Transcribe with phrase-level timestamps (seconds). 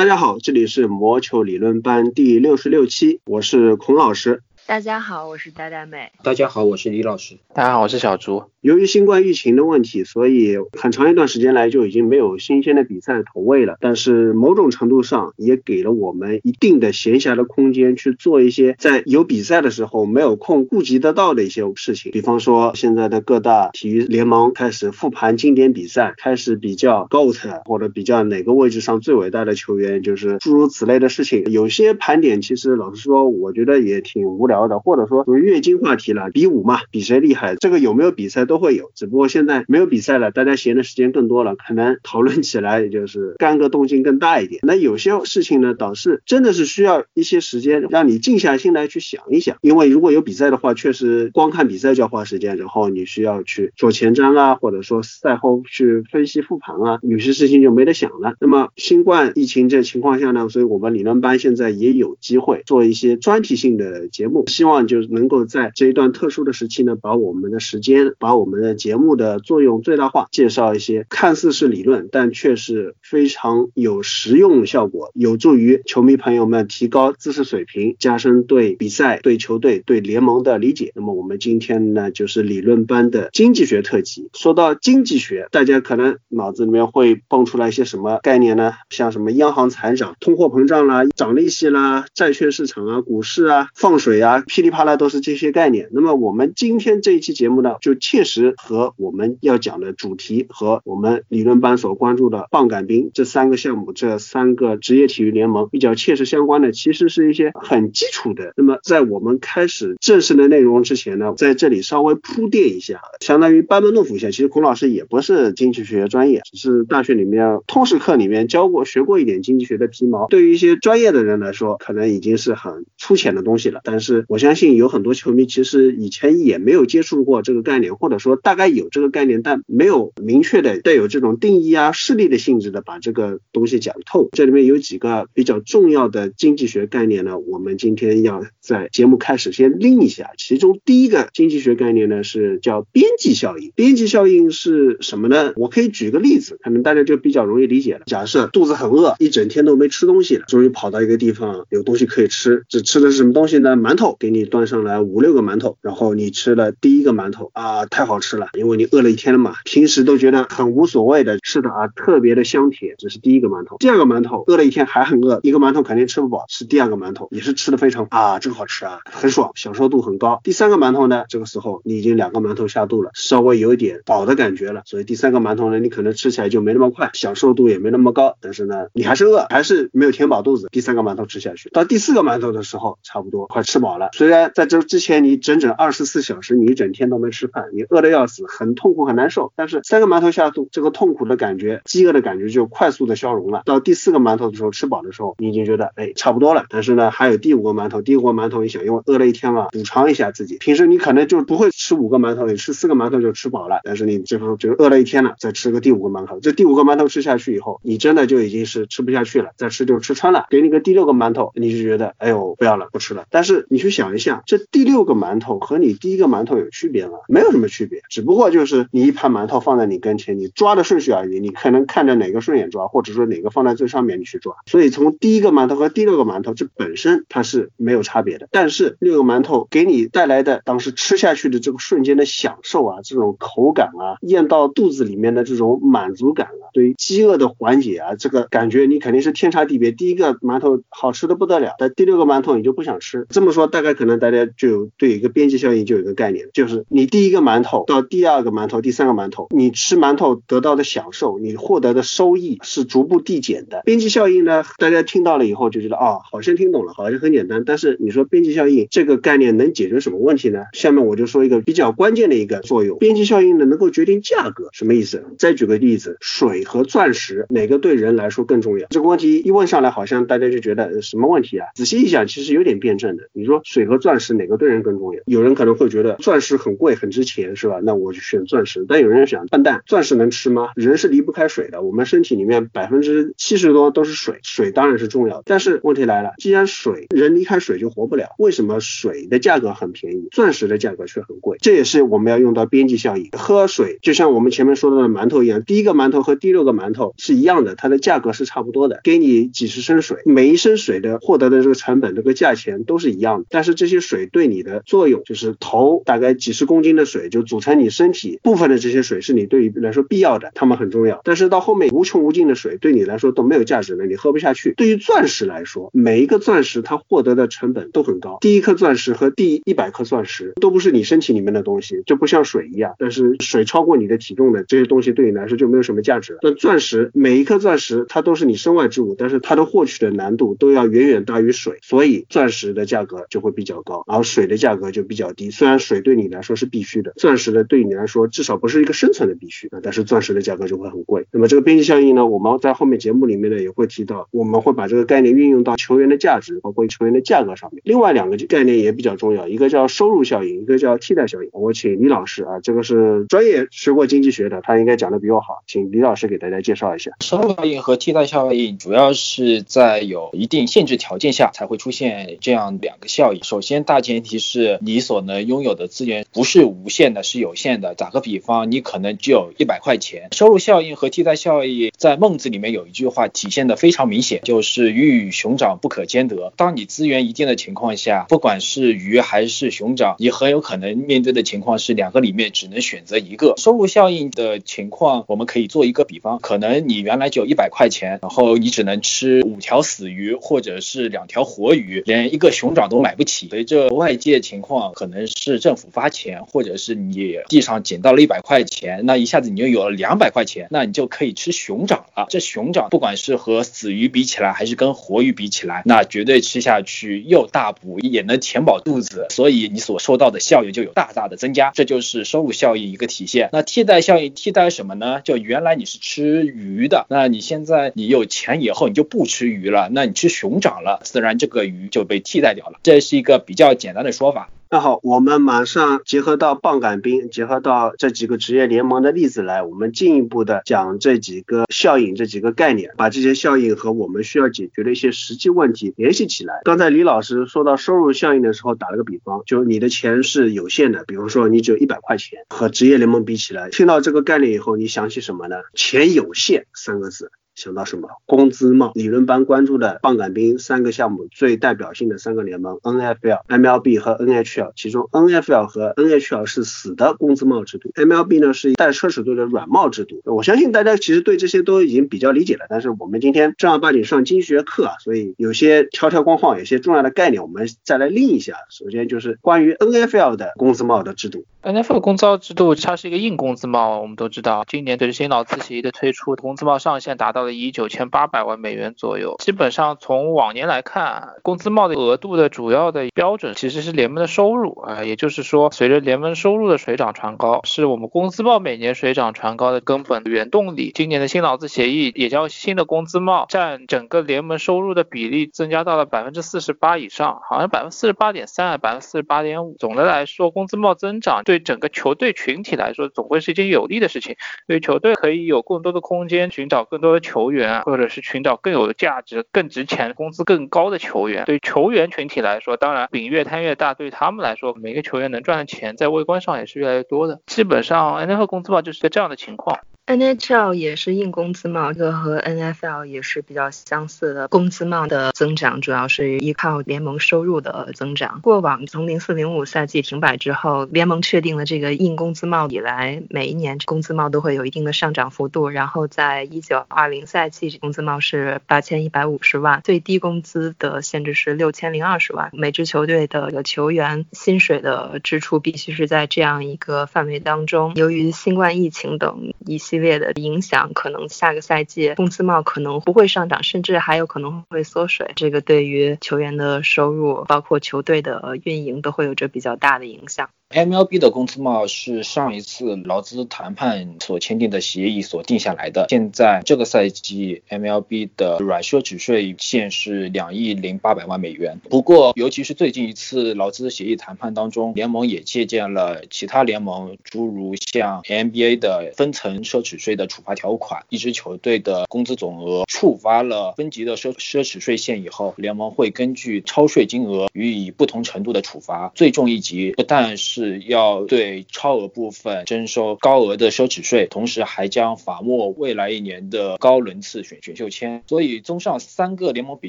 [0.00, 4.42] 大家好，这里是魔球理论班第六十六期，我是孔老师。
[4.70, 6.12] 大家好，我是呆呆妹。
[6.22, 7.34] 大家好，我是李老师。
[7.52, 8.44] 大家好，我是小朱。
[8.60, 13.78] 由于新冠疫情的问题，所以很长一段时间来就已经没有新鲜的比赛投喂了。
[13.80, 22.12] 但是某种程度上也给了我们一定的闲暇的空间去做一些在有比赛的时候没有空顾及得到的一些事情。
[22.12, 31.42] 比方说，现在的各大体育联盟开始复盘经典比赛，开始比较 GOAT 或者比较哪个位置上最伟大的球员，就是诸如此类的事情。
[31.46, 34.59] 有些盘点其实老实说，我觉得也挺无聊。
[34.68, 44.60] 的，或者说属于月经话题了，比武嘛，比谁厉害，这个有没有比赛都会有，只不过现在没有比赛了，大家闲的时间更多了，可能讨论起来也就是干戈动静更大一点。
[44.64, 49.56] 那有些事情呢，倒是真的是需要一些时间，让你静下心来去想一想。
[49.60, 58.34] 因为如果有比赛的话，确实光看比赛就要花时间，然后你需要去做前瞻啊，或者说赛后去分析复盘啊，有些事情就没得想了。
[58.40, 64.39] 那么新冠疫情这情况下呢，所以我们理论班现在也有机会做一些专题性的节目。
[64.46, 80.92] 希望就是能够在这一段特殊的时期呢，把我们的时间，把我们的节目的作用最大化，介绍一些看似是理论，但却是非常有实用效果，有助于球迷朋友们提高知识水平，加深对比赛、对球队、对联盟的理解。
[80.94, 84.30] 那么我们今天呢，就是理论班的经济学特辑。
[84.32, 88.74] 说到经济学，大家可能脑子里面会蹦出来一些什么概念呢？
[88.90, 94.29] 像什么央行财长、通货膨胀啦、涨利息啦、债券市场啊、股市啊、放水啊。
[94.30, 95.88] 啊噼里啪啦都是这些概念。
[95.90, 108.52] 那么我们今天这一期节目呢，就切实和我们要讲的主题和我们理论班所关注的棒杆兵这三个项目、这三个职业体育联盟比较切实相关的，其实是一些很基础的。
[108.56, 114.28] 那么在我们开始正式的内容之前呢，在这里稍微铺垫一下，相当于班门弄斧一下。
[114.30, 120.28] 其实孔老师也不是经济学专业，只是大学里面通识课里面教过、学过一点经济学的皮毛。
[120.28, 123.80] 对于一些专业的人来说，可能已经是很粗浅的东西了。
[123.82, 134.28] 但是我相信有很多球迷其实以前也没有接触过这个概念，或者说大概有这个概念，但没有明确的带有这种定义啊、事例的性质的把这个东西讲透。
[134.32, 140.30] 这里面有几个比较重要的经济学概念呢，我们今天要在节目开始先拎一下。
[140.38, 143.72] 其中第一个经济学概念呢是叫边际效应。
[143.74, 145.52] 边际效应是什么呢？
[145.56, 148.02] 我可以举个例子，可能大家就比较容易理解了。
[148.06, 153.76] 假设肚子很饿，一整天都没吃东西了，终于跑到一个地方有东西可以吃，这吃的是什么东西呢？
[153.76, 163.76] 馒头，给你端上来五六个馒头，然后你吃了第一个馒头啊，太好吃了，因为你饿了一天了嘛，平时都觉得很无所谓的吃的啊，特别的香甜，这是第一个馒头。
[163.78, 170.40] 第二个馒头，饿了一天还很饿，一个馒头肯定吃不饱，吃第二个馒头也是吃的非常啊，真好吃啊，很爽，享受度很高。
[170.42, 180.68] 第三个馒头呢，这个时候你已经两个馒头下肚了，稍微有一点饱的感觉了，所以第三个馒头呢，你可能吃起来就没那么快，享受度也没那么高，但是呢，你还是饿，还是没有填饱肚子。
[180.70, 184.50] 第三个馒头吃下去，到第四个馒头的时候，差不多快吃饱了，虽然。
[184.54, 189.52] 在这之前，你整整二十四小时，你一整天都没吃饭，你饿得要死，很痛苦，很难受。
[189.54, 193.62] 但是三个馒头下肚，这个痛苦的感觉、饥饿的感觉就快速的消融了。
[193.64, 196.64] 到第四个馒头的时候，吃饱的时候，你已经觉得哎差不多了。
[196.68, 200.58] 但是呢，还有第五个馒头，第五个馒头你想，因为饿了一天了，补偿一下自己。
[200.58, 203.80] 平时你可能就不会吃五个馒头，你吃四个馒头就吃饱了。
[203.84, 210.46] 但是你这时候就饿了一天了，再吃个第五个馒头，这第五个馒头吃下去以后，你真的就已经是吃不下去了，再吃就吃穿了。
[210.50, 213.24] 给你个第六个馒头，你就觉得哎呦不要了，不吃了。
[213.30, 215.20] 但是你去想一下，这第六个。
[215.20, 217.18] 馒头和你第一个馒头有区别吗？
[217.28, 221.40] 没有什么区别，只不过就是你一盘馒头放在你跟前，你抓的顺序而已。
[221.40, 224.54] 你可能看着哪个顺眼抓，或者说哪个放在最上面你去抓。
[224.64, 228.48] 所以从第一个馒头和第六个馒头，这本身它是没有差别的。
[228.50, 239.92] 但是六个馒头给你带来的当时吃下去的这个瞬间的享受啊，这种口感啊，咽到肚子里面的这种满足感啊，对于饥饿的缓解啊，这个感觉你肯定是天差地别。
[239.92, 243.26] 第一个馒头好吃的不得了，但第六个馒头你就不想吃。
[243.28, 245.10] 这么说大大概可能大家就对。
[245.10, 253.82] 一个边际效应，就有一个概念，就是你第一个馒头到第二个馒头、第三个馒头，你吃馒头得到的享受，你获得的收益是逐步递减的。
[253.84, 257.64] 边际效应呢，大家听到了以后就觉得啊，好像听懂了，好像很简单。
[257.66, 260.60] 但是你说边际效应这个概念能解决什么问题呢？
[260.72, 265.24] 下面我就说一个比较关键的一个作用，边际效应呢能够决定价格，什么意思？
[265.38, 268.86] 再举个例子，水和钻石哪个对人来说更重要？
[268.90, 271.66] 这个问题一问上来，好像大家就觉得什么问题啊？
[271.74, 273.24] 仔细一想，其实有点辩证的。
[273.32, 275.20] 你说水和钻石哪个对人更重要？
[275.26, 277.78] 有人可能会觉得钻石很贵很值钱，是吧？
[277.84, 278.84] 那我就选钻石。
[278.88, 280.70] 但有人想，笨蛋，钻石能吃吗？
[280.74, 285.42] 人是离不开水的，我们身体里面百分之七十多都是水，水当然是重要的。
[285.46, 291.56] 但是问题来了，既然水人离开水就活不了，为什么水的价格很便宜，钻石的价格却很贵？
[291.60, 293.28] 这也是我们要用到边际效应。
[293.38, 298.98] 喝水就像我们前面说到的馒头一样，第一个馒头和第六个馒头是一样的，它的价格是差不多的。
[299.04, 303.46] 给你几十升水，每一升水的获得的这个成本、这个价钱都是一样的。
[303.48, 311.20] 但但是这些水对你的作用，就是头大概几十公斤的水就组成你身体部分的这些水是你对于来说必要的，它们很重要。
[311.24, 314.72] 但是到后面无穷无尽的水对你来说都没有价值了，你喝不下去。
[314.78, 322.94] 对于钻石来说，每一个钻石它获得的成本都很高，第一颗钻石和第一百颗钻石都不是你身体里面的东西，就不像水一样。
[322.98, 326.38] 但是水超过你的体重的这些东西对你来说就没有什么价值。
[326.40, 335.50] 但钻石每一颗钻石它都是你身外之物，但是它的获取的难度都要远远大于水，所以钻石的价格就会比较高，而水的价格就比较低。
[335.50, 341.26] 虽然水对你来说是必须的，钻石的对你来说至少不是一个生存的必须啊，但是钻石的价格就会很贵。
[341.32, 347.82] 那么这个边际效应呢，我们在后面节目里面呢也会提到，我们会把这个概念运用到球员的价值，包括球员的价格上面。
[347.84, 351.48] 另外两个概念也比较重要，一个叫收入效应，一个叫替代效应。
[351.52, 367.94] 我请李老师啊，这个是专业学过经济学的，他应该讲的比我好，请李老师给大家介绍一下收入效应和替代效应，主要是在有一定限制条件下才会出现这样两个效首先，大前提是你所能拥有的资源不是无限的，是有限的。
[367.94, 370.28] 打个比方，你可能只有一百块钱。
[370.32, 376.52] 收入效应和替代效应在孟子里面有一句话体现的非常明显，就是鱼与熊掌不可兼得。
[376.56, 383.54] 当你资源一定的情况下，不管是鱼还是熊掌，你很有可能面对的情况是两个里面只能选择一个。
[383.56, 393.48] 收入效应的情况，我们可以做一个比方，可能你原来只有一百块钱，然后你只能吃五条死鱼或者是两条活鱼，连一个熊掌都买不不起。
[393.50, 402.24] 随着外界情况，可能是政府发钱，或者是你地上捡到了一百块钱，那一下子你就有了两百块钱，那你就可以吃熊掌了。
[402.30, 411.72] 这熊掌不管是和死鱼比起来，还是跟活鱼比起来，那绝对吃下去又大补，也能填饱肚子，所以你所受到的效益就有大大的增加。
[411.74, 413.50] 这就是收入效益一个体现。
[413.52, 415.20] 那替代效应替代什么呢？
[415.20, 422.78] 就原来你是吃鱼的，那你现在你有钱以后，你就不吃鱼了，那你吃熊掌了，自然这个鱼就被替代掉了。
[422.82, 424.48] 这是一个比较简单的说法。
[424.72, 436.60] 那好，我们马上结合到棒杆兵，结合到这几个职业联盟的例子来，我们进一步的讲这几个效应、这几个概念，把这些效应和我们需要解决的一些实际问题联系起来。
[436.62, 445.56] 刚才李老师说到收入效应的时候，打了个比方，就是你的钱是有限的，比如说你只有一百块钱，和职业联盟比起来，听到这个概念以后，你想起什么呢？
[445.74, 447.32] 钱有限三个字。
[447.60, 448.08] 想到什么？
[448.24, 454.72] 工资帽理论班关注的棒杆兵三个项目最代表性的三个联盟：NFL、MLB 和 NHL。
[454.74, 460.22] 其中 NFL 和 NHL 是死的工资帽制度，MLB 呢是带奢侈队的软帽制度。
[460.24, 462.64] 我相信大家其实对这些都已经比较理解了。
[462.70, 468.54] 但是我们今天正儿八经上经济学课啊，所以有些条条框框，有些重要的概念，我们再来拎一下。
[468.70, 471.44] 首先就是关于 NFL 的工资帽的制度。
[471.62, 477.52] NFL 工资制度它是一个硬工资帽，我们都知道，今年随着新劳资协议的推出，工资帽上限达到了。
[477.52, 490.92] 一九千八百万美元左右，基本上从往年来看，工资帽的额度的主要的标准其实是联盟的收入啊，也就是说，随着联盟收入的水涨船高，是我们工资帽每年水涨船高的根本原动力。
[490.94, 499.76] 今年的新劳资协议也将新的工资帽占整个联盟收入的比例增加到了百分之四十八以上，好像百分之四十八点三，百分之四十八点五。
[499.78, 504.36] 总的来说，工资帽增长对整个球队群体来说，总会是一件有利的事情，
[504.68, 507.50] 因为球队可以有更多的空间寻找更多的球。
[507.50, 511.44] 员，或者是寻找更有价值、更值钱、工资更高的球员。
[511.46, 513.94] 对球员群体来说，当然饼越摊越大。
[513.94, 517.40] 对他们来说，每个球员能赚的钱在微观上也是越来越多的。
[517.46, 519.80] 基本上，NFL 工资帽就是个这样的情况。
[520.10, 524.48] NHL 也是硬工资帽，这个和 NFL 也是比较相似的。
[524.48, 528.40] 工资帽的增长主要是依靠联盟收入的增长。
[528.42, 535.68] 过往从零四零五赛季停摆之后，联盟确定了这个硬工资帽以来，每一年工资帽都会有一定的上涨幅度。
[535.68, 542.50] 然后在一九二零赛季，工资帽是八千一百五十万，最低工资的限制是六千零二十万。
[542.52, 547.92] 每支球队的球员薪水的支出必须是在这样一个范围当中。
[547.94, 555.30] 由于新冠疫情等一些列的影响，可能下个赛季工资帽可能不会上涨，甚至还有可能会缩水。
[555.36, 560.48] 这个对于球员的收入，包括球队的运营，都会有着比较大的影响。
[560.72, 566.06] MLB 的工资帽是上一次劳资谈判所签订的协议所定下来的。
[566.08, 571.80] 现在这个赛季 MLB 的软奢侈税线是两亿零八百万美元。
[571.90, 581.04] 不过，尤其是最近一次劳资协议谈判当中，联盟也借鉴了其他联盟，诸如像 NBA 的分层奢侈税的处罚条款。
[581.08, 589.10] 一支球队的工资总额触发了分级的奢奢侈税线以后，联盟会根据超税金额予以不同程度的处罚。
[589.16, 598.22] 最重一级不但是是要对超额部分征收高额的奢侈税，同时还将罚没未来一年的高轮次选选秀签。
[598.26, 599.88] 所以，综上三个联盟比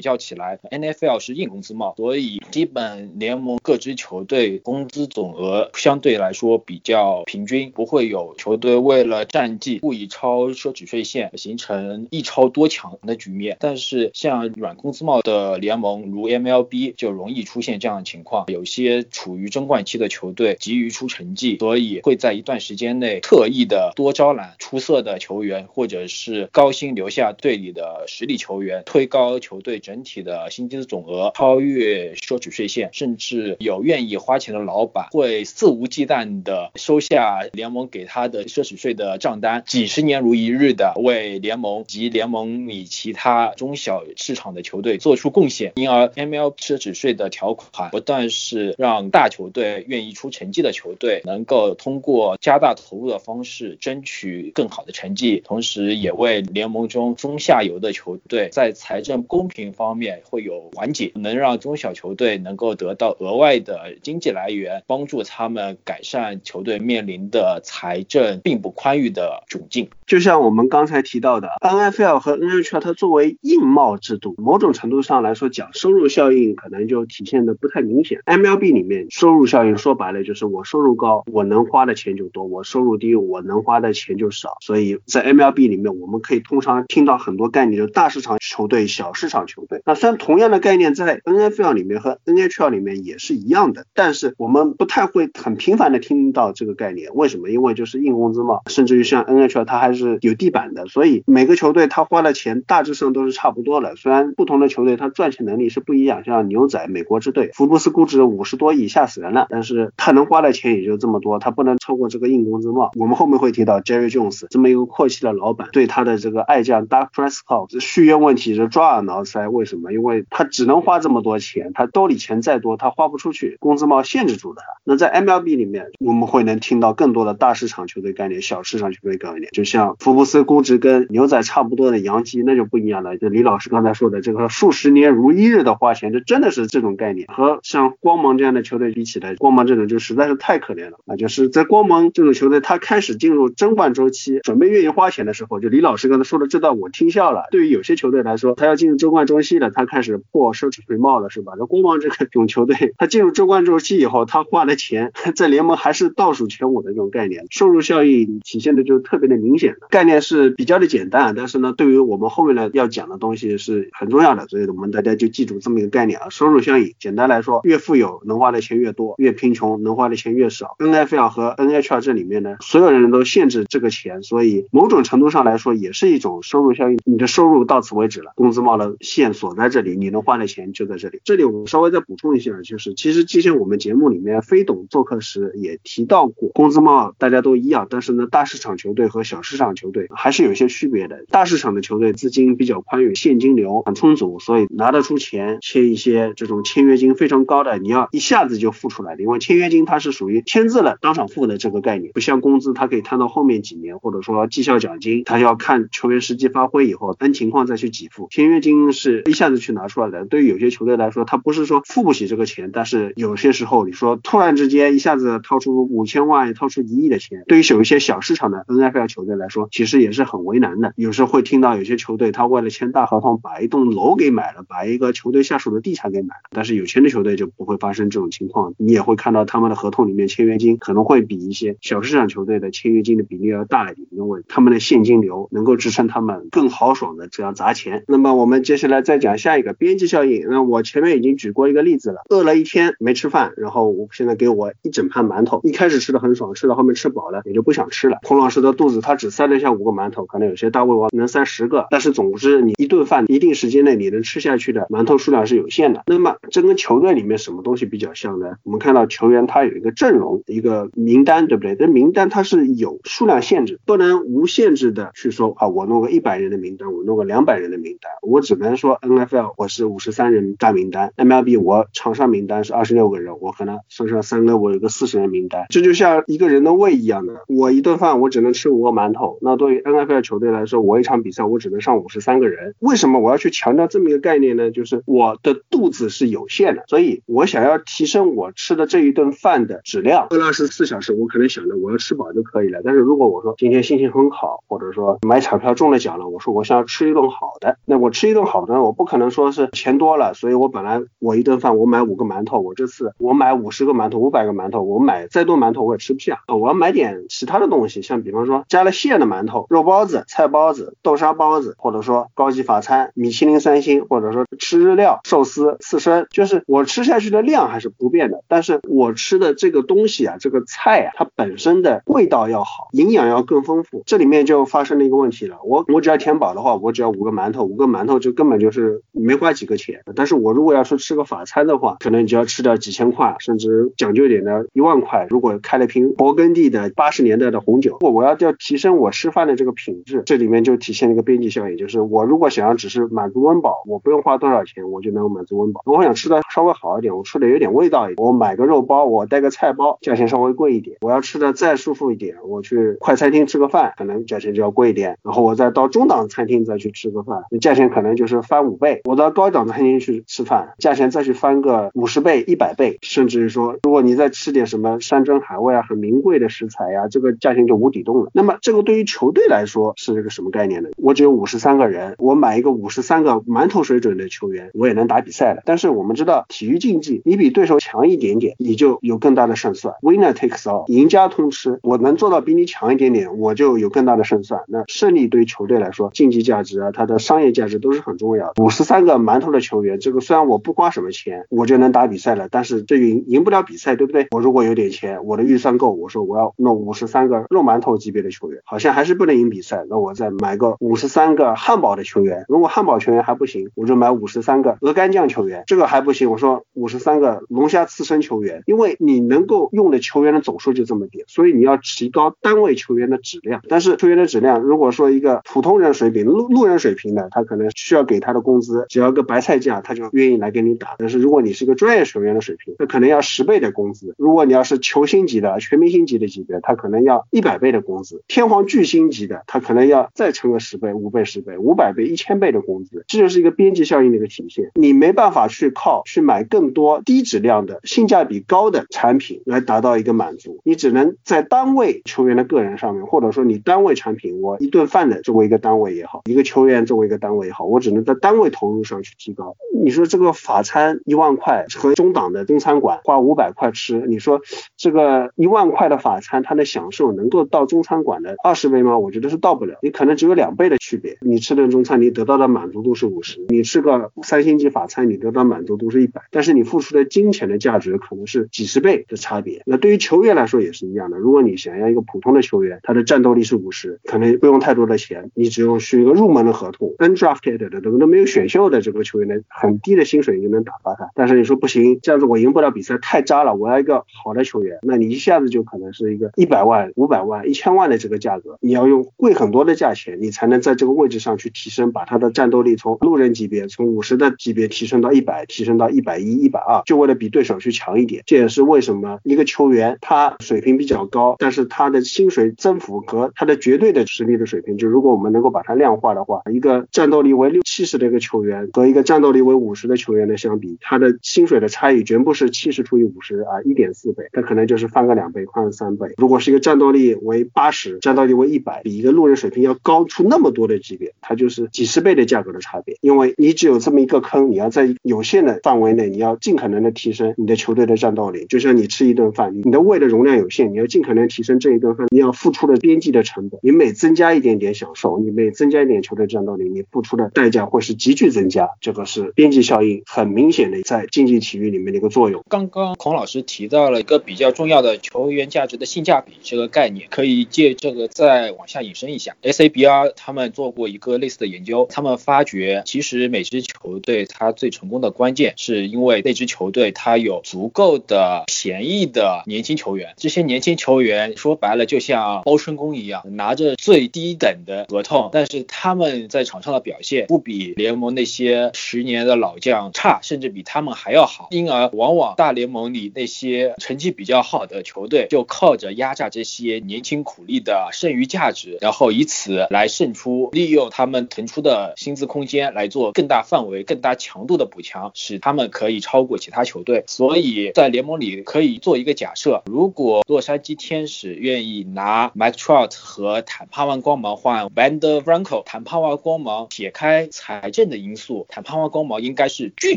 [0.00, 13.58] 较起来，NFL 是硬工资帽，所以基本联盟各支球队工资总额相对来说比较平均，不会有球队为了战绩故意超奢侈税线，形成一超多强的局面。
[13.60, 20.56] 但是，像软工资帽的联盟，如 MLB 就容易出现这样的情况，有些处于争冠期的球队。
[20.62, 50.51] 急于出成绩，所以会在一段时间内特意的多招揽出色的球员，或者是高薪留下队里的实力球员，推高球队整体的薪资总额，超越奢侈税线，甚至有愿意花钱的老板会肆无忌惮的收下联盟给他的奢侈税的账单，几十年如一日的为联盟及联盟里其他中小市场的球队做出贡献，因而 ML 奢侈税的条款不但是让大球队愿意出成。
[50.52, 69.88] 绩的球队能够通过加大投入的方式争取更好的成绩，同时也为联盟中中下游的球队在财政公平方面会有缓解，能让中小球队能够得到额外的经济来源，帮助他们改善球队面临的财政并不宽裕的窘境。
[70.06, 78.20] 就像我们刚才提到的，NFL 和 NHL 它作为硬帽制度，某种程度上来说讲收入效应可能就体现的不太明显。
[78.26, 80.41] MLB 里面收入效应说白了就是。
[80.48, 84.56] 我收入高，我能花的钱就多；我收入低，我能花的钱就少。
[84.60, 89.82] 所以在 MLB 里面，我们可以通常听到很多概念，就大市场球队、小市场球队。
[89.84, 97.12] 那虽然同样的概念在 NFL 里面和 NHL 里面也是一样的，但是我们不太会很频繁的听到这个概念。
[97.14, 97.50] 为什么？
[97.50, 103.94] 因为就是硬工资嘛，甚至于像 NHL 它还是有地板的，所以每个球队他花的钱大致上都是差不多的。
[103.96, 110.21] 虽然不同的球队他赚钱能力是不一样，像牛仔美国之队，福布斯估值五十多亿，吓死人了，但是他能。
[110.26, 112.90] 花的钱也就这么多，他不能超过这个硬工资帽。
[112.96, 119.50] 我们后面会提到 Jerry Jones 这么一个阔气的老板，对他的这个爱将 Dark Prescott 续约问题是抓耳挠腮。
[119.50, 119.92] 为什么？
[119.92, 124.80] 因为他只能花这么多钱，他兜里钱再多，他花不出去，工资帽限制住了他。
[124.84, 133.16] 那在 MLB 里面，我们会能听到更多的大市场球队概念、小市场球队概念，就像福布斯估值跟牛仔差不多的洋基，那就不一样了。
[133.18, 137.26] 就李老师刚才说的这个数十年如一日的花钱，这真的是这种概念。
[137.28, 140.22] 和像光芒这样的球队比起来，光芒这种就是实在。
[140.32, 141.16] 是太可怜了啊！
[141.16, 147.48] 就是在光芒这种球队，他开始进入争冠周期，准备愿意花钱的时候，就李老师刚才说的这段我听笑了。
[147.50, 151.54] 对于有些球队来说，他要进入争冠周期了，他开始破奢侈税帽了，是吧？
[151.58, 159.74] 那光芒这个种球队，他进入争冠周期以后，他花的钱 在联盟还是倒数前五的这种概念，收入效益体现的就特别的明显。
[159.90, 166.28] 概念是比较的简单，但是呢，对于我们后面呢要讲的东西是很重要的，所以我们大家就记住这么一个概念啊。
[166.30, 170.01] 收入效应，简单来说，越富有能花的钱越多，越贫穷能花。
[170.02, 176.98] 花的钱越少，NFL 和 NHL 这里面呢，所有人都限制这个钱，所以某种程度上来说也是一种收入效应。
[177.04, 181.20] 你的收入到此为止了，工资帽的线锁在这里，你能花的钱就在这里。
[181.22, 191.24] 这里我稍微再补充一下，就是其实之前我们节目里面飞董做客时也提到过，工资帽大家都一样，但是呢，大市场球队和小市场球队还是有些区别的。
[191.28, 199.91] 大市场的球队资金比较宽裕，现金流很充足，所以拿得出钱签一些这种签约金非常高的，你要一下子就付出来的，因为签约金它。
[199.92, 208.26] 它是属于签字了当场付的这个概念，不像工资，它可以摊到后面几年，或者说绩效奖金，它要看球员实际发挥以后，分情况再去给付。
[208.30, 220.94] 签约金是一下子去拿出来的，对于有些球队来说，他不是说付不起这个钱，但是有些时候你说突然之间一下子掏出五千万、掏出一亿的钱，对于有一些小市场的 NFL 球队来说，其实也是很为难的。
[220.96, 229.92] 有时候会听到有些球队他为了签大合同，把一栋楼给买了，把一个球队下属的地产给买了，但是有钱的球队就不会发生这种情况，你也会看到他们的合。
[229.92, 238.02] 同里面签约金可能会比一些小市场球队的签约金的比例要大一点，因为他们的现金流能够支撑他们更豪爽的这样砸钱。
[238.08, 240.46] 那么我们接下来再讲下一个边际效应。
[240.48, 248.16] 那我前面已经举过一个例子了，饿了一天没吃饭，然后我现在给我一整盘馒头，一开始吃的很爽，吃到后面吃饱了也就不想吃了。
[248.22, 256.04] 孔老师的肚子他只塞得下五个馒头，可能有些大胃王能塞十个，但是总之你一顿饭一定时间内你能吃下去的馒头数量是有限的。
[256.06, 258.54] 那么这跟球队里面什么东西比较像呢？
[258.62, 259.71] 我们看到球员他有。
[259.72, 261.74] 有一个阵容，一个名单，对不对？
[261.74, 284.70] 这名单它是有数量限制，不能无限制的去说啊，我弄个一百人的名单，我弄个两百人的名单，我只能说 NFL 我是五十三人大名单，MLB 我场上名单是二十六个人，我可能剩下三个，我有个四十人名单，这就像一个人的胃一样的，我一顿饭我只能吃五个馒头，那对于 NFL 球队来说，我一场比赛我只能上五十三个人，为什么我要去强调这么一个概念呢？
[284.70, 325.58] 就是我的肚子是有限的，所以我想要提升我吃的这一顿饭的质量，二十四小时我可能想着我要吃饱就可以了，但是如果我说今天心情很好，或者说买彩票中了奖了，我说我想要吃一顿好的，那我吃一顿好的，我不可能说是钱多了，所以我本来我一顿饭我买五个馒头，我这次我买五十个馒头，五百个馒头，我买再多馒头我也吃不下，我要买点其他的东西，像比方说加了馅的馒头、肉包子、菜包子、豆沙包子，或者说高级法餐、米其林三星，或者说吃日料、寿司、刺身，就是我吃下去的量还是不变的，但是我吃的这个东西啊，这个菜啊，它本身的味道要好，营养要更丰富，这里面就发生了一个问题了。
[325.64, 330.00] 我我只要填饱的话，我只要五个馒头，五个馒头就根本就是没花几个钱。
[330.14, 335.26] 但是我如果要说吃个法餐的话，可能就要吃掉几千块，甚至讲究点的一万块。
[335.30, 345.82] 如果开了瓶勃艮第的八十年代的红酒，如果我要要提升我吃饭的这个品质，这里面就体现了一个边际效应，就是我如果想要只是满足温饱，我不用花多少钱，我就能满足温饱。
[345.84, 350.98] 我想吃的稍微好一点，我吃的有点味道一点，我买个肉包，我带个菜包，价钱稍微贵一点。
[351.00, 355.16] 我要吃的再舒服一点，我去快餐厅吃个饭，可能价钱就要贵一点。
[355.24, 359.00] 然后我再到中档餐厅再去吃个饭，价钱可能就是翻五倍。
[359.04, 368.30] 我到高档餐厅去吃饭，价钱再去翻个五十倍、一百倍，甚至于说，如果你再吃点什么山珍海味啊，很名贵的食材呀，这个价钱就无底洞了。
[368.34, 370.90] 那么这个对于球队来说是一个什么概念呢？
[370.98, 375.62] 我只有五十三个人，我买一个五十三个馒头水准的球员，我也能打比赛了。
[375.64, 379.94] 但是我们知道，体育竞技，你比对手强一点点，你就有更大的胜算。
[380.02, 381.78] Winner takes all，赢家通吃。
[381.82, 384.62] 我能做到比你强一点点，我就有更大的胜算。
[384.66, 388.62] 那胜利对于球队来说，竞技价值啊，它的商业价值都是很重要的。
[388.62, 394.26] 五十三个馒头的球员，这个虽然我不花什么钱，我就能打比赛了，但是这赢赢不了比赛，对不对？
[394.32, 399.84] 我如果有点钱，我的预算够，我说我要弄五十三个肉馒头级别的球员，好像还是不能赢比赛。
[399.88, 413.62] 那我再买个五十三个汉堡的球员，如果汉堡球员还不行，我就买五十三个鹅肝酱球员，这个还不行，我说五十三个龙虾刺身球员，因为你你能够用的球员的总数就这么点，所以你要提高单位球员的质量。
[413.68, 420.96] 但是球员的质量，如果说一个普通人水平、路路人水平的，他可能需要给他的工资只要个白菜价，他就愿意来跟你打。
[420.98, 424.14] 但是如果你是一个专业球员的水平，那可能要十倍的工资。
[424.16, 428.22] 如果你要是球星级的、全明星级的级别，他可能要一百倍的工资。
[428.28, 433.04] 天皇巨星级的，他可能要再乘个十倍、五倍、十倍、五百倍、一千倍的工资。
[433.08, 434.70] 这就是一个边际效应的一个体现。
[434.74, 449.56] 你没办法去靠去买更多低质量的、性价比高的产产品来达到一个满足，你只能在单位球员的个人上面，或者说你单位产品，我一顿饭的作为一个单位也好，一个球员作为一个单位也好，我只能在单位投入上去提高。
[449.82, 454.40] 你说这个法餐一万块和中档的中餐馆花五百块吃，你说
[454.76, 458.96] 这个一万块的法餐，它的享受能够到中餐馆的二十倍吗？
[458.98, 461.18] 我觉得是到不了，你可能只有两倍的区别。
[461.22, 466.22] 你吃顿中餐，你得到的满足度是五十；你吃个三星级法餐，你得到满足度是一百。
[466.30, 469.62] 但是你付出的金钱的价值可能是几十倍的差别。
[469.66, 471.18] 那对于球员来说也是一样的。
[471.18, 481.10] 如果你想要一个普通的球员，他的战斗力是五十，可能不用太多的钱，你只用是一个入门的合同，undrafted 的都都没有选秀的这个球员的很低的薪水就能打发他。
[481.14, 498.22] 但是你说不行，这样子我赢不了比赛，太渣了，我要一个好的球员，那你一下子就可能是一个一百万、五百万、一千万的这个价格，你要用贵很多的价钱，你才能在这个位置上去提升，把他的战斗力从路人级别从五十的级别提升到一百，提升到一百一、一百二，就为了比对手去强一点。
[498.26, 516.08] 这也是为什么一个球员他水平比较高，但是他的薪水增幅和他的绝对的实力的水平，就如果我们能够把它量化的话，一个战斗力为六七十的一个球员和一个战斗力为五十的球员的相比，他的薪水的差异全部是七十除以五十啊，一点四倍，他可能就是翻个两倍，翻个三倍。
[516.16, 522.96] 如果是一个战斗力为八十，战斗力为一百，比一个路人水平要高出那么多的级别，它就是几十倍的价格的差别。
[523.00, 528.46] 因为你只有这么一个坑，你要在有限的范围内，你要尽可能的提升你的球队的战斗力。
[528.48, 533.60] 就像你吃一顿饭，你的胃的容量有限，你要尽可能提升这一顿饭，你要付出的边际的成本。
[533.62, 538.70] 你每增加一点点享受，你每增加一点球队战斗力，你付出的代价会是急剧增加。
[538.80, 542.44] 这个是边际效应很明显的在竞技体育里面的一个作用。
[542.48, 549.36] 刚刚孔老师提到了一个比较重要的球员价值的性价比这个概念，可以借这个再往下引申一下。
[549.42, 560.14] SABR 他们做过一个类似的研究，他们发觉其实每支球队它最成功的关键是因为那支球队它有足够的便宜的年轻球员。
[560.16, 571.48] 这些年轻球员说白了就像包身工一样，拿着最低等的合同，但是他们在场上的表现不比联盟那些十年的老将差，甚至比他们还要好。
[571.50, 587.02] 因而，往往大联盟里那些成绩比较好的球队就靠着压榨这些年轻苦力的剩余价值，然后以此来胜出，利用他们腾出的薪资空间来做更大范围、更大强度的补强，使他们可以超过其他球队。
[587.08, 599.96] 所以在联盟里可以做一个假设：如果洛杉矶天使愿意拿 Mike Trout 和坦帕湾光芒换 Vander Franco，坦帕湾光芒撇开财政的因素，坦帕湾光芒应该是拒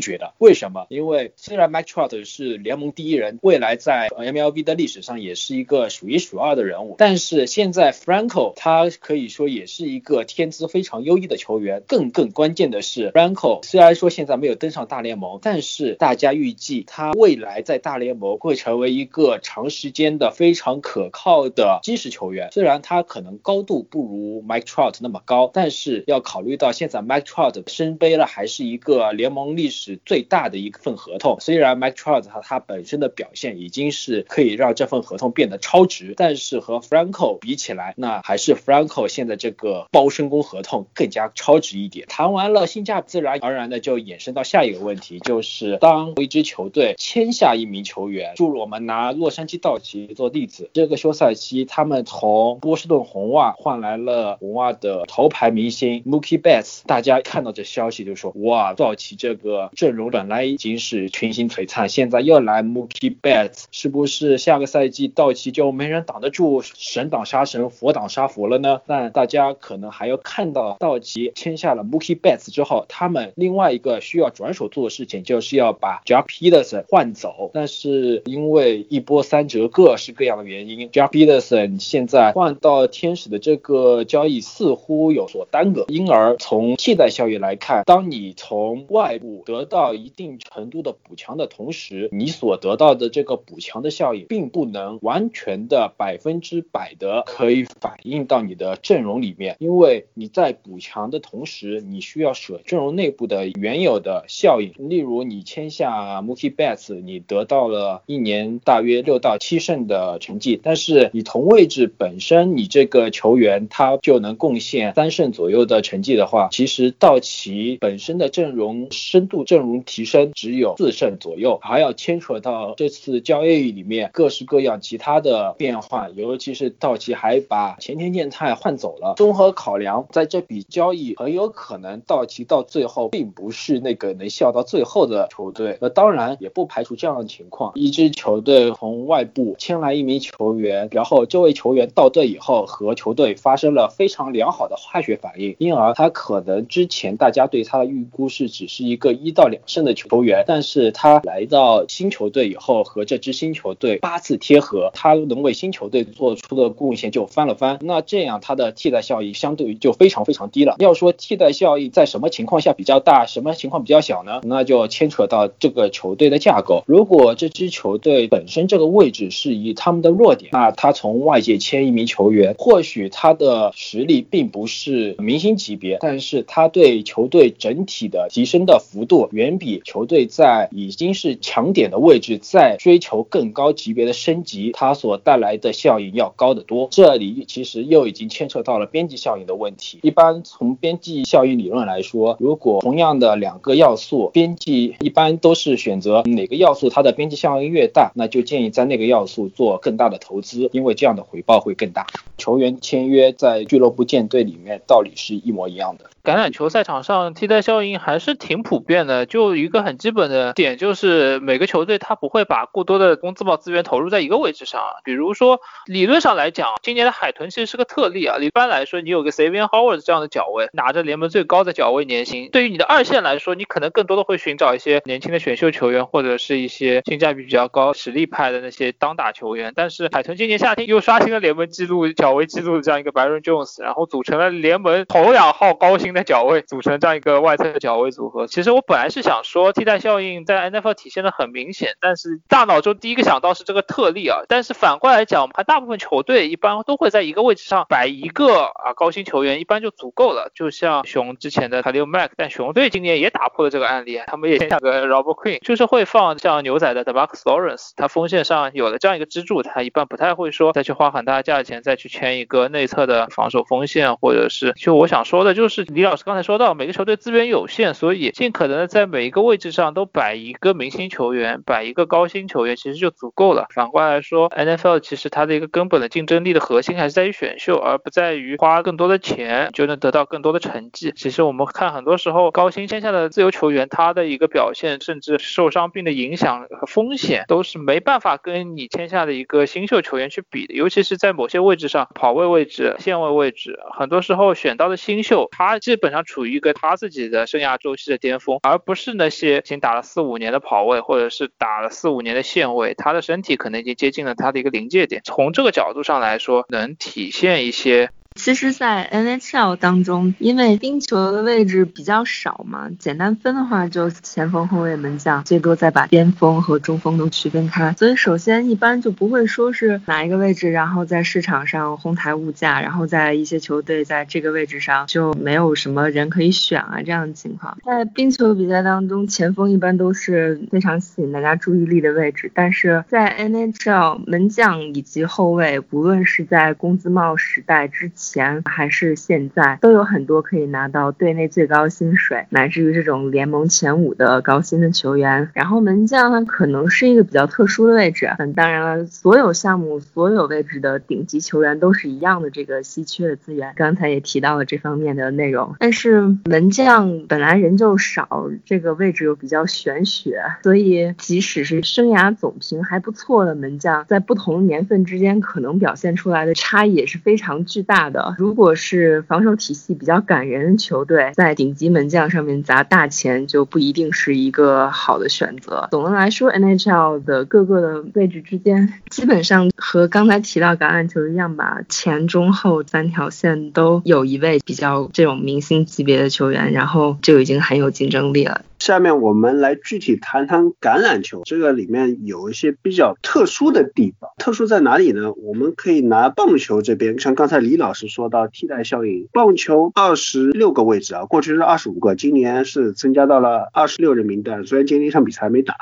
[0.00, 0.32] 绝的。
[0.38, 0.86] 为什么？
[0.88, 11.82] 因为虽然 Mike Trout 是联盟第一人，未来在 MLB 的历史上也是一个数一数二的人物，但是现在 Franco 他可以说也是一个天资非常优异的球员。
[11.86, 22.50] 更更关键的是，Franco 虽然说现在没有登上大联盟，但是大家预计他未来在大联盟会成为一个长时间的非常可靠的基石球员。
[22.52, 31.38] 虽然他可能高度不如 Mike Trout 那么高，但是要考虑到现在 Mike Trout 身背了还是一个联盟历史最大的一份合同。
[31.40, 42.06] 虽然 Mike Trout 他他本身的表现已经是可以让这份合同变得超值，但是和 Franco 比起来，那还是 Franco 现在这个包身工合同更加超值一点。
[42.08, 68.80] 谈完了性价比，自然而然的就衍生到下一个问题，就是当一支球队签下一名球员，诸如我们拿洛杉矶道奇做例子，这个休赛期他们从波士顿红袜换来了红袜的头牌明星 Mookie Betts，大家看到这消息就说，哇，道奇这个阵容本来已经是群星璀璨，现在又来 Mookie Betts，是不是下个赛季道奇就没人挡得住神挡杀神，佛挡杀佛了呢？
[68.86, 129.14] 但大家可能还要看到道奇签下了 Mookie Betts 之后，他们另外一个需要转手做的事情就是要把 Jack Peterson 换走，但是因为一波三折，各式各样的原因，Jack Peterson 现在换到天使的这个交易似乎有所耽搁，因而从替代效益来看，当你从外部得到一定程度的补强的同时，你所得到的这个补强的效应，并不能完全的百分之百的可以反映到你的阵容里面，因为你在补强的同时，你需要舍阵容内部的原有的效应，例如你签下 Mookie Betts，你得到了一年大约六到七胜的成绩，但是你同位置本身你这个球员他就能贡献三胜左右的成绩的话，其实道奇本身的阵容深度、阵容提升只有四胜左右，还要牵扯到这次交易里面各式各样其他的变化，尤其是道奇还把前田健太换走了。
[129.16, 135.78] 综合考量，在这笔交易很有可能道奇到最后并不是那个能笑到最后的球队。
[135.80, 157.78] 那当然也不排除这样的情况：一支球队从外部签来一名球员，然后这位球员到队以后和球队发生了非常良好的化学反应，因而他可能之前大家对他的预估是只是一个一到两胜的球员，但是他来到新球队以后和这支新球队八字贴合，他能为新球队做出的贡献就翻了番。
[157.80, 160.76] 那这样他的替代效益相对于就非常非常低了。
[160.78, 164.42] 要说替代效益在什么情况下比较大，什么情况比较小呢？
[164.44, 166.82] 那就牵扯到这个球队的架构。
[166.86, 186.88] 如果这支球球队本身这个位置是以他们的弱点，那他从外界签一名球员，或许他的实力并不是明星级别，但是他对球队整体的提升的幅度远比球队在已经是强点的位置在追求更高级别的升级，它所带来的效应要高得多。
[186.90, 190.00] 这里其实又已经牵扯到了边际效应的问题。
[190.02, 202.06] 一般从边际效应理论来说，如果同样的两个要素，边际一般都是选择哪个要素它的边际效应越大，那就建议在那个要素做更大的投资，因为这样的回报会更大。
[202.38, 206.06] 球员签约在俱乐部建队里面道理是一模一样的。
[206.24, 214.80] 橄榄球赛场上替代效应还是挺普遍的，就一个很基本的点就是每个球队他不会把过多的工资帽资源投入在一个位置上。
[215.04, 218.38] 比如说理论上来讲，今年的海豚其实是个特例啊。
[218.38, 229.72] 一般来说，你有个 Savion Howard 这样的脚位，拿着联盟最高的脚位年薪，对于你的二线来说，你可能更多的会寻找一些年轻的选秀球员，或者是一些性价比比较高、实力派的那些当打球员。
[229.74, 238.46] 但是海豚今年夏天又刷新了联盟纪录脚位纪录的这样一个 Byron Jones，然后组成了联盟头两号高薪的脚位，组成这样一个外侧的脚位组合。
[238.46, 244.40] 其实我本来是想说替代效应在 NFL 体现的很明显，但是大脑中第一个想到是这个特例啊。
[244.48, 250.50] 但是反过来讲，我们看大部分球队一般都会在一个位置上摆一个啊高薪球员，一般就足够了。
[250.54, 257.36] 就像熊之前的 k a l i l Mack，但熊队今年也打破了这个案例，他们也签下个 Robert Quinn，就是会放像牛仔的 d e m a r c u
[257.36, 273.68] s Lawrence，他锋线上有了这样一个支柱，他一般不太会说再去花很大价钱再去签一个内侧的防守锋线，或者是就我想说的就是李老师刚才说到每个球队资源有限，所以尽可能的在每一个位置上都摆一个明星球员，摆一个高薪球员，其实就足够了。
[273.72, 281.12] 反过来说，NFL 其实它的一个根本的竞争力的核心还是在于选秀，而不在于花更多的钱就能得到更多的成绩。
[281.14, 290.74] 其实我们看很多时候高薪签下的自由球员，他的一个表现，甚至受伤病的影响和风险，都是没办法跟你签下的一个新秀球员去比的。
[290.74, 305.20] 尤其是在某些位置上，跑位位置、线位位置，很多时候选到的新秀，他基本上处于一个他自己的生涯周期的巅峰，而不是那些已经打了四五年的跑位，或者是打了四五年的线位，他的身体可能已经接近了他的一个临界点。
[305.24, 308.10] 从这个角度上来说，能体现一些。
[308.36, 317.92] 其实，在 NHL 当中，因为冰球的位置比较少嘛，简单分的话，就前锋、后卫、门将，最多再把边锋和中锋都区分开。
[317.98, 327.78] 所以，首先一般就不会说是哪一个位置，然后在市场上哄抬物价，然后在一些球队在这个位置上就没有什么人可以选啊这样的情况。
[327.84, 338.25] 在冰球比赛当中，前锋一般都是非常吸引大家注意力的位置，但是在 NHL 门将以及后卫，无论是在工资帽时代之前。
[338.30, 345.50] 前还是现在都有很多可以拿到队内最高薪水，乃至于这种联盟前五的高薪的球员。
[345.54, 348.30] 然后门将呢，可能是一个比较特殊的位置。
[348.38, 353.72] 嗯，当然了，所有项目所有位置的顶级球员都是一样的这个稀缺的资源。
[353.76, 355.74] 刚才也提到了这方面的内容。
[355.78, 368.15] 但是门将本来人就少，这个位置又比较玄学，所以即使是生涯总评还不错的门将，在不同年份之间可能表现出来的差异也是非常巨大的。
[368.38, 375.88] 如果是防守体系比较感人的球队，在顶级门将上面砸大钱就不一定是一个好的选择。
[375.90, 388.62] 总的来说，NHL 的各个的位置之间，基本上和刚才提到橄榄球一样吧，前中后三条线都有一位比较这种明星级别的球员，然后就已经很有竞争力了。
[388.78, 394.30] 下面我们来具体谈谈橄榄球，这个里面有一些比较特殊的地方。
[394.36, 395.32] 特殊在哪里呢？
[395.32, 405.74] 我们可以拿棒球这边，像刚才李老师说到替代效应，棒球二十六个位置啊，过去是二十五个，今年是增加到了二十六人名单，虽然今天一场比赛还没打。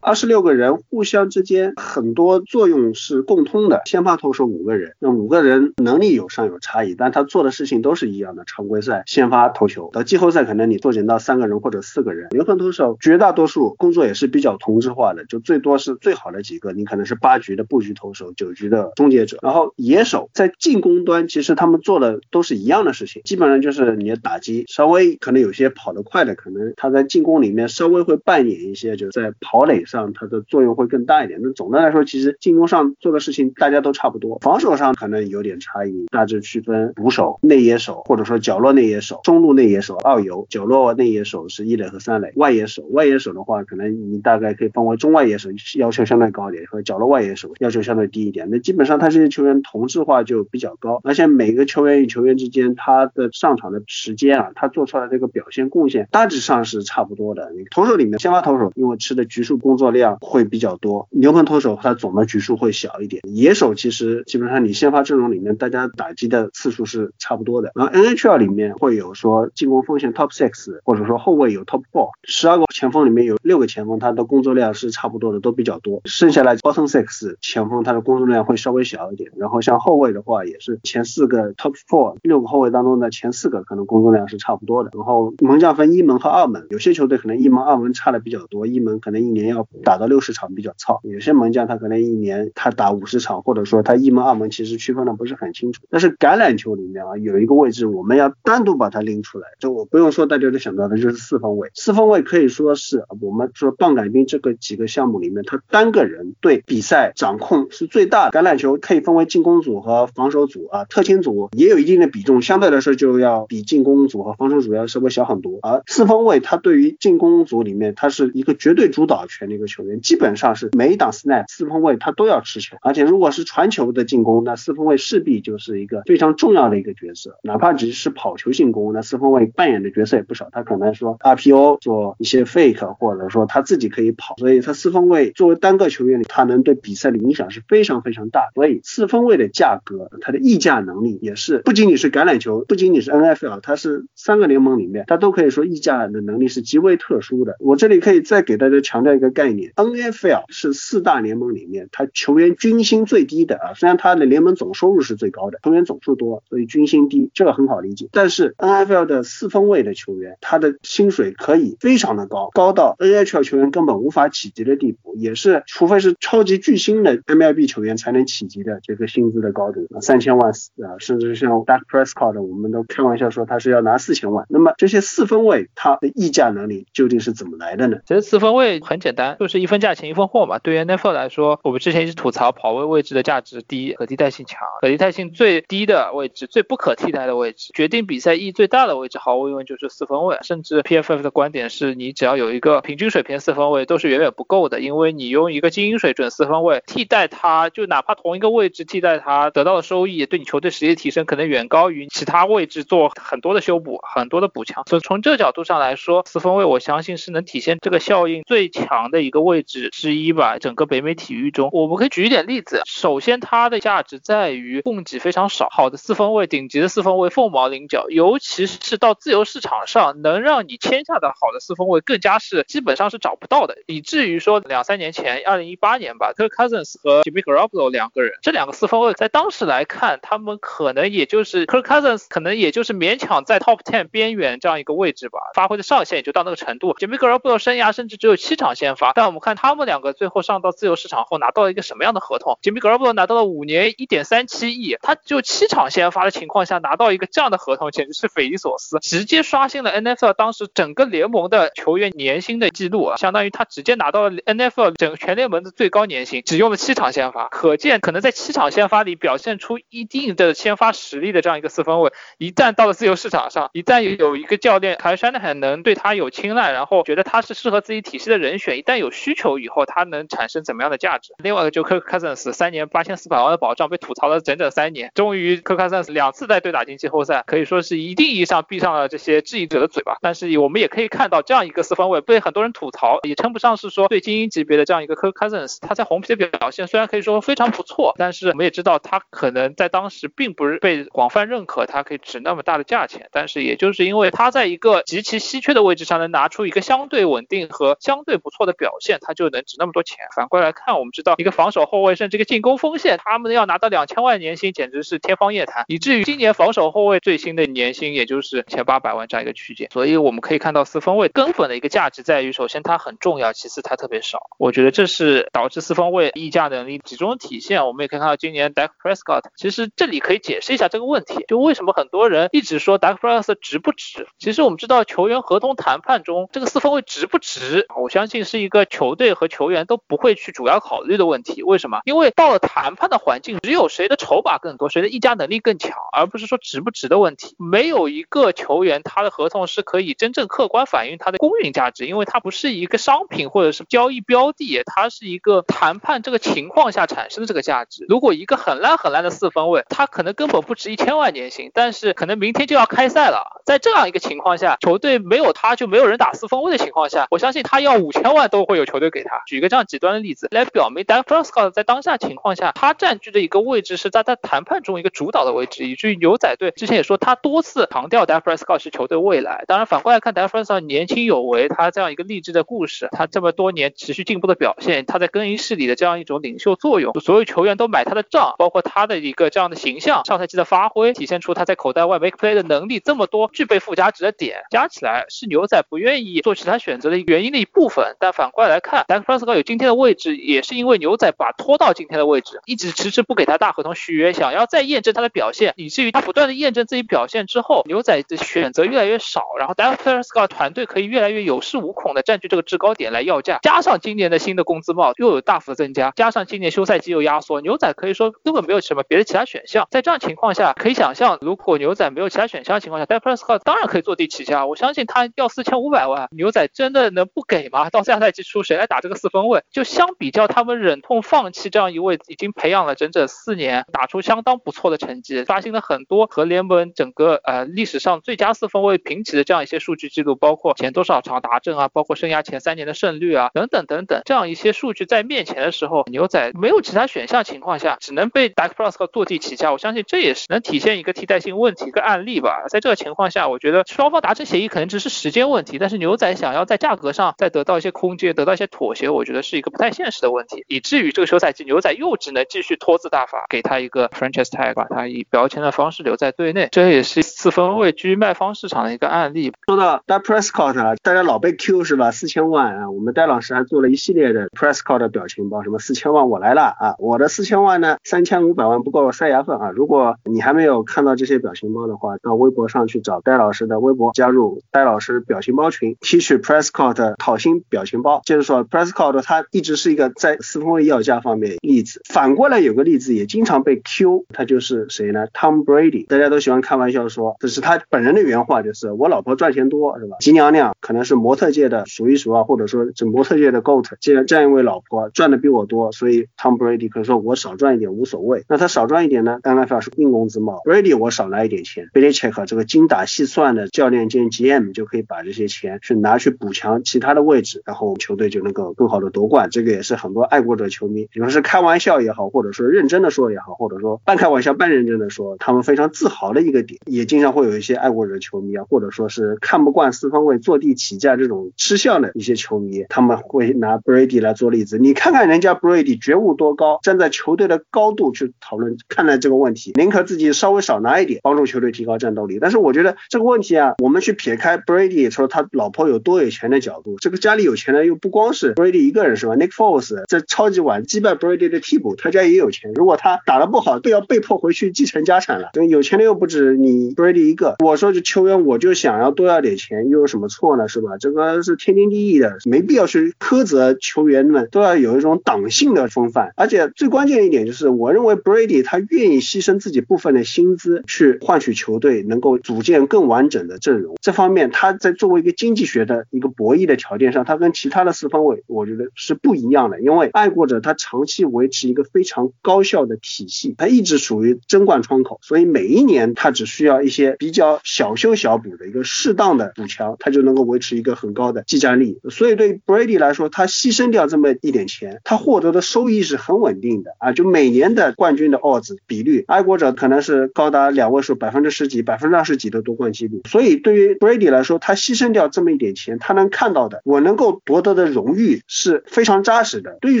[0.00, 8.44] 二十六个人互相之间很多作用是共通的，先发投手五个人，那五个人能力有上有差异，但他做的事情都是一样的。
[8.46, 12.28] 常规赛先发投球，到季后赛可能你缩减到三个人或者四个人。
[12.30, 19.38] 牛棚投手绝大多数工作也是比较同质化的，就最多是最好的几个，你可能是八局的布局投手，九局的终结者。
[19.42, 29.78] 然后野手在进攻端其其实他们做的都是一样的事情，基本上就是你的打击稍微可能有些跑得快的，可能他在进攻里面稍微会扮演一些，就是在跑垒。
[29.88, 31.40] 上它的作用会更大一点。
[31.42, 36.06] 那总的来说，其实进攻上做的事情大家都差不多，防守上可能有点差异。
[36.10, 40.46] 大致区分捕手、内野手，或者说角落内野手、中路内野手、二游。
[40.50, 42.32] 角落内野手是一垒和三垒。
[42.36, 48.48] 外野手，外野手的话，可能你大概可以分为中外野手要求相对高一点，和角落外野手要求相对低一点。
[48.50, 57.50] 那基本上他这些球员同质化就比较高，而且每个球员与球员之间他的上场的时间啊，他做出来这个表现贡献大致上是差不多的。
[57.70, 63.22] 投手里面，先发投手因为吃的局数工作量会比较多，牛棚投手他总的局数会小一点。
[63.24, 67.72] 野手其实基本上你先发阵容里面大家打击的次数是差不多的。
[67.74, 76.00] 然后 NHL 里面会有说进攻锋线 Top Six，或者说后卫有 Top Four，十二个前锋里面有六个前锋，他的工作量是差不多的，都比较多。
[76.04, 79.30] 剩下来 Bottom Six 前锋他的工作量会稍微小一点。
[79.36, 84.90] 然后像后卫的话也是前四四个 Top Four，六个后卫当中的前四个可能工作量是差不多的。
[84.94, 90.08] 然后门将分一门和二门，有些球队可能一门二门差的比较多，一门可能一年要打到。
[90.08, 95.82] 六十场比较糙，有些门将他可能一年他打五十场，或者说他一门二门其实区分的不是很清楚。
[95.90, 101.70] 但是橄榄球里面啊有一个位置我们要单独把它拎出来，就我不用说大家都想到的就是四分卫。
[101.74, 108.40] 四分卫可以说是我们说棒杆兵这个几个项目里面，他单个人对比赛掌控是最大的。
[108.40, 115.58] 橄榄球可以分为进攻组和防守组啊，特天组也有一定的比重，相对来说就要比进攻组和防守组要稍微小很多。
[115.62, 120.02] 而四分卫他对于进攻组里面他是一个绝对主导权的一个球员。
[120.02, 127.38] 基本上是每一档 snap 四分卫他都要持球，而且如果是传球的进攻，那四分卫势必就是一个非常重要的一个角色。
[127.42, 130.48] 哪怕只是跑球进攻，那四分卫扮演的角色也不少。
[130.52, 138.50] 他可能说 RPO 做一些 fake，或者说他自己可以跑，所以他四分卫作为单个球员里，他能对比赛的影响是非常非常大。
[138.54, 147.56] 所以四分卫的价格，它的溢价能能力也是不仅仅是橄榄球，不仅仅是 NFL，它是三个联盟里面，它都可以说溢价的能力是极为特殊的。
[147.60, 158.08] 我这里可以再给大家强调一个概念，NFL 是四大联盟里面它球员均薪最低的啊，虽然它的联盟总收入是最高的，球员总数多，所以均薪低，这个很好理解。
[158.12, 170.52] 但是 NFL 的四分卫的球员，他的薪水可以非常的高，高到 NHL 球员根本无法企及的地步，也是除非是超级巨星的 MLB 球员才能企及的这个薪资的高度，三千万
[170.88, 174.46] 啊，甚至像 Dak Prescott，我们都开玩笑说他是要拿四千万。
[174.48, 177.98] 那么这些四分卫他的溢价能力究竟是怎么来的呢？
[178.06, 180.58] 其实四分卫很简单，就是一分价钱一分货嘛。
[180.58, 190.38] 对于 NFL 来说，我们之前一直吐槽跑位位置的价值低，可替代性强，可替代性最低的位置，最不可替代的位置，决定比赛意义最大的位置，毫无疑问就是四分卫。
[190.42, 204.84] 甚至 PFF 的观点是你只要有一个平均水平四分卫都是远远不够的，因为你用一个精英水准四分卫替代他，就哪怕同一个位置替代他得到的收益，对你球队实力提升可能远高于其他位置做很多的修补、很多的补强。
[204.88, 210.58] 所以从这个角度上来说，四分卫我相信是能体现这个效应最强的一个位置之一吧。
[210.58, 212.82] 整个北美体育中，我们可以举一点例子。
[212.86, 236.92] 首先，它的价值在于供给非常少，好的四分卫、顶级的四分卫凤毛麟角，尤其是到自由市场上，能让你签下的好的四分卫更加是基本上是找不到的，以至于说两三年前，二零一八年吧，Kirk Cousins 和 Jimmy Garoppolo 两个人，这两个四分卫在当时来看，他们可能也就是 Kirk Cousins 可能也就是勉强在 Top Ten 边缘这样一个位置吧，发挥的上限也就到那个程度。
[236.92, 271.34] Jimmy Garoppolo 生涯甚至只有七场先发，但我们看他们两个最后上到自由市场后拿到了一个什么样的合同？Jimmy Garoppolo 拿到了五年一点三七亿，他只有七场先发的情况下拿到一个这样的合同，简直是匪夷所思，直接刷新了 NFL 当时整个联盟的球员年薪的记录啊，相当于他直接拿到了 NFL 整全联盟的最高年薪，只用了七场先发，可见可能在七场先发里表现出一定的先发实力的这样一个四分卫，一旦到了自由市场上，一旦有一个教练凯山的很能对他有青睐，然后觉得他是适合自己体系的人选，一旦有需求以后，他能产生怎么样的价值？
[271.42, 280.16] 另外一个就 Kirk Cousins 三年八千四百万的保障被吐槽了整整三年，终于 Kirk Cousins 两次带队打进季后赛，可以说是一定意义上闭上了这些质疑者的嘴巴。
[280.20, 293.28] 但是我们也可以看到这样一个四分卫被很多人吐槽，也称不上是说最精英级别的这样一个 Kirk Cousins，他在红皮的表现虽然可以说非常不错，但是我们也知道他可能在当时并不是被广泛认可，它可以值那么大的价钱。
[293.32, 300.18] 但是也就是因为它在一个极其稀缺的位置上能拿出一个相对稳定和相对不错的表现，它就能值那么多钱。
[300.36, 309.88] 反过来看，我们知道一个防守后卫甚至一个进攻锋线，他们要拿到两千万年薪简直是天方夜谭，以至于今年防守后卫最新的年薪也就是千八百万这样一个区间。
[309.90, 314.38] 所以我们可以看到四分卫根本的一个价值在于，首先它很重要，其次它特别少。
[314.58, 317.84] 我觉得这是导致四分卫溢价能力集中体现。
[317.86, 324.28] 我们也可以看到今年 Dak Prescott，其实这里可以解释一下这个问题，就为什么很多人一直说 Dak price 值不值？
[324.38, 331.62] 其实我们知道球员合同谈判中这个四分卫值不值，我相信是一个球队和球员都不会去主要考虑的问题。
[331.62, 332.00] 为什么？
[332.04, 337.56] 因为到了谈判的环境，只有谁的筹码更多，谁的溢价能力更强，而不是说值不值的问题。
[337.58, 348.04] 没有一个球员他的合同是可以真正客观反映他的公允价值，因为它不是一个商品或者是交易标的，它是一个谈判这个情况下产生的这个价值。
[348.10, 359.40] 如果一个很烂很烂的四分卫，他可能根本不值一千万年薪，但是可能明天就要开赛了，在这样一个情况下，球队没有他就没有人打四分卫的情况下，我相信他要五千万都会有球队给他。
[359.46, 369.62] 举一个这样极端的例子来表明 d a k Prescott 在当下情况下，他占据的一个位置是在在谈判中一个主导的位置，以至于牛仔队之前也说他多次强调 d a k Prescott 是球队未来。
[369.68, 388.16] 当然反过来看 d a k Prescott 年轻有为，他这样一个励志的故事，他这么多年持续进步的表现，他在更衣室里的这样一种领袖作用，所有球员都买他的账，包括他的一个这样的形象，上赛季的发挥体现出他在口袋外 make play 的能力，这么多具备附加值的点，加起来是牛仔不愿意做其他选择的原因的一部分。
[388.18, 409.86] 但反过来看 d a k Prescott 有今天的位置，也是因为牛仔把拖到今天的位置，一直迟迟不给他大合同续约，想要再验证他的表现，以至于他不断的验证自己表现之后，牛仔的选择越来越少，然后 d a k Prescott 团队可以越来越有恃无恐的占据这个制高点来要价，加上今年的新的工资帽又有大幅增加，加上今年休赛期又压缩，牛仔可以说根本没有什么别的其他选项。
[409.98, 414.64] 在这样情况下，可以想象，如果牛仔没有其他选项的情况下 d a k Prescott 当然可以坐地起价。
[414.64, 417.90] 我相信他要四千五百万，牛仔真的能不给吗？
[417.90, 419.64] 到下赛季初谁来打这个四分卫？
[419.72, 439.72] 就相比较他们忍痛放弃这样一位已经培养了整整四年，打出相当不错的成绩，刷新了很多和联盟整个呃历史上最佳四分卫平齐的这样一些数据记录，包括前多少场达阵啊，包括生涯前三年的胜率啊，等等等等，这样一些数据在面前的时候，牛仔没有其他选项情况下，只能被 d a k Prescott 坐地起价。
[439.72, 442.64] 我相相信这也是能体现一个替代性问题一个案例吧。
[442.68, 459.54] 在这个情况下，我觉得双方达成协议可能只是时间问题，但是牛仔想要在价格上再得到一些空间，得到一些妥协，我觉得是一个不太现实的问题，以至于这个休赛季牛仔又只能继续拖字大法，给他一个 franchise tag，把他以标签的方式留在队内，这也是四分位居卖方市场的一个案例。
[459.68, 462.10] 说到 d Prescott 啊，大家老被 Q 是吧？
[462.10, 469.70] 四千万啊，我们戴老师还做了一系列的 Prescott 的表情包，什么四千万我来了啊，我的四千万呢，三千五百万不够塞牙缝啊。
[469.78, 478.20] 如果你还没有看到这些表情包的话，到微博上去找戴老师的微博，加入戴老师表情包群，提取 Prescott 讨薪表情包。
[478.24, 482.00] 就是说 Prescott 他一直是一个在四分卫要价方面例子。
[482.12, 486.08] 反过来有个例子也经常被 Q，他就是谁呢？Tom Brady。
[486.08, 490.16] 大家都喜欢开玩笑说，这是他本人的原话，就是我老婆赚钱多，是吧？
[490.18, 493.92] 吉娘娘可能是模特界的数一数二，或者说是模特界的 GOAT。
[494.00, 498.42] 既然这样一位老婆赚的比我多，所以 Tom Brady 可以说我少赚一点无所谓。
[498.48, 499.38] 那他少赚一点呢
[499.68, 509.48] ？NFL 是硬工资帽，Brady 我少拿一点钱，Belichick 这个精打细算的教练兼 GM 就可以把这些钱去拿去补强其他的位置，然后球队就能够更好的夺冠。
[509.50, 516.80] 这个也是很多爱国者球迷，比如是开玩笑也好，或者说认真的说也好，或者说半开玩笑半认真的说，他们非常自豪的一个点。
[516.86, 524.78] 也经常会有一些爱国者球迷啊，或者说是看不惯四方位坐地起价这种吃相的一些球迷，他们会拿 Brady 来做例子。
[524.78, 532.38] 你看看人家 Brady 觉悟多高，站在球队的高度去讨论看待这个问题问题，宁可自己稍微少拿一点，帮助球队提高战斗力。
[532.38, 542.72] 但是我觉得这个问题啊，我们去撇开 Brady 说他老婆有多有钱的角度，这个家里有钱的又不光是 Brady 一个人是吧？Nick Foles 这超级碗击败 Brady 的替补，他家也有钱。
[542.74, 545.50] 如果他打得不好，都要被迫回去继承家产了。
[545.70, 546.94] 有钱的又不止你。
[546.94, 550.68] Brady 一个，我说这球员我就想要多要点钱，又有什么错呢？
[550.68, 550.96] 是吧？
[550.98, 556.32] 这个是天经地义的，没必要去苛责球员们都要有一种党性的风范。
[556.36, 563.96] 而且最关键一点就是，我认为 Brady 他愿意牺牺牲自己部分的薪资去换取球队能够组建更完整的阵容。
[564.02, 569.80] 这方面他在作为一个经济学的一个博弈的条件上，他跟其他的四方位我觉得是不一样的。
[569.80, 582.00] 因为爱国者他长期维持一个非常高效的体系，他一直属于争冠窗口，所以每一年他只需需要一些比较小修小补的一个适当的补强，他就能够维持一个很高的技战力。
[582.10, 587.12] 所以对 Brady 来说，他牺牲掉这么一点钱，他获得的收益是很稳定的啊！
[587.12, 593.20] 就每年的冠军的 odds 比率，爱国者可能是高达两位数，百分之十几、百分之二十几的夺冠几率。
[593.28, 599.76] 所以对于 Brady 来说，他牺牲掉这么一点钱，他能看到的，我能够夺得的荣誉是非常扎实的。
[599.82, 600.00] 对于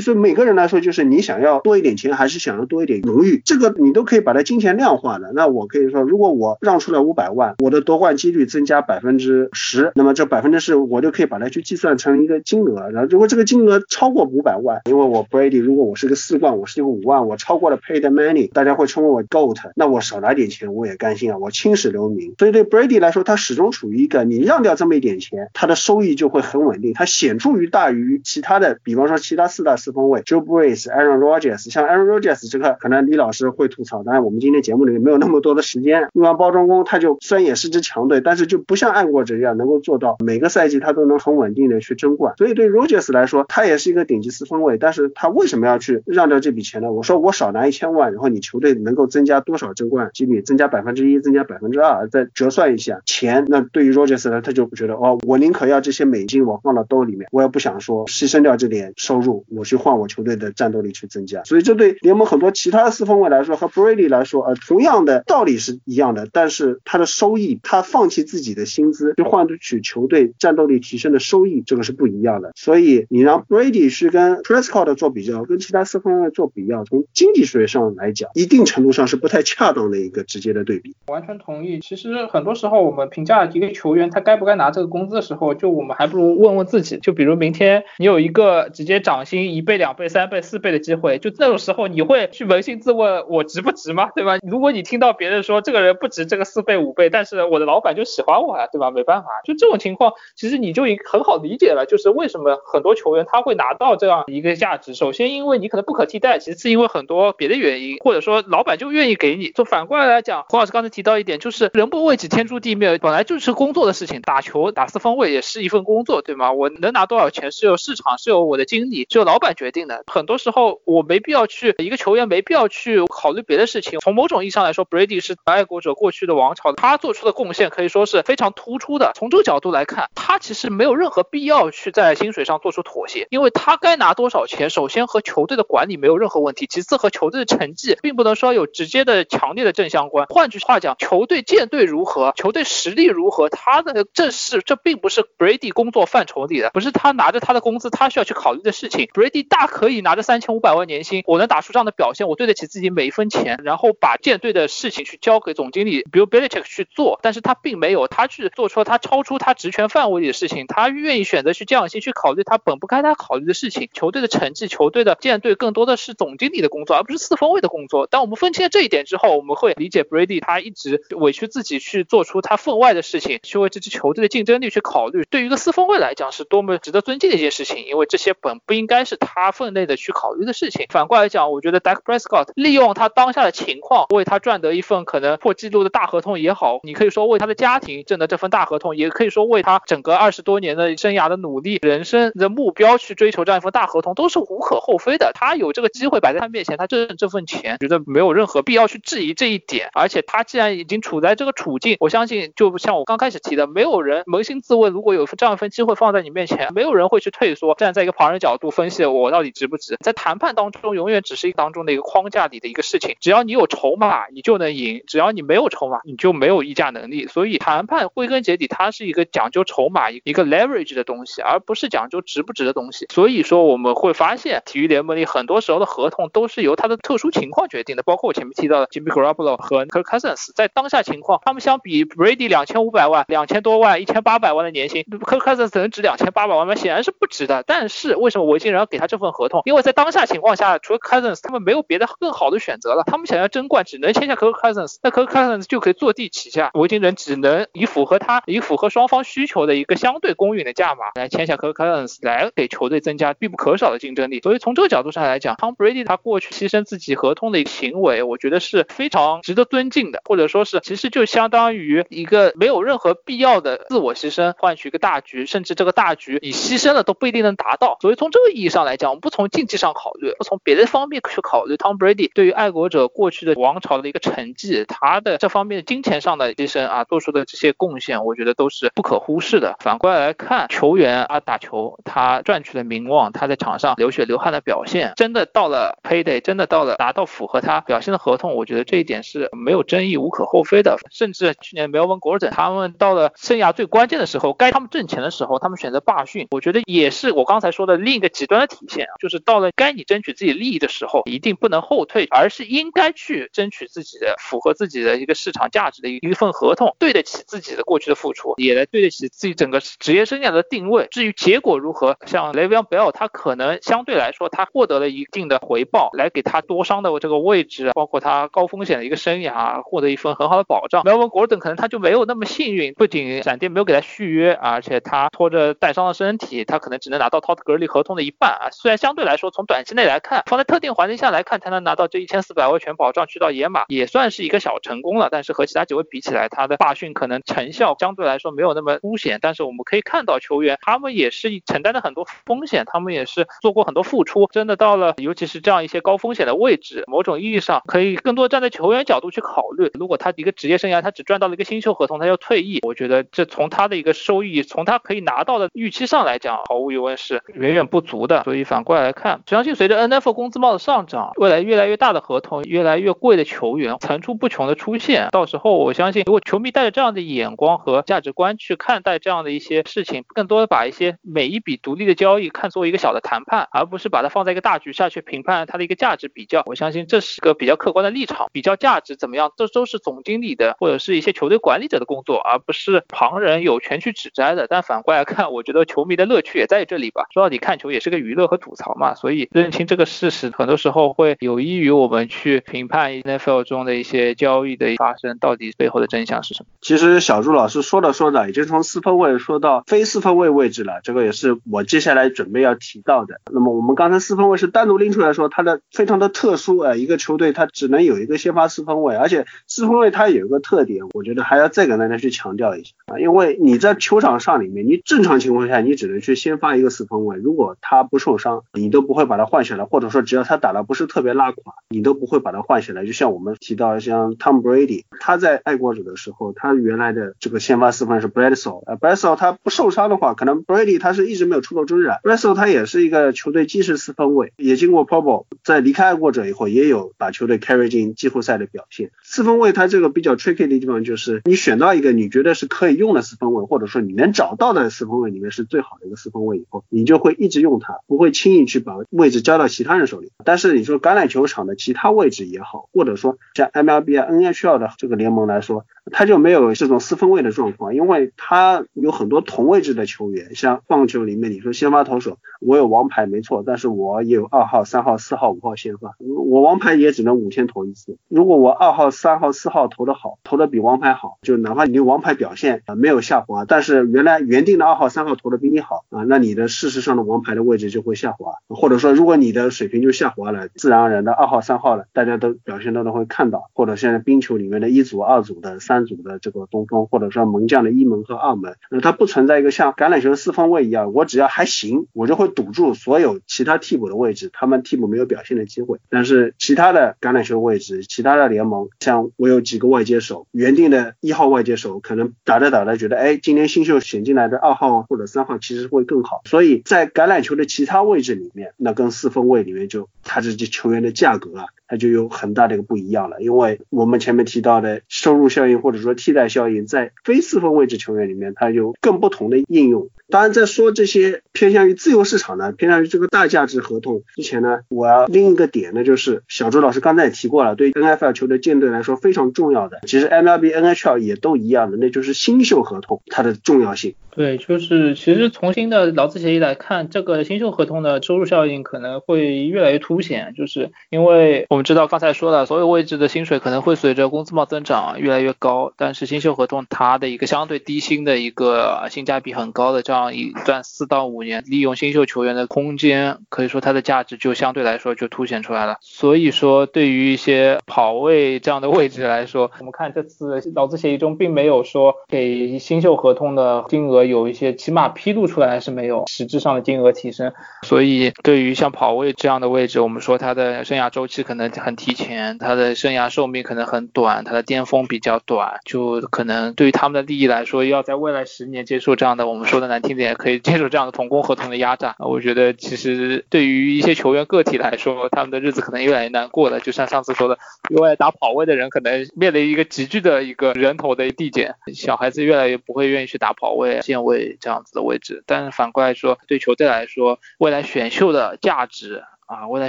[0.00, 5.30] 说每个人来说，就是你想要多一点钱，还是想要多一点荣誉，这个你都可以把它金钱量化的。
[5.34, 12.88] 那我可以说，如果我让出来五百万，我的夺冠几率增加百分之十，那么这百分之十我就可以把它去计算成一个金额。
[12.90, 22.34] 然后如果这个金额超过五百万，因为我 Brady 如果我是个四冠，我是一个五万，我超过了 Paid Money，大家会称为我 Goat，那我少拿点钱我也甘心啊，我青史留名。
[22.38, 36.84] 所以对 Brady 来说，他始终处于一个你让掉这么一点钱，他的收益就会很稳定，他显著于大于其他的，比方说其他四大四分卫，Joe Brees、Aaron Rodgers，像 Aaron Rodgers 这个可能李老师会吐槽，当然我们今天节目里面没有那么多的时间，用完包装工。
[36.84, 42.34] 他就虽然也是支强队，但是就不像爱国者一样能够做到每个赛季他都能很稳定的去争冠。
[42.38, 46.92] 所以对 Rodgers 来说，他也是一个顶级四分卫，但是他为什么要去让掉这笔钱呢？
[46.92, 50.42] 我说我少拿一千万，然后你球队能够增加多少争冠几率？
[50.42, 53.44] 增加百分之一，增加百分之二，再折算一下钱。
[53.48, 61.42] 那对于 Rogers 呢，他就不觉得哦，我宁可要这些美金我放到兜里面，我也不想说牺牲掉这点收入，我去换我球队的战斗力去增加。
[61.44, 67.48] 所以这对联盟很多其他的四分卫来说和 Brady 来说，呃，同样的道理是一样的，但是他的收益。
[67.62, 72.50] 他放弃自己的薪资去换取球队战斗力提升的收益，这个是不一样的。
[72.56, 80.94] 所以你让 Brady 去跟 Prescott 做比较，跟其他四分卫做比较，从经济学上来讲，一定程度上是不太恰当的一个直接的对比。
[81.06, 81.78] 完全同意。
[81.80, 86.98] 其实很多时候我们评价一个球员他该不该拿这个工资的时候，就我们还不如问问自己。
[86.98, 94.10] 就比如明天你有一个直接涨薪一倍、两倍、三倍、四倍的机会，就那种时候你会去扪心自问，我值不值吗？
[94.14, 94.38] 对吧？
[94.46, 98.90] 如果你听到别人说这个人不值这个四倍、五倍，但是我的老板就喜欢我呀，对吧？
[98.90, 104.94] 没办法，就这种情况，其实你就已很好理解了，就是为什么很多球员他会拿到这样一个价值。
[104.94, 109.50] 首先，因为你可能不可替代，其次因为很多别的原因，或者说老板就愿意给你。
[109.50, 116.52] 就反过来来讲，胡老师刚才提到一点，就是人不为己，天诛地灭，本来就是工作的事情，打球打四分卫也是一份工作，对吗？
[116.52, 120.02] 我能拿多少钱是由市场，是由我的经理，是由老板决定的。
[120.06, 123.98] 很多时候我没必要去一个球员没必要去考虑别的事情。
[124.00, 129.12] 从某种意义上来说，Brady 是爱国者过去的王朝，他做出的贡献可以说是非常突出的。
[129.14, 140.26] 从这个角度来看，他其实没有任何必要去在薪水上做出妥协，因为他该拿多少钱，首先和球队的管理没有任何问题，其次和球队的成绩并不能说有直接的强烈的正相关。
[140.26, 149.06] 换句话讲，球队建队如何，球队实力如何，他的这是这并不是 Brady 工作范畴里的，不是他拿着他的工资他需要去考虑的事情。
[149.06, 157.18] Brady 大可以拿着三千五百万年薪，我能打出这样的表现，我对得起自己每一分钱，然后把建队的事情去交给总经理 Bill Belichick 去做。
[157.20, 163.88] 但是他并没有，他去做出了他超出他职权范围里的事情，他愿意选择去降薪去考虑他本不该他考虑的事情。
[163.92, 168.06] 球队的成绩，球队的建队更多的是总经理的工作，而不是四分卫的工作。
[168.06, 175.24] 当我们分清了这一点之后，我们会理解 Brady 他一直委屈自己去做出他分外的事情，去为这支球队的竞争力去考虑。
[175.30, 180.86] 对于一个四分卫来讲，是多么值得尊敬的一件事情，因为这些本不应该是他分内的去考虑的事情。
[180.90, 195.30] 反过来讲，我觉得 Dak Prescott 利用他当下的情况，为他赚得一份可能破纪录的大合同也好，你可以说为他的家庭挣的这份大合同，也可以说为他整个二十多年的生涯的努力、人生的目标去追求这样一份大合同，都是无可厚非的。
[195.34, 199.90] 他有这个机会摆在他面前，他挣这份钱，觉得没有任何何必要去质疑这一点。
[199.92, 209.96] 而且他既然已经处在这个处境，我相信就像我刚开始提的，没有人扪心自问，如果有这样一份机会放在你面前，没有人会去退缩，站在一个旁人角度分析我到底值不值。
[210.02, 213.14] 在谈判当中，永远只是一当中的一个框架里的一个事情。
[213.20, 217.26] 只要你有筹码，你就能赢；只要你没有筹码，你就没有议价能力。
[217.26, 223.06] 所以谈判归根结底，它是一个讲究筹码、一个 leverage 的东西，而不是讲究值不值的东西。
[223.12, 228.02] 所以说，我们会发现，体育联盟里很多时候的合同都是由它的特殊情况决定的。
[228.02, 236.76] 包括前面提到的 Jimmy Garoppolo 和 Kirk Cousins，在当下情况，他们相比 Brady 两千五百万、两千多万、一千八百万的年薪，Kirk Cousins 能值两千八百万吗？
[236.76, 237.64] 显然是不值的。
[237.66, 239.62] 但是为什么维京人要给他这份合同？
[239.64, 243.02] 因为在当下情况下，除了 Cousins，他们没有别的更好的选择了。
[243.06, 246.70] 他们想要争冠，只能签下 Kirk Cousins，那 Kirk Cousins 就可以坐地起价。
[246.74, 254.40] 维京人只能以符合他、以符合双方需求的一个相对公允的价码来签下 Kirk Cousins，来给球队增加必不可少的竞争力。
[254.40, 267.96] 所以从这个角度上来讲，Tom Brady 他过去牺牲自己合同的一个行为，我觉得是非常值得尊敬的，或者说是其实就相当于一个没有任何必要的自我牺牲，换取一个大局，甚至这个大局你牺牲了都不一定能达到。
[268.00, 279.76] 所以从这个意义上来讲，我们不从竞技上考虑，不从别的方面去考虑，Tom Brady 对于爱国者过去的王朝的一个成绩，他的这方面的金钱上的牺牲啊，做出的这些贡献，我觉得都是不可忽视的。
[279.80, 290.98] 反过来来看，球员啊打球，他赚取的名望，他在场上流血流汗的表现，真的到了 payday，真的到了达到符合他表现的合同，我觉得这一点是没有争议、无可厚非的。
[291.10, 311.06] 甚至去年 Melvin Gordon 他们到了生涯最关键的时候，该他们挣钱的时候，他们选择罢训，我觉得也是我刚才说的另一个极端的体现，就是到了该你争取自己利益的时候，一定不能后退，而是应该去争取自己的符合自己的一个市场价值的一一份合同，对得起自己的过去的付出，也来对得起自己整个职业生涯的定位。
[311.10, 321.02] 至于结果如何，像 Le'Veon Bell 他可能相对来说他获得了一定的回报，来给他多伤的这个位置，包括他高风险的一个生涯获得一份很好的保障。
[321.04, 328.68] Melvin Gordon 可能他就没有那么幸运，不仅闪电没有给他续约，而且他拖着带伤的身体，他可能只能拿到 Todd Gurley 合同的一半啊。
[328.72, 335.28] 虽然相对来说从短期内来看，放在特定环境下来看，他能拿到这一千四百万全保障去到野马，也算是一个小成功了。
[335.30, 339.38] 但是和其他几位比起来，他的罢训可能成效相对来说没有那么凸显。
[339.42, 344.48] 但是我们可以看到，球员他们也是承担了很多风险，他们也是做过很多付出。
[344.52, 349.90] 真的到了，尤其是这样一些高风险的位置，某种意义上可以更多站在球员角度去考虑。
[349.94, 358.42] 如果他一个职业生涯他只赚到了一个新秀合同，他要退役，我觉得这从他的一个收益，从他可以拿到的预期上来讲，毫无疑问是远远不足的。
[358.44, 365.28] 所以反过来看，相信随着 N F 工资帽的上涨，未来越来越大的合同，越来越贵的球员层出不穷的出现。
[365.30, 376.62] 到时候我相信，如果球迷带着这样的眼光和价值观去看待这样的一些事情，更多的把一些每一笔独立的交易看作一个小的谈判，而不是把它放在一个大局下去评判它的一个价值比较。
[376.66, 384.66] 我相信这是个比较可客观的立场，比较价值怎么样，这都是总经理的或者是一些球队管理者的工作，而不是旁人有权去指摘的。
[384.68, 387.24] 但反过来看，我觉得球迷的乐趣也在这里吧。
[387.32, 396.68] 说到底，看球也是个娱乐和吐槽嘛，所以认清这个事实，很多时候会有益于我们去评判 NFL 中的一些交易的发生到底背后的真相是什么。
[396.82, 403.40] 其实小朱老师说着说着，已经从四分位说到非四分位位置了，这个也是我接下来准备要提到的。
[403.50, 423.04] 那么我们刚才四分位是单独拎出来说，它的非常的特殊啊，一个球队它只能有一个先发四分位，而且四分位它有一个特点，我觉得还要再跟大家去强调一下啊，因为你在球场上里面，你正常情况下你只能去先发一个四分位，如果他不受伤，你都不会把他换下来，或者说只要他打的不是特别拉垮，你都不会把他换下来。
[423.04, 439.10] 就像我们提到像 Tom Brady，他在爱国者的时候，他原来的这个先发四分是 Bledsoe，呃，Bledsoe 他不受伤的话，可能 Brady 他是一直没有出过征战，Bledsoe 他也是一个球队基石四分卫，也经过 Pro Bowl，在离开爱国者以后，也有把球队 carry 进季后赛的表现。
[439.22, 450.30] 四分卫他这个比较 tricky 的地方就是，你选到一个你觉得是可以用的四分卫，或者说你能找到的四分卫里面是最好的一个四分卫以后，你就会一直用他，不会轻易去把位置交到其他人手里。
[450.44, 455.84] 但是你说橄榄球场的其他位置也好，或者说像 MLB 啊、NHL 的这个联盟来说。
[456.10, 468.16] 他就没有这种四分位的状况，因为他有很多同位置的球员，像棒球里面，你说先发投手，我有王牌没错，但是我也有二号、三号、四号、五号先发，我王牌也只能五天投一次。
[468.28, 495.98] 如果我二号、三号、四号投的好，投的比王牌好，就哪怕你王牌表现啊没有下滑，但是原来原定的二号、三号投的比你好啊，那你的事实上的王牌的位置就会下滑，或者说如果你的水平就下滑了，自然而然的二号、三号了，大家都表现都都会看到，或者现在冰球里面的一组、二组的、三组的这个东风，或者说门将的一门和二门，那它不存在一个像橄榄球四分位一样，我只要还行，我就会堵住所有其他替补的位置，他们替补没有表现的机会。
[496.08, 506.42] 但是其他的橄榄球位置，其他的联盟，像我有几个外接手，原定的一号外接手，可能打着打着觉得，哎，今天新秀选进来的二号或者三号其实会更好。
[506.44, 511.66] 所以在橄榄球的其他位置里面，那跟四分位里面就他这些球员的价格啊。
[511.88, 520.08] 它就有很大的一个不一样了，因为我们前面提到的收入效应或者说替代效应，在非四分位置球员里面，它有更不同的应用。
[520.30, 534.14] 当然，在说这些偏向于自由市场呢，偏向于这个大价值合同之前呢，我要另一个点呢，就是小周老师刚才也提过了，对 NFL 球队舰队来说非常重要的，其实 MLB、NHL 也都一样的，那就是新秀合同它的重要性。
[534.32, 550.34] 对，就是其实从新的劳资协议来看，这个新秀合同的收入效应可能会越来越凸显，就是因为我我们知道刚才说了，所有位置的薪水可能会随着工资帽增长越来越高，但是新秀合同它的一个相对低薪的一个性价比很高的这样。
[550.34, 555.98] 一段四到五年，利用新秀球员的空间，可以说它的价值就相对来说就凸显出来了。
[556.00, 567.52] 所以说，对于一些跑位这样的位置来说，我们看这次劳资协议中并没有说给新秀合同的金额有一些起码披露出来是没有实质上的金额提升。
[567.84, 580.18] 所以，对于像跑位这样的位置，我们说它的生涯周期可能很提前，他的生涯寿命可能很短，他的巅峰比较短，就可能对于他们的利益来说，要在未来十年接受这样的我们说的难听。
[580.18, 586.80] 点可以接受这样的同工合同的压榨， 我觉得其实对于一些球员个体来说，他们的日子可能越来越难过了。
[586.80, 587.56] 就像上次说的，
[587.88, 595.44] 因为打跑位的人可能面临一个急剧的一个人头的递减，小孩子越来越不会愿意去打跑位、线位这样子的位置。
[595.46, 599.88] 但是反过来说，对球队来说，未来选秀的价值啊，未来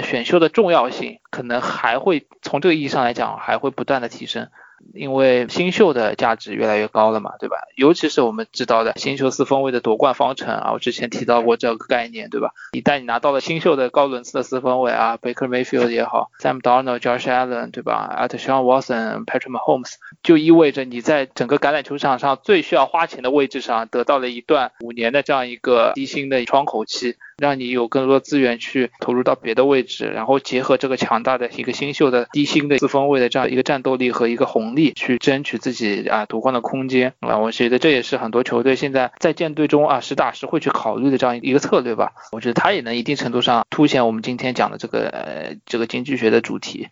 [0.00, 4.48] 选秀的重要性，可能还会从这个意义上来讲，还会不断的提升。
[4.94, 7.56] 因为新秀的价值越来越高了嘛，对吧？
[7.76, 12.52] 尤其是我们知道的新秀四分卫的夺冠方程啊，我之前提到过这个概念，对吧？
[12.72, 27.16] 一旦你拿到了新秀的高轮次的四分卫啊，Baker Mayfield 也好，Sam Darnold、Josh Allen，对吧 a t s h a n Watson、Patrick Mahomes，就意味着你在整个橄榄球场上最需要花钱的位置上得到了一段五年的这样一个低薪的窗口期。
[27.40, 42.12] 让你有更多资源去投入到别的位置，然后结合这个强大的一个新秀的低薪的四分位的这样一个战斗力和一个红利，去争取自己啊夺冠的空间啊，我觉得这也是很多球队现在在建队中啊实打实会去考虑的这样一个策略吧。
[42.32, 46.88] 我觉得他也能一定程度上凸显我们今天讲的这个呃这个经济学的主题。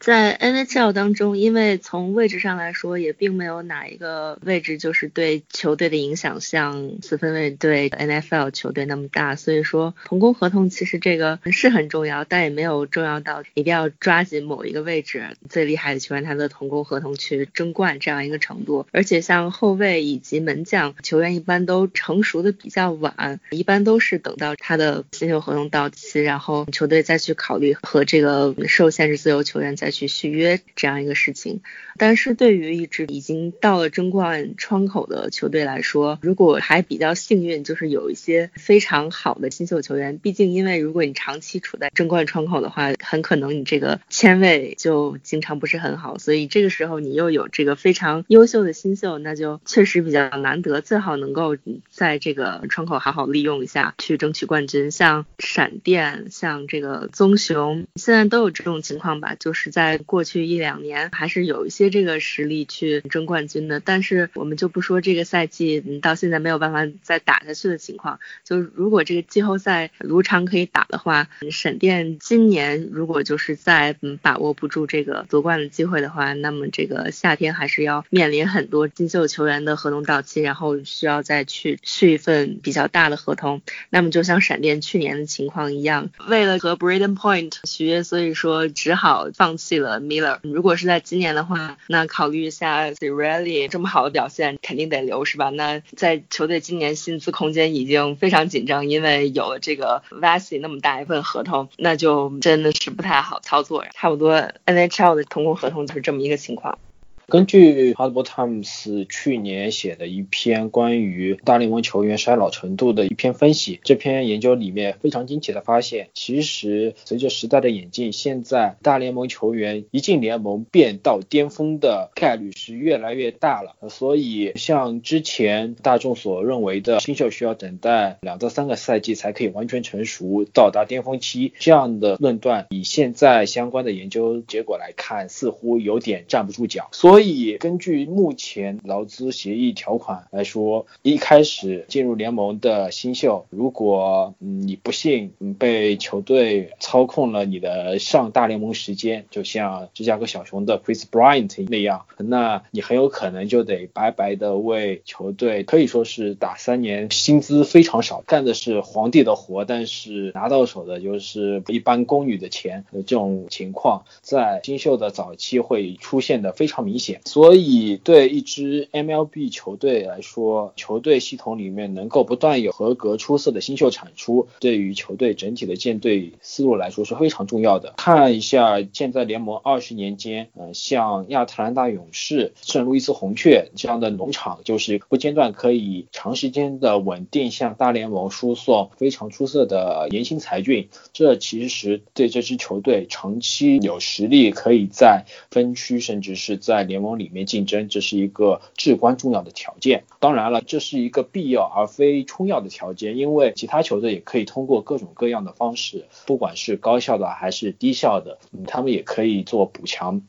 [0.00, 18.86] 在 NHL 当中，因为从位置上来说，也并没有哪一个位置就是对球队的影响像四分卫对 NFL 球队那么大，所以说同工合同其实这个是很重要，但也没有重要到一定要抓紧某一个位置最厉害的球员他的同工合同去争冠这样一个程度。
[18.90, 29.76] 而且像后卫以及门将球员一般都成熟的比较晚，一般都是等到他的新秀合同到期，然后球队再去考虑和这个受限制自由球员。
[29.84, 31.60] 再去续约这样一个事情，
[31.98, 40.16] 但是对于一支已经到了争冠窗口的球队来说，如果还比较幸运，就是有一些非常好的新秀球员。
[40.16, 46.16] 毕竟，因为如果你长期处在争冠窗口的话，很可能你这个签位就经常不是很好。
[46.16, 50.80] 所以这个时候你又有这个非常优秀的新秀，那就确实比较难得。
[50.80, 51.58] 最好能够
[51.90, 54.90] 在这个窗口好好利用一下，去争取冠军。
[54.90, 59.73] 像闪电，像这个棕熊，现在都有这种情况吧，就是。
[59.74, 63.80] 在过去一两年还是有一些这个实力去争冠军的。
[63.80, 83.60] 但是我们就不说这个赛季到现在没有办法再打下去的情况，就如果这个季后赛如常可以打的话，沈电今年如果就是在把握不住这个夺冠的机会的话，那么这个夏天还是要面临很多新秀球员的合同到期，然后需要再去续一份比较大的合同。
[83.90, 90.38] 那么就像闪电去年的情况一样，为了和 Braden Point 续约，所以说只好放弃了 Miller。
[90.42, 95.50] 如果是在今年的话，那考虑一下 Sirelli 这么好的表现，肯定得留是吧？
[95.50, 103.84] 那在球队今年薪资空间已经非常紧张，因为有了这个 Vasy 那么大一份合同，那就真的是不太好操作。
[103.94, 106.78] 差不多 NHL 的同工合同就是这么一个情况。
[107.26, 123.76] 根据 Hardball Times 去年写的一篇关于大联盟球员衰老程度的一篇分析，这篇研究里面非常惊奇的发现，其实随着时代的演进，现在大联盟球员一进联盟便到巅峰的概率是越来越大了。
[123.88, 136.88] 所以像之前大众所认为的新秀需要等待两到三个赛季才可以完全成熟到达巅峰期这样的论断，以现在相关的研究结果来看，似乎有点站不住脚。
[136.92, 167.03] 所所以，根据目前劳资协议条款来说，一开始进入联盟的新秀，如果你不幸被球队操控了你的上大联盟时间，就像芝加哥小熊的 Chris Bryant 那样，那你很有可能就得白白的为球队可以说是打三年，薪资非常少，干的是皇帝的活，但是拿到手的就是一般宫女的钱这种情况，在新秀的早期会出现的非常明显。
[167.24, 177.94] 所以，对一支 MLB 球队来说，球队系统里面能够不断有合格出色的新秀产出，对于球队整体的建队思路来说是非常重要的。
[177.96, 196.84] 看一下现在联盟二十年间，嗯，像亚特兰大勇士、圣路易斯红雀这样的农场，就是不间断可以长时间的稳定向大联盟输送非常出色的年轻才俊，这其实对这支球队长期有实力可以在分区甚至是在。
[196.84, 200.04] 联联盟里面竞争，这是一个至关重要的条件。
[200.20, 208.38] 当然了，这是一个必要而非充要的条件，因为其他球队也可以通过各种各样的方式，不管是高效的还是低效的，
[208.68, 210.22] 他们也可以做补强。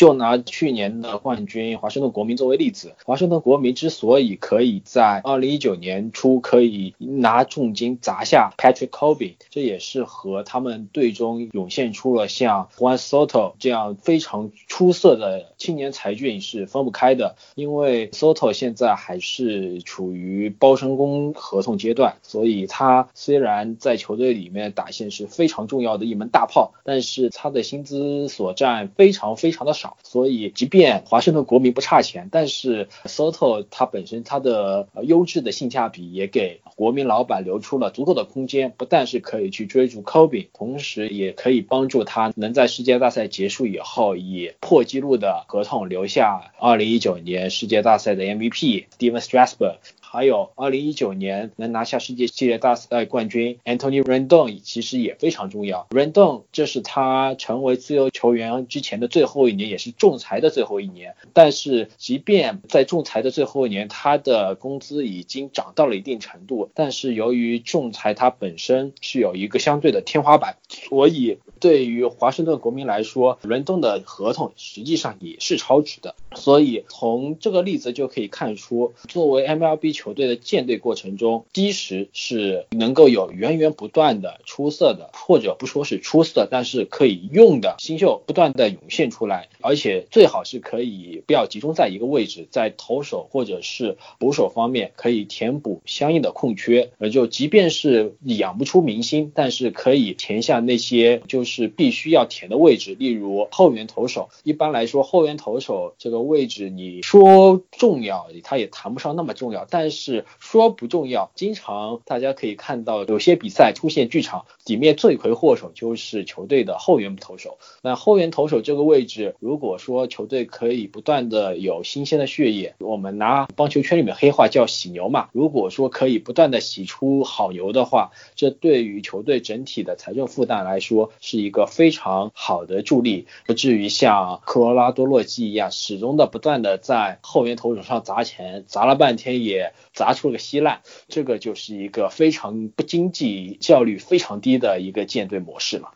[0.00, 17.36] 就拿去年的冠军华盛顿国民作为例子，华盛顿国民之所以可以在二零一九年初可以拿重金砸下 Patrick Cobin，这也是和他们队中涌现出了像 Juan Soto 这样非常出色的青年才俊是分不开的。
[17.54, 29.89] 因为 Soto 现在还是处于包身工合同阶段，所以他虽然在球队里面打线是非常重要的一门大炮，但是他的薪资所占非常非常的少。
[30.02, 49.76] 所以，即便华盛顿国民不差钱，但是 Soto 他本身他的优质的性价比也给国民老板留出了足够的空间，不但是可以去追逐 Kobe，同时也可以帮助他能在世界大赛结束以后以破纪录的合同留下2019年世界大赛的 MVP Steven Strasburg。
[50.12, 55.86] 还有二零一九年能拿下世界系列大赛冠军 Anthony Rendon 其实也非常重要。
[55.90, 61.14] Rendon 这是他成为自由球员之前的最后一年，也是仲裁的最后一年。
[61.32, 66.70] 但是即便在仲裁的最后一年，他的工资已经涨到了一定程度。
[66.74, 76.16] 但是由于仲裁它本身是有一个相对的天花板，所以对于华盛顿国民来说，Rendon 的合同实际上也是超值的。
[76.34, 104.30] 所以从这个例子就可以看出，作为 MLB 球队的建队过程中，基石是能够有源源不断的出色的，或者不说是出色，但是可以用的新秀不断的涌现出来，而且最好是可以不要集中在一个位置，在投手或者是捕手方面可以填补相应的空缺，呃，就即便是养不出明星，但是可以填下那些就是必须要填的位置，例如后援投手。
[104.42, 106.30] 一般来说，后援投手这个。
[106.30, 109.66] 位置你说重要，他也谈不上那么重要。
[109.68, 117.58] 但是说不重要，经常大家可以看到有些比赛出现剧场里面罪魁祸首就是球队的后援投手。
[117.82, 125.30] 那后援投手这个位置，如果说球队可以不断的有新鲜的血液，我们拿棒球圈里面黑话叫洗牛嘛。
[125.32, 133.26] 如果说可以不断的洗出好牛的话，这对于球队整体的财政负担来说是一个非常好的助力。
[133.46, 136.10] 不至于像科罗拉多洛基一样始终。
[136.20, 145.92] 的不断的在后援投手上砸钱，砸了半天也砸出了个稀烂，这个就是一个非常不经济、效率非常低的一个舰队模式了。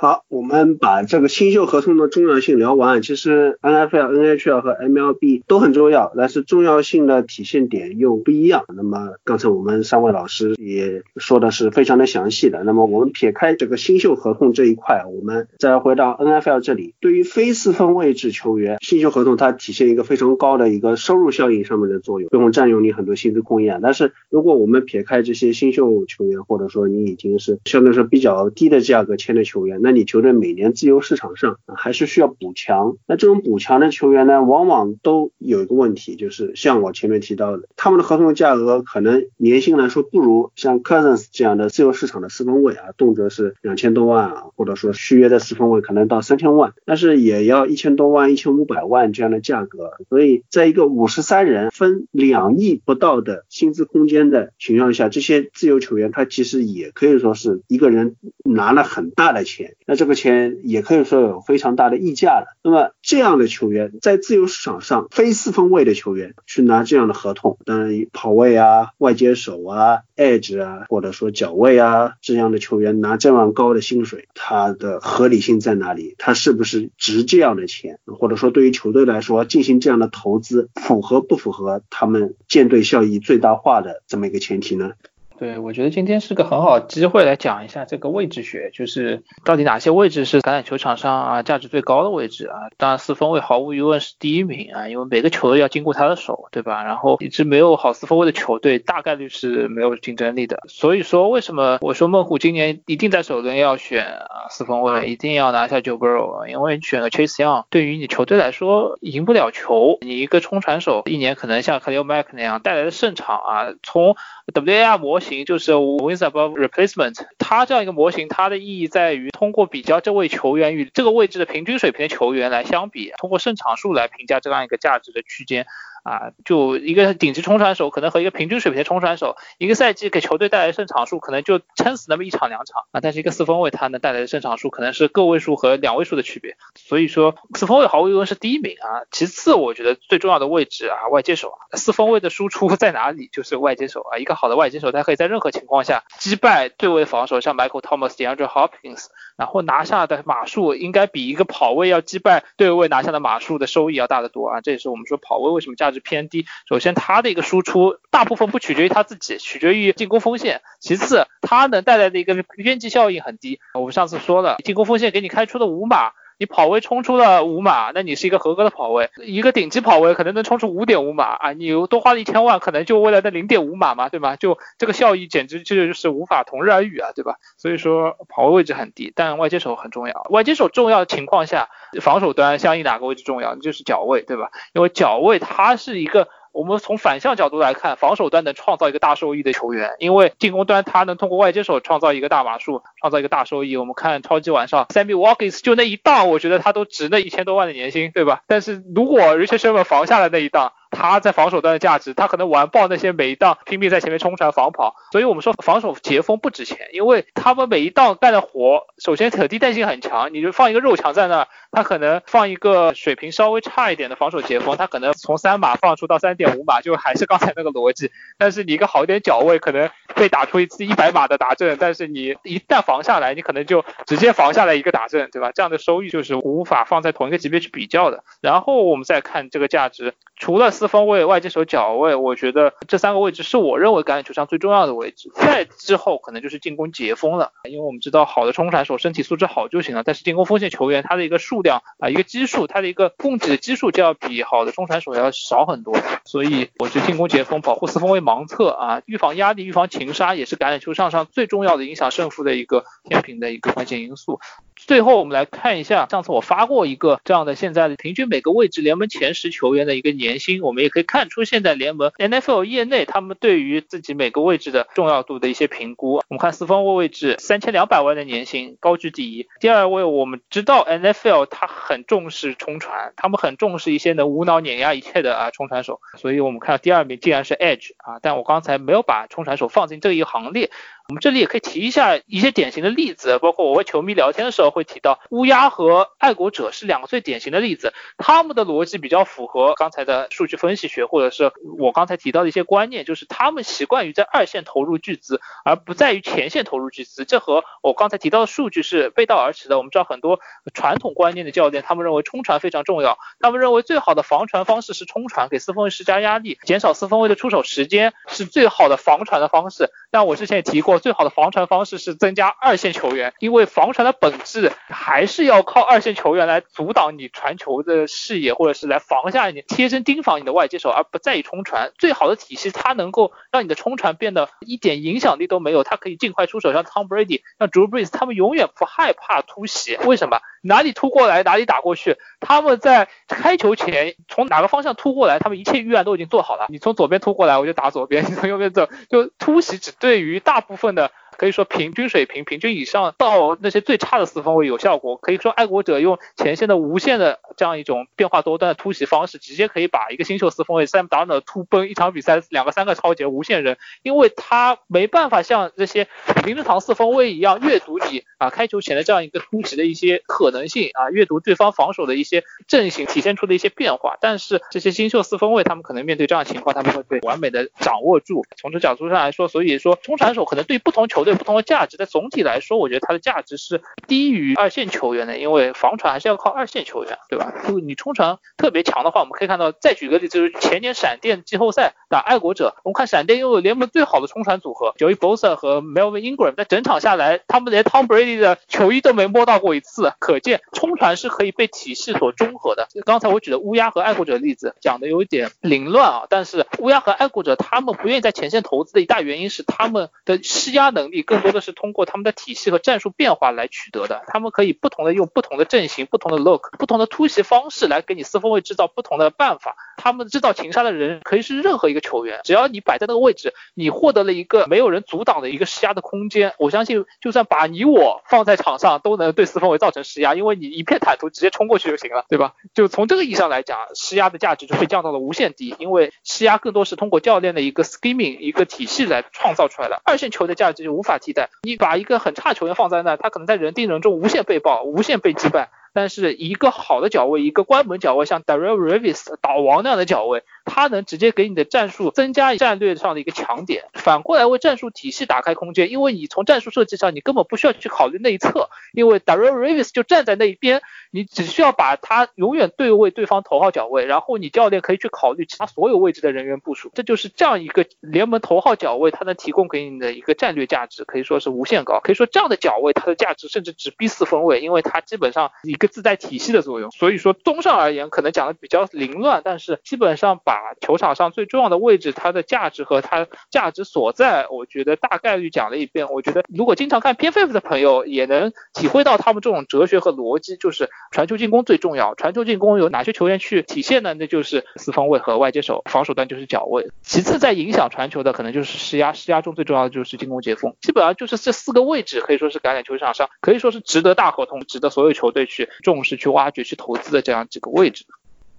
[0.00, 3.02] 好，我们把这个新秀合同的重要性聊完。
[3.02, 8.64] 其实 NFL、NHL 和 MLB 都很重要，但是重要性的体现点又不一样。
[8.76, 12.62] 那么刚才我们三位老师也说的是非常的详细的。
[12.62, 23.80] 那么我们撇开这个新秀合同这一块，我们再回到 NFL 这里，对于非四分位置球员，新秀合同它体现一个非常高的一个收入效应上面的作用，不用占用你很多薪资空间。
[23.82, 32.98] 但是如果我们撇开这些新秀球员，或者说你已经是相对来说比较低的价格签的球员，那那你球队每年自由市场上还是需要补强。
[33.06, 49.92] 那这种补强的球员呢，往往都有一个问题，就是像我前面提到的，他们的合同价格可能年薪来说不如像 Cousins 这样的自由市场的四分卫啊，动辄是两千多万啊，或者说续约的四分卫可能到三千万，但是也要一千多万、一千五百万这样的价格。
[50.10, 59.76] 所以在一个五十三人分两亿不到的薪资空间的情况下，这些自由球员他其实也可以说是一个人拿了很大的钱。
[59.88, 62.58] 那这个钱也可以说有非常大的溢价了。
[62.62, 76.14] 那么这样的球员在自由市场上，非四分卫的球员去拿这样的合同，当然跑位啊、外接手啊、edge 啊，或者说脚位啊这样的球员拿这样高的薪水，他的合理性在哪里？
[76.18, 77.98] 他是不是值这样的钱？
[78.04, 84.92] 或者说对于球队来说，进行这样的投资，符合不符合他们舰队效益最大化的这么一个前提呢？
[85.38, 92.70] 对，我觉得今天是个很好机会来讲一下这个位置学，就是到底哪些位置是橄榄球场上啊价值最高的位置啊？
[92.76, 96.82] 当然四分卫毫无疑问是第一名啊，因为每个球队要经过他的手，对吧？
[96.82, 100.60] 然后一支没有好四分卫的球队，大概率是没有竞争力的。
[100.66, 114.16] 所以说，为什么我说孟虎今年一定在首轮要选啊四分卫，一定要拿下 Joe Burrow，因为选个 Chase Young 对于你球队来说赢不了球，你一个冲传手一年可能像 Khalil Mack 那样带来的胜场啊，从
[114.52, 125.66] WAR 模就是 Wins Above Replacement，它这样一个模型，它的意义在于通过比较这位球员与这个位置的平均水平的球员来相比，通过胜场数来评价这样一个价值的区间。
[126.08, 133.00] 啊，就一个顶级冲传手，可能和一个平均水平的冲传手，一个赛季给球队带来的胜场数可能就撑死那么一场两场啊。
[133.02, 136.56] 但是一个四分卫，他能带来的胜场数可能是个位数和两位数的区别。
[136.76, 139.04] 所以说，四分卫毫无疑问是第一名啊。
[139.10, 143.28] 其次，我觉得最重要的位置啊，外接手啊，四分卫的输出 在哪里？
[143.30, 144.16] 就是外接手啊。
[144.16, 154.60] 一个好的外接手，他可以在任何情况下击败对位防守，像 Michael Thomas、DeAndre Hopkins，然后拿下的码数应该比一个跑位要击败对位拿下的码数的收益要大得多啊。
[154.60, 156.44] 这也是我们说跑位为什么价值偏低。
[156.68, 160.60] 首先，他的一个输出大部分不取决于他自己，取决于进攻锋线。
[160.80, 163.60] 其次，他能带来的一个边际效应很低。
[163.74, 169.10] 我们上次说了，进攻锋线给你开出的五码，你跑位冲出了五码，那你是一个合格的跑位。
[169.24, 174.36] 一个顶级跑位可能能冲出五点五码啊，你多花了一千万，可能就为了那零点五码嘛，对吗？
[174.36, 177.36] 就这个效益简直就是无法同日而语啊，对吧？
[177.56, 180.26] 所以说跑位位置很低，但外接手很重要。
[180.30, 181.68] 外接手重要的情况下，
[182.00, 183.56] 防守端相应哪个位置重要？
[183.56, 184.50] 就是脚位，对吧？
[184.72, 186.28] 因为脚位它是一个。
[186.52, 193.76] 我们从反向角度来看，防守端能创造一个大收益的球员，因为进攻端他能通过外接手创造一个大码数，创造一个大收益。
[193.76, 198.42] 我们看超级晚上，Sammy Watkins 就那一档，我觉得他都值那一千多万的年薪，对吧？
[198.46, 204.96] 但是如果 Richard Sherman 防下了那一档，他在防守端的价值，他可能完爆那些每一档拼命在前面冲传防跑。
[205.12, 218.10] 所以我们说防守截锋不值钱，因为他们每一档干的活，首先可替代性很强，你就放一个肉墙在那，他可能放一个水平稍微差一点的防守截锋，他可能从三码放出到三点五码，就还是刚才那个逻辑。
[218.36, 225.52] 但是你一个好一点脚位，可能被打出一次一百码的打阵，但是你一旦防下来，你可能就直接防下来一个打阵，对吧？
[225.54, 228.24] 这样的收益就是无法放在同一个级别去比较的。
[228.40, 235.30] 然后我们再看这个价值，除了四分位、外接手、脚位，我觉得这三个位置是我认为橄榄球上最重要的位置。
[235.34, 245.96] 再之后可能就是进攻截锋了，因为我们知道好的冲传手身体素质好就行了，但是进攻锋线球员他的一个数量啊，一个基数，他的一个供给的基数就要比好的冲传手要少很多。
[246.24, 254.38] 所以我觉得进攻截锋、保护四分位盲测啊，预防压力、预防情杀，也是橄榄球场上最重要的影响胜负的一个天平的一个关键因素。
[254.76, 266.16] 最后我们来看一下，上次我发过一个这样的现在的平均每个位置联盟前十球员的一个年年薪，我们也可以看出现在联盟 NFL 业内他们对于自己每个位置的重要度的一些评估。
[266.16, 280.70] 我们看四分卫位置三千两百万的年薪高居第一，第二位我们知道 NFL 他很重视冲传，他们很重视一些能无脑碾压一切的啊冲传手，所以我们看到第二名竟然是 Edge 啊，但我刚才没有把冲传手放进这一行列。
[281.08, 299.78] 我们这里也可以提一下一些典型的例子，包括我和球迷聊天的时候会提到，乌鸦和爱国者是两个最典型的例子，他们的逻辑比较符合刚才的数据分析学，或者是我刚才提到的一些观念，就是他们习惯于在二线投入巨资，而不在于前线投入巨资，这和我刚才提到的数据是背道而驰的。
[299.78, 300.40] 我们知道很多
[300.74, 309.88] 传统观念的教练，他们认为冲传非常重要，他们认为最好的防传方式是冲传，给四分卫施加压力，减少四分卫的出手时间，是最好的防传的方式。
[310.10, 321.92] 但我之前也提过，最好的防传方式是增加二线球员，因为防传的本质还是要靠二线球员来阻挡你传球的视野，或者是来防下你贴身盯防你的外接手，而不在于冲传。
[321.98, 329.96] 最好的体系，它能够让你的冲传变得一点影响力都没有，它可以尽快出手，像 Tom Brady、像 Drew Brees，他们永远不害怕突袭。
[330.04, 330.40] 为什么？
[330.60, 332.16] 哪里突过来哪里打过去。
[332.40, 336.66] 他们在开球前从哪个方向突过来，他们一切预案都已经做好了。
[336.68, 345.16] 你从左边突过来，我就打左边；你从右边走，就突袭只对于大部分问的可以说平均水平、平均以上到那些最差的四分卫有效果。
[345.16, 356.08] 可以说爱国者用前线的无限的这样一种变化多端的突袭方式，直接可以把一个新秀四分卫 Sam Darnold 突崩一场比赛两个三个超节无限人，因为他没办法像这些
[356.44, 364.16] 林志堂四分卫一样阅读你啊开球前的这样一个突袭的一些可能性啊，阅读对方防守的一些阵型体现出的一些变化。
[364.20, 368.44] 但是这些新秀四分卫他们可能面对这样的情况，他们会被完美的掌握住。
[368.56, 371.27] 从这角度上来说，所以说中传手可能对不同球队。
[371.28, 377.52] 对不同的价值，但总体来说，我觉得它的价值是低于二线球员的，因为防传还是要靠二线球员，对吧？
[377.68, 392.88] 就你冲传特别强的话，我们可以看到，再举个例子，就是前年闪电季后赛打爱国者，我们看闪电拥有联盟最好的冲传组合，Joey Bosa 和 Melvin Ingram，在整场下来，他们连 Tom Brady 的球衣都没摸到过一次，可见冲传是可以被体系所中和的。
[393.04, 401.17] 刚才我举的乌鸦和爱国者的例子讲的有一点凌乱啊，但是乌鸦和爱国者他们不愿意在前线投资的一大原因是他们的施压能力。
[401.22, 409.76] 更多的是通过他们的体系和战术变化来取得的，他们可以不同的用不同的阵型、不同的 look、不同的突袭方式来给你四分卫制造不同的办法。
[409.96, 416.54] 他们制造情杀的人可以是任何一个球员，只要你摆在那个位置，你获得了一个没有人阻挡的一个施压的空间。
[416.58, 422.54] 我相信，就算把你我放在场上，都能对四分卫造成施压，因为你一片坦途直接冲过去就行了，对吧？
[422.74, 430.00] 就从这个意义上来讲，施压的价值就被降到了无限低，因为施压更多是通过教练的一个 scheming 一个体系来创造出来的。
[430.04, 431.48] 二线球的价值就无法法替代。
[431.62, 435.70] 你把一个很差球员放在那，他可能在人盯人中无限被爆，无限被击败。
[435.92, 445.90] 但是一个好的脚位，一个关门脚位，像 Daryl Revis 导王那样的脚位，他能直接给你的战术增加战略上的一个强点，反过来为战术体系打开空间。
[445.90, 456.90] 因为你从战术设计上，你根本不需要去考虑内侧，因为 Daryl Revis 就站在那一边，你只需要把他永远对位对方头号脚位，然后你教练可以去考虑其他所有位置的人员部署。
[456.94, 462.00] 这就是这样一个联盟头号脚位，它能提供给你的一个战略价值，可以说是无限高。
[462.00, 465.88] 可以说这样的脚位，它的价值甚至只逼四分位，因为它基本上你一个。
[465.98, 476.08] 自带体系的作用，所以说综上而言，可能讲的比较凌乱，但是基本上把球场上最重要的位置，它的价值和它价值所在，我觉得大概率讲了一遍。
[476.10, 484.14] 我觉得如果经常看 PFF 的朋友，也能体会到他们这种哲学和逻辑，就是传球进攻最重要，传球进攻有哪些球员去体现呢？
[484.14, 495.67] 那就是四方位和外接手，防守端就是脚位，其次在影响传球的可能就是施压，施压中最重要的就是进攻截锋，基本上就是这四个位置可以说是橄榄球场上可以说是值得大合同，值得所有球队去。
[495.82, 498.04] 重视去挖掘、去投资的这样几个位置。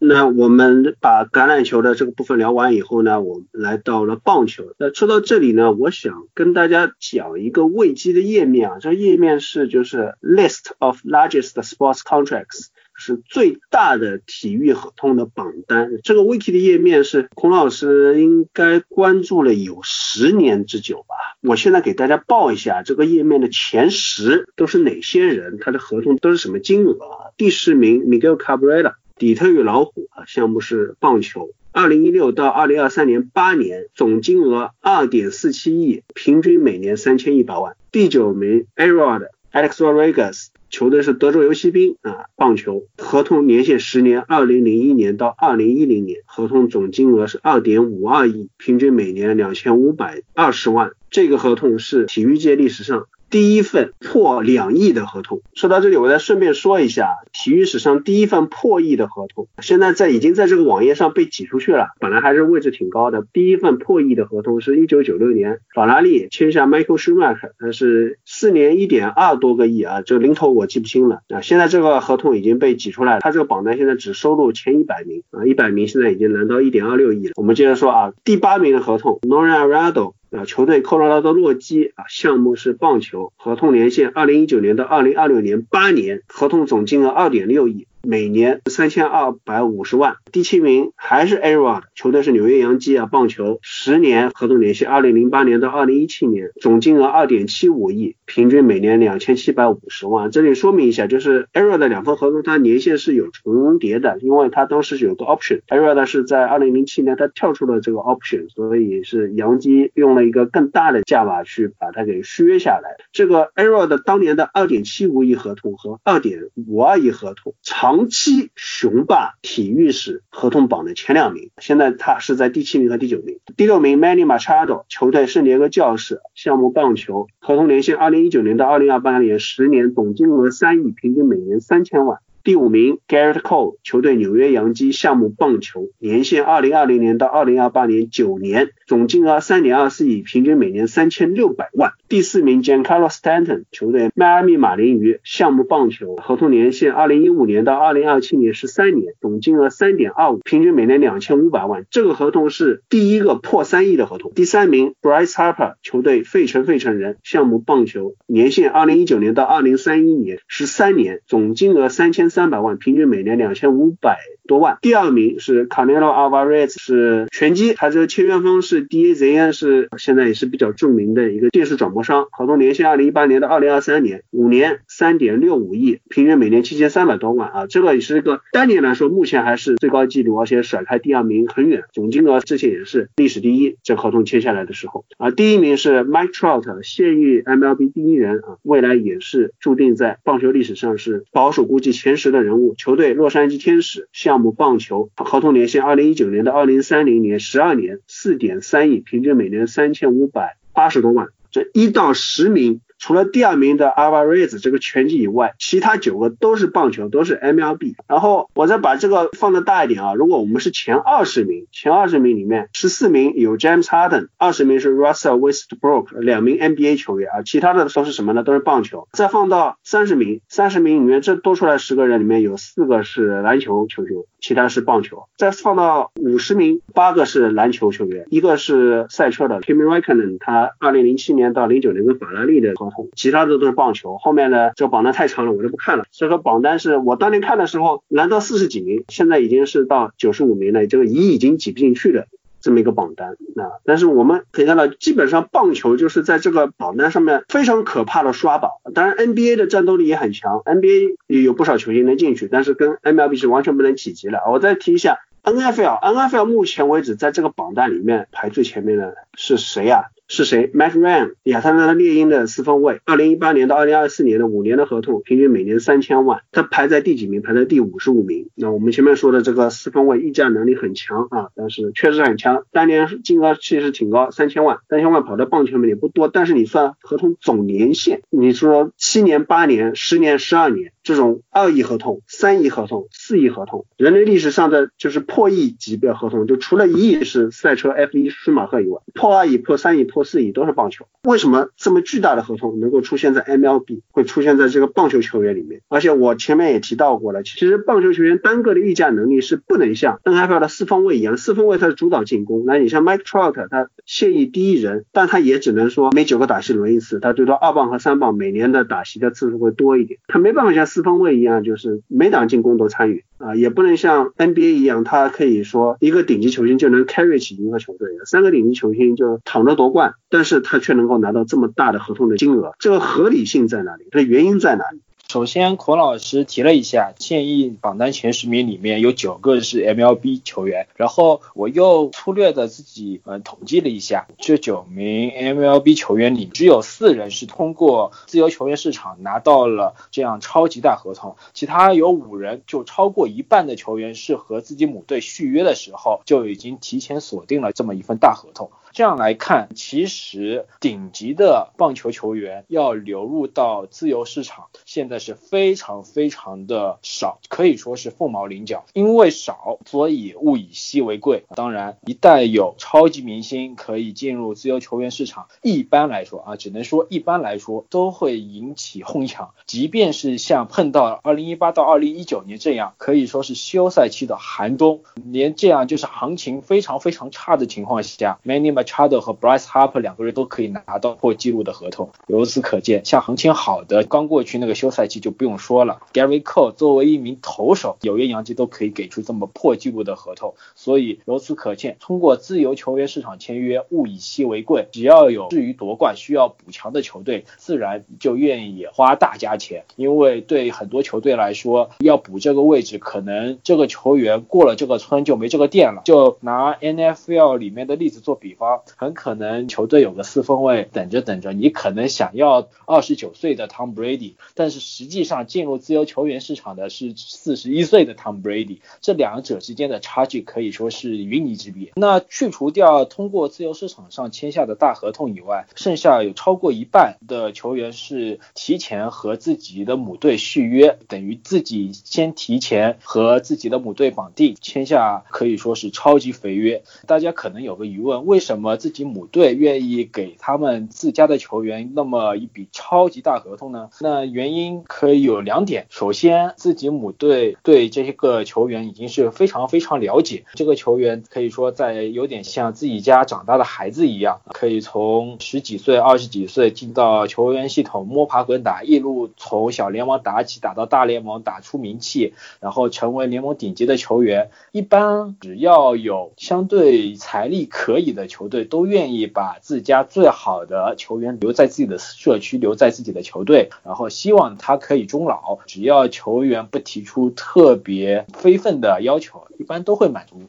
[0.02, 4.64] 那我们把橄榄球的这个部分聊完以后呢，我们来到了棒球。
[4.78, 12.68] 那说到这里呢，我想跟大家讲一个位机的页面啊，这页面是就是 List of Largest Sports Contracts，
[13.00, 16.00] 是最大的体育合同的榜单。
[16.04, 21.16] 这个 Wiki 的页面是孔老师应该关注了有十年之久吧。
[21.42, 27.18] 我现在给大家报一下这个页面的前十都是哪些人，他的合同都是什么金额啊？
[27.38, 28.94] 第十名 Miguel Cabrera。
[29.18, 31.50] 底特律老虎啊，项目是棒球。
[31.74, 37.76] 二零一六到二零二三年八年，总金额二点四七亿，平均每年三千一百万。
[37.92, 50.92] 第九名 a r o d Alex Rodriguez，球队是德州游骑兵啊，棒球合同年限十年，二零零一年到二零一零年，合同总金额是二点五二亿，平均每年两千五百二十万。
[51.10, 53.08] 这个合同是体育界历史上。
[53.30, 61.90] 第一份破两亿的合同，说到这里，我再顺便说一下，体育史上第一份破亿的合同，现在在已经在这个网页上被挤出去了。
[62.00, 71.42] 本来还是位置挺高的，第一份破亿的合同是一九九六年法拉利签下 Michael Schumacher，那是四年一点二多个亿啊，这个零头我记不清了啊。
[71.42, 77.34] 现在这个合同已经被挤出来了，他这个榜单现在只收录前一百名啊，一百名现在已经难到一点二六亿了。
[77.36, 80.14] 我们接着说啊，第八名的合同，Nora Arado。
[80.32, 87.88] 啊，球队科罗拉多洛基啊，项目是棒球，合同年限二零一九年到二零二六年八年，合同总金额二点六亿。
[88.02, 90.16] 每年三千二百五十万。
[90.32, 100.32] 第七名还是 a r o d 球队是纽约洋基啊，棒球十年合同年限，二零零八年到二零一七年，总金额二点七五亿，平均每年两千七百五十万。
[100.32, 105.62] 这里说明一下，就是 a r o d 两份合同它年限是有重叠的，因为它当时有个 option。
[105.68, 112.96] a r o d 是在二零零七年它跳出了这个 option，所以是洋基用了一个更大的价码去把它给续约下来。
[113.12, 117.89] 这个 a r o d 当年的二点七五亿合同和二点五二亿合同长。
[117.90, 123.40] 长期雄霸体育史合同榜的前两名，现在他是在第七名和第九名。
[123.58, 132.20] 第六名 Manny Machado，球队圣迭戈教士，项目棒球，合同年限二零一九年到二零二八年，十年，总金额三亿，平均每年三千万。
[132.42, 141.92] 第五名 Garrett Cole，球队纽约洋基项目棒球，年限二零二零年到二零二八年九年，总金额三点二四亿，平均每年三千六百万。
[142.08, 151.86] 第四名 Giancarlo Stanton，球队迈阿密马林鱼项目棒球，合同年限二零一五年到二零二七年十三年，总金额三点二五，平均每年两千五百万。
[151.92, 154.32] 这个合同是第一个破三亿的合同。
[154.34, 162.30] 第三名 Bryce Harper，球队费城费城人项目棒球，年限二零一九年到二零三一年十三年，总金额三千。
[162.30, 164.18] 三三百万，平均每年两千五百
[164.48, 164.78] 多万。
[164.82, 183.76] 第二名是 Canelo Alvarez，是拳击，他这个签约方是 DAZN，是现在也是比较著名的一个电视转播商，合同年限二零一八年到二零二三年，五年三点六五亿，平均每年七千三百多万啊，这个也是一个单年来说，目前还是最高纪录，而且甩开第二名很远，总金额之前也是历史第一。
[183.84, 192.19] 这合同签下来的时候啊，第一名是 Mike Trout，现役 MLB 第一人啊，未来也是注定在棒球历史上是保守估计前。
[192.20, 201.30] 实的人物，球队洛杉矶天使项目棒球，合同年限二零一九年到二零三零年，十二年，四点三亿，平均每年三千五百八十多万。
[201.50, 202.82] 这一到十名。
[203.00, 207.96] 除了第二名的 Alvarez 这个拳击以外，其他九个都是棒球，都是 MLB。
[208.08, 218.44] 然后我再把这个放的大一点啊，如果我们是前二十名，前二十名里面十四名有 James Harden，二十名是 Russell Westbrook，两名 NBA 球员啊，其他的都是什么呢？
[218.44, 219.08] 都是棒球。
[219.14, 225.24] 再放到三十名，三十名里面这多出来十个人里面有四个是篮球球员，其他是棒球。
[225.38, 232.74] 再放到五十名，八个是篮球球员，一个是赛车的 Kimi Raikkonen，他二零零七年到零九年跟法拉利的。
[233.16, 236.06] 其他的都是棒球，后面的这个榜单太长了，我就不看了。
[236.12, 242.28] 所以说榜单是我当年看的时候难到四十几名，现在已经是到九十五名了，这个一已经挤不进去的
[242.62, 243.80] 这么一个榜单啊。
[243.86, 248.72] 但是我们可以看到，基本上棒球就是在这个榜单上面非常可怕的刷榜。
[248.94, 254.40] 当然 NBA 的战斗力也很强，NBA 也有不少球星能进去，但是跟 MLB 是完全不能企及了。
[254.52, 260.06] 我再提一下 NFL，NFL 目前为止在这个榜单里面排最前面的是谁呀？
[260.32, 266.42] 是谁？Matt Ryan，亚特兰大猎鹰的四分卫，二零一八年到二零二四年的五年的合同，平均每年三千万。
[266.52, 267.42] 他排在第几名？
[267.42, 268.48] 排在第五十五名。
[268.54, 274.78] 那我们前面说的这个四分卫溢价能力很强啊，但是确实很强，当年金额其实挺高，三千万。
[274.88, 280.94] 三千万跑到棒球里面也不多，但是你算合同总年限，你说七年、八年、十年、十二年。
[281.10, 291.08] 这种二亿合同、三亿合同、四亿合同，人类历史上的就是破亿级别合同，就除了一亿是赛车 F1 舒马赫以外，破二亿、破三亿、破四亿都是棒球。
[291.24, 295.82] 为什么这么巨大的合同能够出现在 MLB，会出现在这个棒球球员里面？
[295.88, 310.99] 而且我前面也提到过了，其实棒球球员单个的溢价能力是不能像 NFL 的四分卫一样，四分卫他是主导进攻，那你像 Mike Trout，他现役第一人，但他也只能说每九个打席轮一次，他最多二棒和三棒每年的打席的次数会多一点，他没办法像四。
[311.00, 324.08] 四分位一样，就是每档进攻都参与啊，也不能像 NBA 一样，他可以说一个顶级球星就能 carry 起一个球队，三个顶级球星就躺着夺冠，但是他却能够拿到这么大的合同的金额，这个合理性在哪里？
[324.12, 325.00] 它的原因在哪里？
[325.32, 330.88] 首先，孔老师提了一下，现役榜单前十名里面有九个是 MLB 球员。
[330.96, 348.72] 然后我又粗略的自己呃统计了一下，这九名 MLB 球员里，只有四人是通过自由球员市场拿到了这样超级大合同，其他有五人，就超过一半的球员是和自己母队续约的时候就已经提前锁定了这么一份大合同。
[348.92, 358.86] 这样来看，其实顶级的棒球球员要流入到自由市场，现在是非常非常的少，可以说是凤毛麟角。
[358.94, 361.44] 因为少，所以物以稀为贵。
[361.56, 369.52] 当然，一旦有超级明星可以进入自由球员市场，一般来说啊，只能说一般来说都会引起哄抢。
[369.68, 378.79] 即便是像碰到二零一八到二零一九年这样，可以说是休赛期的寒冬，连这样就是行情非常非常差的情况下，Many。
[378.84, 382.10] Machado 和 Bryce Harper 两个人都可以拿到破纪录的合同。
[382.28, 386.00] 由此可见，像行情好的，刚过去那个休赛期就不用说了。
[386.14, 406.02] Gary Cole 作为一名投手，纽约洋基都可以给出这么破纪录的合同，所以由此可见，通过自由球员市场签约，物以稀为贵，只要有至于夺冠需要补强的球队，自然就愿意花大价钱，因为对很多球队来说，要补这个位置，可能这个球员过了这个村就没这个店了。
[406.06, 421.92] 就拿 NFL 里面的例子做比方，很可能球队有个四分卫，等着等着，你可能想要二十九岁的 Tom Brady，但是实际上进入自由球员市场的是四十一岁的 Tom Brady，这两者之间的差距可以说是云泥之别。
[421.96, 436.84] 那去除掉通过自由市场上签下的大合同以外，剩下有超过一半的球员是提前和自己的母队续约，等于自己先提前和自己的母队绑定，签下可以说是超级肥约。
[437.08, 443.90] 大家可能有个疑问，为什么么自己母队愿意给他们自家的球员那么一笔超级大合同呢？
[444.02, 464.50] 那原因可以有两点，首先自己母队对这些个球员已经是非常非常了解，这个球员可以说在有点像自己家长大的孩子一样，可以从十几岁、二十几岁进到球员系统摸爬滚打，一路从小联盟打起，打到大联盟，打出名气，然后成为联盟顶级的球员。
[464.72, 475.60] 一般只要有相对财力可以的球队，都愿意把自家最好的球员留在自己的社区，留在自己的球队，然后希望他可以终老。
[475.66, 480.42] 只要球员不提出特别非分的要求，一般都会满足。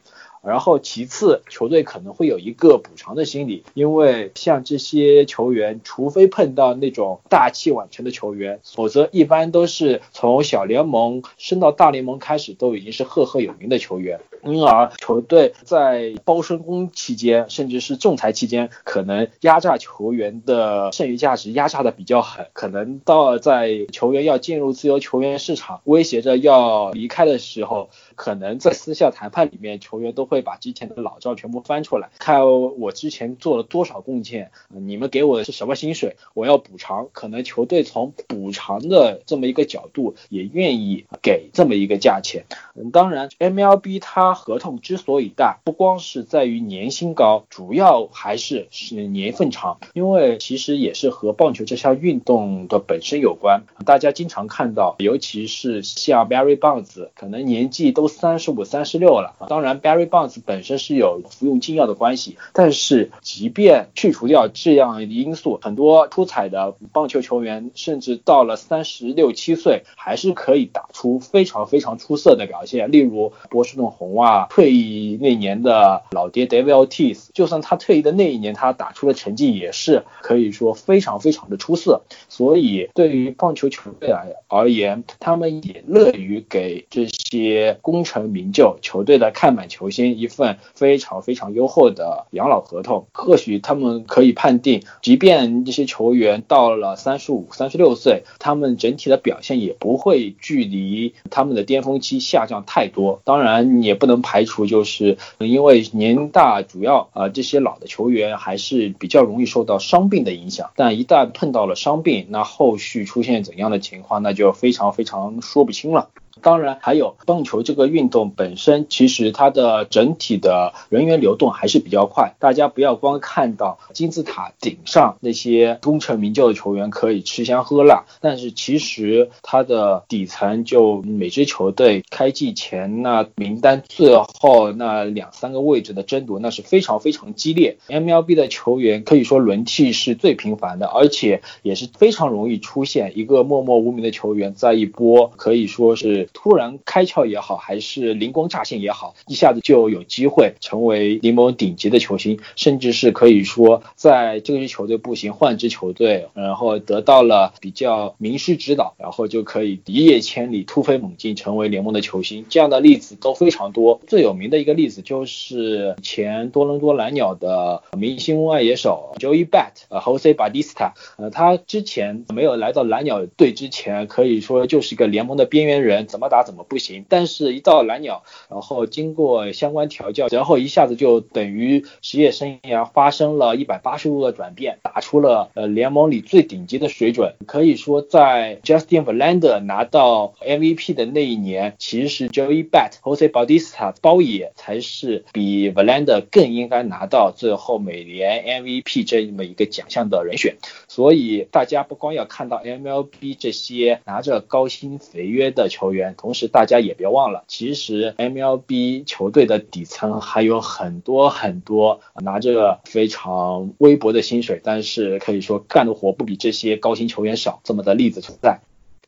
[0.43, 14.19] 然后其次，球队可能会有一个补偿的心理，因为像这些球员，除非碰到那种大器晚成的球员，否则一般都是从小联盟升到大联盟开始，都已经是赫赫有名的球员。
[14.43, 27.89] 因而球队在包身工期间，甚至是仲裁期间，可能压榨球员的剩余价值压榨的比较狠，可能到在球员要进入自由球员市场，威胁着要离开的时候。
[28.15, 37.07] 可能在私下谈判里面，球员都会把之前的老账全部翻出来，看我之前做了多少贡献，你们给我的是什么薪水，我要补偿。
[37.13, 42.45] 可能球队从补偿的这么一个角度，也愿意给这么一个价钱。
[42.75, 53.63] 嗯，当然，MLB 它合同之所以大，不光是在于年薪高，主要还是是年份长，因为其实也是和棒球这项运动的本身有关。
[53.83, 58.11] 大家经常看到，尤其是像 Barry Bonds，可能年纪都。
[58.11, 59.35] 三十五、三十六了。
[59.47, 72.91] 当然，Barry Bonds 本身是有服用禁药的关系，但是即便去除掉这样因素，很多出彩的棒球球员，甚至到了三十六七岁，还是可以打出非常非常出色的表现。
[72.91, 82.01] 例如波士顿红袜退役那年的老爹 David Ortiz，就算他退役的那一年，他打出的成绩也是可以说非常非常的出色。
[82.29, 103.21] 所以，对于棒球球队而而言，他们也乐于给这些功成名就球队的看板球星一份非常非常优厚的养老合同，或许他们可以判定，即便这些球员到了三十五、三十六岁，他们整体的表现也不会距离他们的巅峰期下降太多。
[103.23, 110.69] 当然，也不能能排除，就是因为年大，主要啊这些老的球员还是比较容易受到伤病的影响。
[110.75, 116.09] 但一旦碰到了伤病，那后续出现怎样的情况，那就非常非常说不清了。
[116.41, 122.33] 当然，还有棒球这个运动本身，其实它的整体的人员流动还是比较快。
[122.39, 137.77] 大家不要光看到金字塔顶上那些功成名就的球员可以吃香喝辣，但是其实它的底层就每支球队开季前那名单最后那两三个位置的争夺，那是非常非常激烈。
[137.87, 146.29] MLB 的球员可以说轮替是最频繁的，而且也是非常容易出现一个默默无名的球员，在一波可以说是。
[146.33, 162.45] 突然开窍也好，还是灵光乍现也好，一下子就有机会成为联盟顶级的球星，甚至是可以说在这支球队不行，换支球队，然后得到了比较名师指导，然后就可以一夜千里，突飞猛进，成为联盟的球星。
[162.49, 163.99] 这样的例子都非常多。
[164.07, 176.20] 最有名的一个例子就是前多伦多蓝鸟的明星外野手 Joey Bat，呃，Jose Bautista，呃，他之前没有来到蓝鸟队之前，可以说就是一个联盟的边缘人，怎？
[176.21, 177.03] 么打怎么不行。
[177.09, 187.33] 但是，一到蓝鸟，然后经过相关调教，然后一下子就等于职业生涯发生了一百八十度的转变，打出了呃联盟里最顶级的水准。
[187.47, 193.93] 可以说，在 Justin v e l a n d e r 拿到 MVP 的那一年，其实是 Joey Bat、Jose Bautista
[194.01, 200.57] 包野才是比 v e l a n d e r 更应该拿到最后美联 MVP 这么一个奖项的人选。
[200.87, 218.61] 所以，大家不光要看到 MLB 这些拿着高薪肥约的球员，同时大家也别忘了，其实 MLB 球队的底层还有很多很多拿着非常微薄的薪水，但是可以说干的活不比这些高薪球员少这么的例子存在。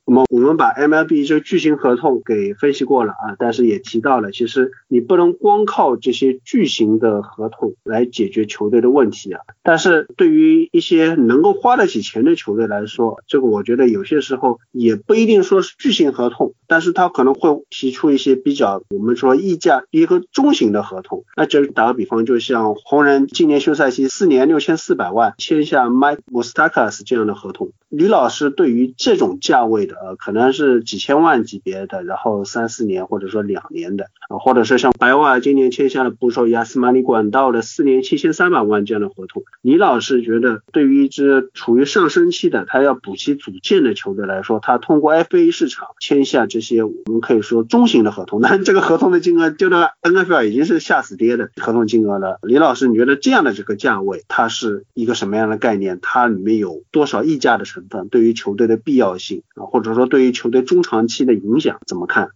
[0.05, 9.39] 那么我们把 MLB 这个巨型合同给分析过了啊，但是也提到了，其实你不能光靠这些巨型的合同来解决球队的问题啊。
[9.63, 21.23] 但是对于一些能够花得起钱的球队来说，这个我觉得有些时候也不一定说是巨型合同，但是他可能会提出一些比较我们说溢价一个中型的合同。
[21.37, 29.92] 那就打个比方，就像红人今年休赛期四年六千四百万签下 Mike Moustakas 这样的合同，李老师对于这种价位的。
[30.01, 52.39] 呃，可能是几千万级别的，然后三四年或者说两年的，啊，或者是像白袜今年签下了捕手亚斯马里管道的四年七千三百万这样的合同，李老师觉得对于一支处于上升期的，他要补齐组建的球队来说，他通过 FA 市场签下这些我们可以说中型的合同，那这个合同的金额就到 NFL 已经是吓死跌的合同金额了。
[52.43, 55.99] 李老师，你觉得这样的这个价位，它是一个什么样的概念？
[56.01, 58.07] 它里面有多少溢价的成分？
[58.09, 62.31] 对于球队的必要性啊，或者者说对于球队中长期的影响怎么看？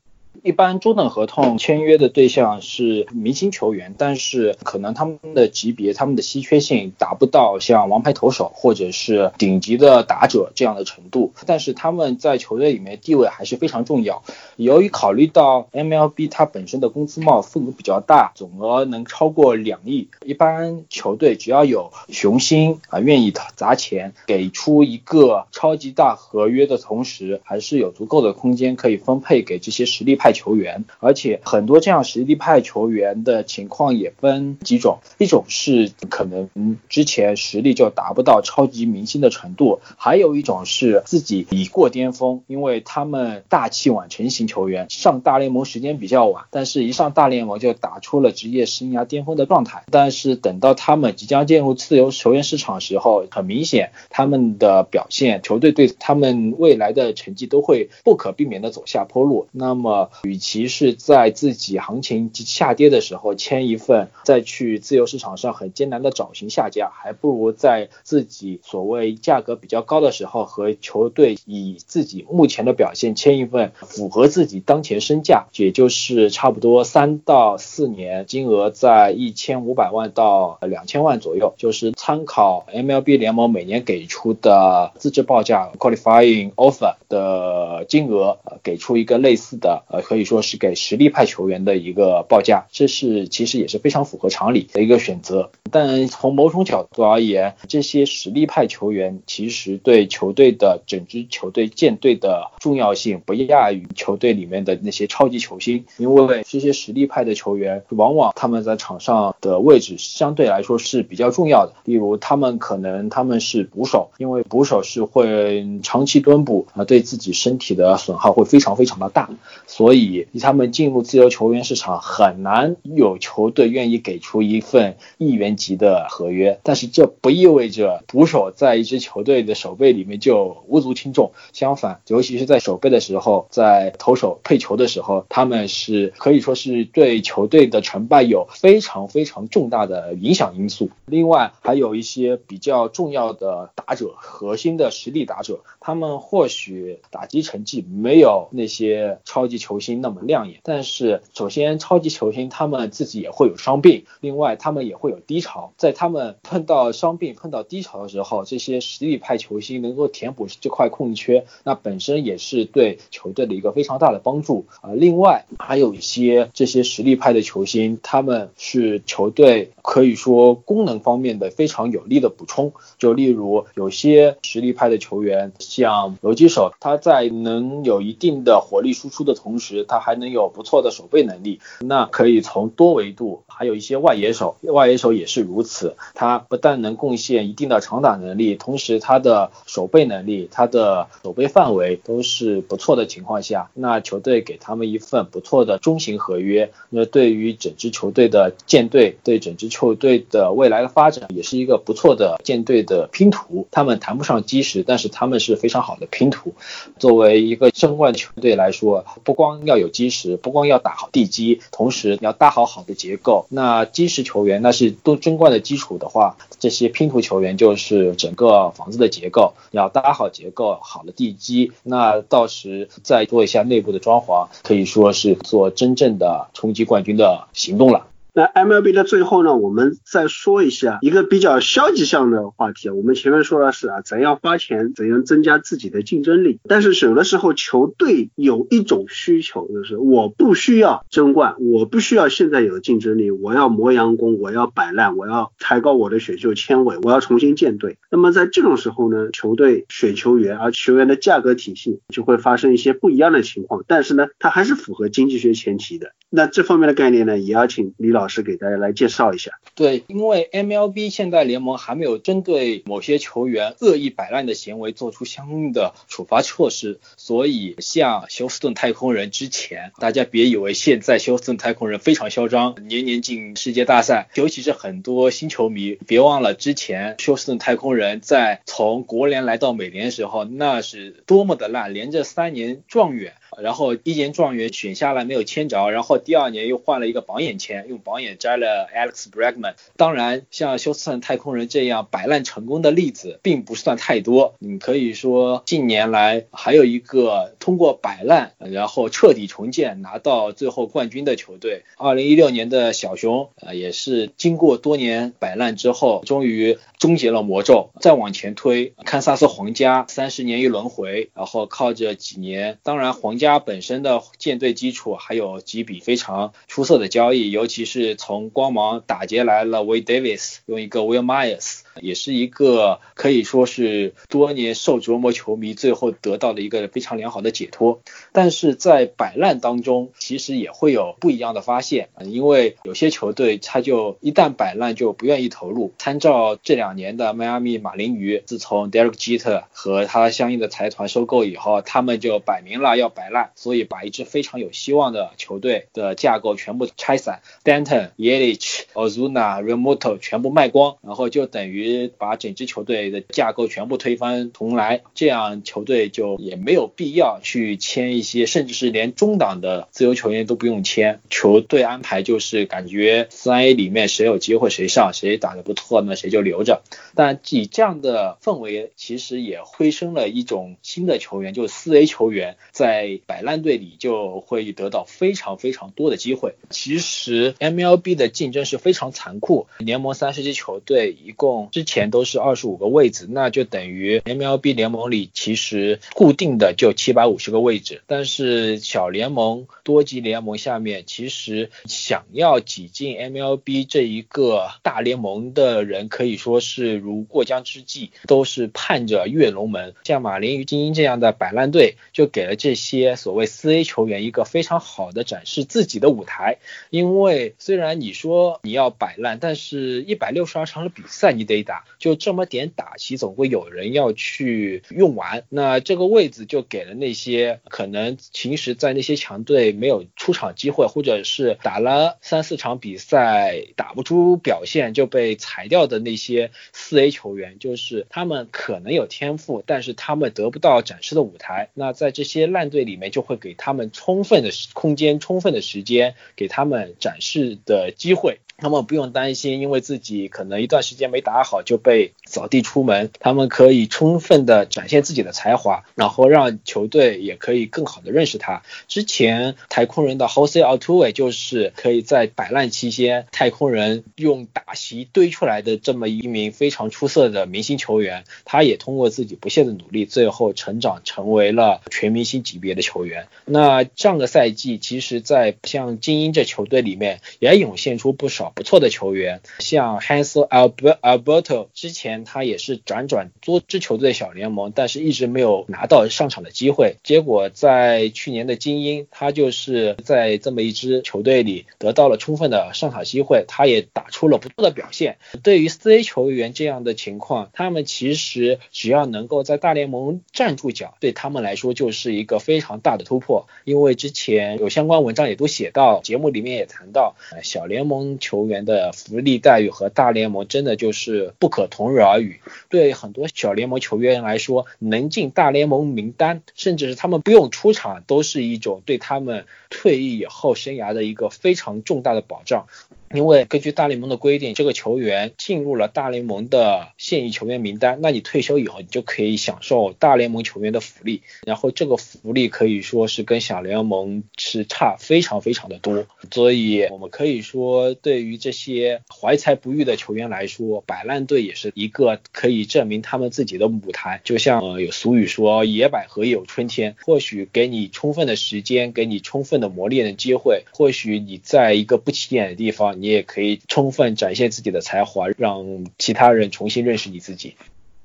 [0.47, 14.23] 一般中等合同签约的对象是明星球员，但是可能他们的级别、他们的稀缺性达不到像王牌投手或者是顶级的打者这样的程度，但是他们在球队里面地位还是非常重要。
[14.55, 30.36] 由于考虑到 MLB 它本身的工资帽份额比较大，总额能超过两亿，一般球队只要有雄心啊，愿意砸钱给出一个超级大合约的同时，还是有足够的空间可以分配给这些实力派。
[30.37, 36.47] 球员，而且很多这样实力派球员的情况也分几种，一种是可能
[36.87, 60.11] 之前实力就达不到超级明星的程度，还有一种是自己已过巅峰，因为他们大器晚成型球员上大联盟时间比较晚，但是一上大联盟就打出了职业生涯巅峰的状态，但是等到他们即将进入自由球员市场的时候，很明显他们的表现，球队对他们未来的成绩都会不可避免的走下坡路，那么。
[60.27, 90.06] 与其是在自己行情下跌的时候签一份，再去自由市场上很艰难的找寻下家，还不如在自己所谓价格比较高的时候和球队以自己目前的表现签一份符合自己当前身价，也就是差不多三到四年，金额在一千五百万到两千万左右，就是参考 MLB 联盟每年给出的资质报价 qualifying offer 的金额，给出一个类似的呃。
[90.07, 95.51] 可以说是给实力派球员的一个报价，这是其实也是非常符合常理的一个选择。
[95.69, 111.73] 但从某种角度而言，这些实力派球员其实对球队的整支球队建队的重要性不亚于球队里面的那些超级球星，因为这些实力派的球员往往他们在场上的位置相对来说是比较重要的。
[111.83, 119.29] 例如，他们可能他们是捕手，因为捕手是会长期蹲捕啊，对自己身体的损耗会非常非常的大，
[119.67, 119.96] 所以。
[119.97, 131.31] 以他们进入自由球员市场很难有球队愿意给出一份亿元级的合约，但是这不意味着捕手在一支球队的守备里面就无足轻重。
[131.53, 140.89] 相反，尤其是在守备的时候，在投手配球的时候，他们是可以说是对球队的成败有非常非常重大的影响因素。
[141.05, 149.86] 另外，还有一些比较重要的打者，核心的实力打者，他们或许打击成绩没有那些超级球星。
[149.95, 164.65] 那么亮眼，但是首先超级球星他们自己也会有伤病，另外他们也会有低潮，在他们碰到伤病、碰到低潮的时候，这些实力派球星能够填补这块空缺，那本身也是对球队的一个非常大的帮助。
[164.81, 164.91] 啊。
[164.93, 203.67] 另外还有一些这些实力派的球星，他们是球队可以说功能方面的非常有力的补充，就例如有些实力派的球员，像游击手，他在能有一定的火力输出的同时，他还能有不错的守备能力，那可以从多维度，还有一些外野手，外野手也是如此，他不但能贡献一定的长打能力，同时他的守备能力，他的守备范围都是不错的情况下，那球队给他们一份不错的中型合约，那对于整支球队的建队，对整支球队的未来的发展，也是一个不错的建队的拼图。
[203.71, 206.53] 他们谈不上基石，但是他们是非常好的拼图。
[206.97, 213.45] 作为一个争冠球队来说，不光要有基石，不光要打好地基，同时要搭好好的结构。
[213.49, 221.71] 那基石球员那是都争冠的基础的话，这些拼图球员就是整个房子的结构，要搭好结构，好的地基。
[221.83, 228.06] 那到时再做一下内部的装潢，可以说是做真正的冲击冠军的行动了。
[228.37, 232.87] 那 MLB 的最后呢，我们再说一下一个比较消极向的话题。
[232.91, 236.59] 我们前面说的是啊，怎样花钱，怎样增加自己的竞争力。
[236.67, 247.97] 但是有的时候球队有一种需求，就是我不需要争冠，我不需要现在有竞争力，我要磨洋工，我要摆烂，我要抬高我的选秀签位，我要重新建队。
[248.11, 253.83] 那么在这种时候呢，球队选球员，而球员的价格体系就会发生一些不一样的情况。
[253.87, 256.11] 但是呢，它还是符合经济学前提的。
[256.29, 258.27] 那这方面的概念呢，也要请李老。
[258.27, 259.51] 师给大家来介绍一下。
[259.73, 283.33] 对，因为 MLB 现在联盟还没有针对某些球员恶意摆烂的行为做出相应的处罚措施，所以像休斯顿太空人之前，大家别以为现在休斯顿太空人非常嚣张，年年进世界大赛，尤其是很多新球迷，别忘了之前休斯顿太空人在从国联来到美联的时候，那是多么的烂，连着三年状元。
[283.61, 289.75] 然后一年状元选下来没有签着，然后第二年又换了一个榜眼签，用榜眼摘了 Alex Bregman。
[289.95, 294.55] 当然，像休斯顿太空人这样摆烂成功的例子并不算太多。
[294.59, 307.91] 你可以说近年来还有一个通过摆烂然后彻底重建拿到最后冠军的球队，二零一六年的小熊啊也是经过多年摆烂之后，终于终结了魔咒。
[308.01, 313.37] 再往前推，堪萨斯皇家三十年一轮回，然后靠着几年，当然皇。
[313.37, 321.79] 家本身的舰队基础，还有几笔非常出色的交易，尤其是从光芒打劫来了 Wade Davis，用一个 Will Myers。
[322.01, 328.01] 也是一个可以说是多年受折磨球迷最后得到的一个非常良好的解脱，
[328.31, 335.93] 但是在摆烂当中，其实也会有不一样的发现，因为有些球队他就一旦摆烂就不愿意投入。
[335.97, 351.86] 参照这两年的迈阿密马林鱼，自从 Derek Jeter 和他相应的财团收购以后，他们就摆明了要摆烂，所以把一支非常有希望的球队的架构全部拆散，Denton、Yelich、Ozuna、Remoto 全部卖光，然后就等于。
[352.17, 361.19] 把整支球队的架构全部推翻重来，这样球队就也没有必要去签一些，甚至是连中档的自由球员都不用签。
[361.29, 366.81] 球队安排就是感觉三 A 里面谁有机会谁上，谁打得不错那谁就留着。
[367.15, 376.55] 但以这样的氛围，其实也催生了一种新的球员，就是四 A 球员在摆烂队里就会得到非常非常多的机会。
[376.69, 381.69] 其实 MLB 的竞争是非常残酷，联盟三十支球队一共。
[381.77, 388.01] 之前都是二十五个位置，那就等于 MLB 联盟里其实固定的就七百五十个位置。
[388.07, 399.93] 但是小联盟、多级联盟下面，其实想要挤进 MLB 这一个大联盟的人，可以说是如过江之鲫，都是盼着跃龙门。
[400.03, 406.57] 像马林鱼精英这样的摆烂队，就给了这些所谓四 A 球员一个非常好的展示自己的舞台。
[406.89, 411.66] 因为虽然你说你要摆烂，但是一百六十二场的比赛，你得。
[411.67, 415.43] 打就这么点打棋，总会有人要去用完。
[415.49, 431.69] 那这个位置就给了那些可能平时在那些强队没有出场机会，或者是打了三四场比赛打不出表现就被裁掉的那些四 A 球员，就是他们可能有天赋，但是他们得不到展示的舞台。
[431.73, 438.39] 那在这些烂队里面，就会给他们充分的空间、充分的时间，给他们展示的机会。
[438.57, 443.11] 他们不用担心，因为自己可能一段时间没打好就被扫地出门。
[443.19, 448.63] 他们可以充分的展现自己的才华，然后让球队也可以更好的认识他。
[448.87, 458.23] 之前太空人的 Jose Altuve 就是可以在摆烂期间，太空人用打席堆出来的这么一名非常出色的明星球员。
[458.43, 463.27] 他也通过自己不懈的努力，最后成长成为了全明星级别的球员。
[463.45, 468.46] 那上个赛季，其实，在像精英这球队里面，也涌现出不少。
[468.55, 476.97] 不错的球员，像 Hansel Alberto，之前他也是辗转多支球队小联盟，但是一直没有拿到上场的机会。
[477.03, 485.17] 结果在去年的精英，他就是在这么一支球队里得到了充分的上场机会，他也打出了不错的表现。
[485.43, 493.47] 对于四 A 球员这样的情况，他们其实只要能够在大联盟站住脚，对他们来说就是一个非常大的突破。
[493.63, 502.39] 因为之前有相关文章也都写到，节目里面也谈到，小联盟球球员的福利待遇和大联盟真的就是不可同日而语。
[502.69, 512.67] 对很多小联盟球员来说，能进大联盟名单，甚至是他们不用出场，都是一种对他们退役以后生涯的一个非常重大的保障。
[513.13, 521.21] 因为根据大联盟的规定，这个球员进入了大联盟的现役球员名单，那你退休以后，你就可以享受大联盟球员的福利。
[521.45, 526.05] 然后这个福利可以说是跟小联盟是差非常非常的多。
[526.31, 534.19] 所以我们可以说，对于这些怀才不遇的球员来说，摆烂队也是一个可以证明他们自己的舞台。
[534.25, 536.95] 就像呃有俗语说，野百合也有春天。
[537.05, 542.96] 或许给你充分的时间，给你充分的磨练的机会，或许你在一个不起眼的地方。
[543.01, 547.55] 你也可以充分展现自己的才华，让其他人重新认识你自己。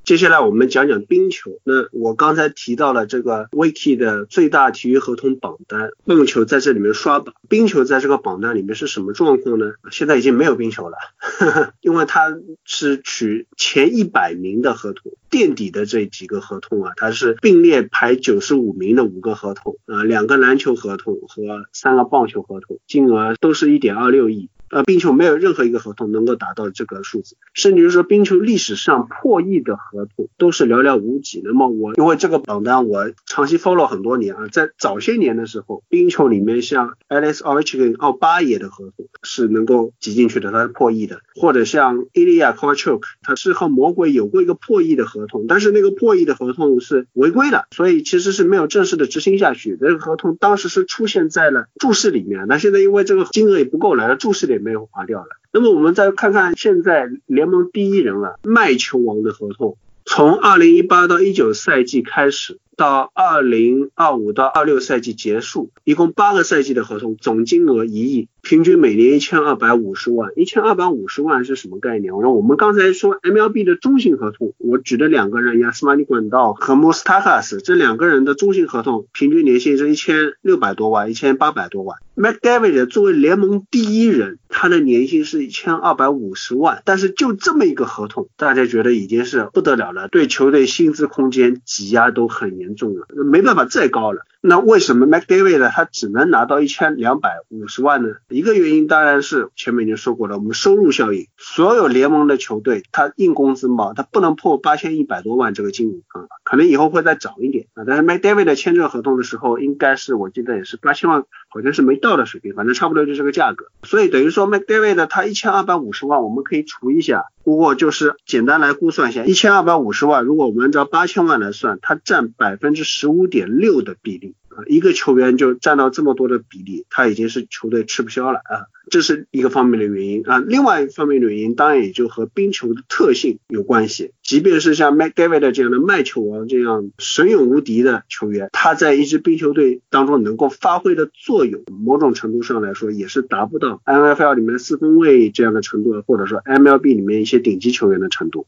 [0.04, 1.60] 接下来我们讲讲冰球。
[1.62, 9.74] 那我刚才提到了这个 Wiki 的最大体育合同榜单，棒球在这里面刷榜，冰球在这个榜单里面是什么状况呢？
[9.92, 10.98] 现在已经没有冰球了，
[11.82, 24.50] 因为它是取前一百名的合同，垫底的这几个合同啊，它是并列排九十五名的五个合同啊，两个篮球合同和三个棒球合同，金额都是一点二六亿。
[24.68, 31.42] 呃，冰球没有任何一个合同能够达到这个数字，甚至于说冰球历史上破亿的合同都是寥寥无几。
[31.44, 49.76] 那么我因为这个榜单我长期 follow 很多年啊，在早些年的时候，冰球里面像 Alex Ovechkin 奥巴耶的合同是能够挤进去的，他是破亿的，或者像 Ilya Kovalchuk，他是和魔鬼有过一个破亿的合合同，但是那个破亿的合同是违规的，所以其实是没有正式的执行下去。
[49.80, 54.52] 这个合同当时是出现在了注释里面，那现在因为这个金额也不够了，注释里。
[54.62, 55.26] 没有划掉了。
[55.52, 62.58] 那么我们再看看现在联盟第一人了，麦球王的合同，从二零一八到一九赛季开始。
[62.74, 70.32] 到二零二五到二六赛季结束，一共八个赛季的合同，总金额一亿，平均每年一千二百五十万。
[70.36, 72.14] 一千二百五十万是什么概念？
[72.14, 81.98] 我说我们刚才说 MLB 的中性合同，我举的两个人，亚斯马尼管道和莫斯塔卡斯这两个人的中性合同，平均年薪是一千六百多万，一千八百多万。
[82.14, 94.26] McDavid 作为联盟第一人，他的年薪是一千二百五十万，但是就这么一个合同，大家觉得已经是不得了了，对球队薪资空间挤压都很严重了，没办法再高了。
[94.44, 98.08] 那为什么 McDavid 他只能拿到一千两百五十万呢？
[98.28, 107.84] 一个原因当然是前面已经说过了，我们收入效应，所有联盟的球队他硬工资嘛，他不能破八千一百多万这个金额啊，可能以后会再涨一点啊。
[107.86, 113.66] 但是 McDavid 签这个合同的时候，应该是我记得也是八千万，好像是没到的水平，反正差不多就这个价格。
[113.82, 124.34] 所以等于说 McDavid 他一千二百五十万，我们可以除一下，不过就是简单来估算一下，一千二百五十万，如果我们按照八千万来算，它占百分之十五点六的比例。
[124.56, 130.38] 啊，一个球员就占到这么多的比例，他已经是球队吃不消了啊，这是一个方面的原因啊。
[130.38, 134.12] 另外一方面的原因，当然也就和冰球的特性有关系。
[134.22, 148.46] 即便是像 McDavid 这样的卖球王这样神勇无敌的球员，他在一支冰球队当中能够发挥的作用，某种程度上来说也是达不到 NFL 里面四分卫这样的程度，或者说 MLB 里面一些顶级球员的程度。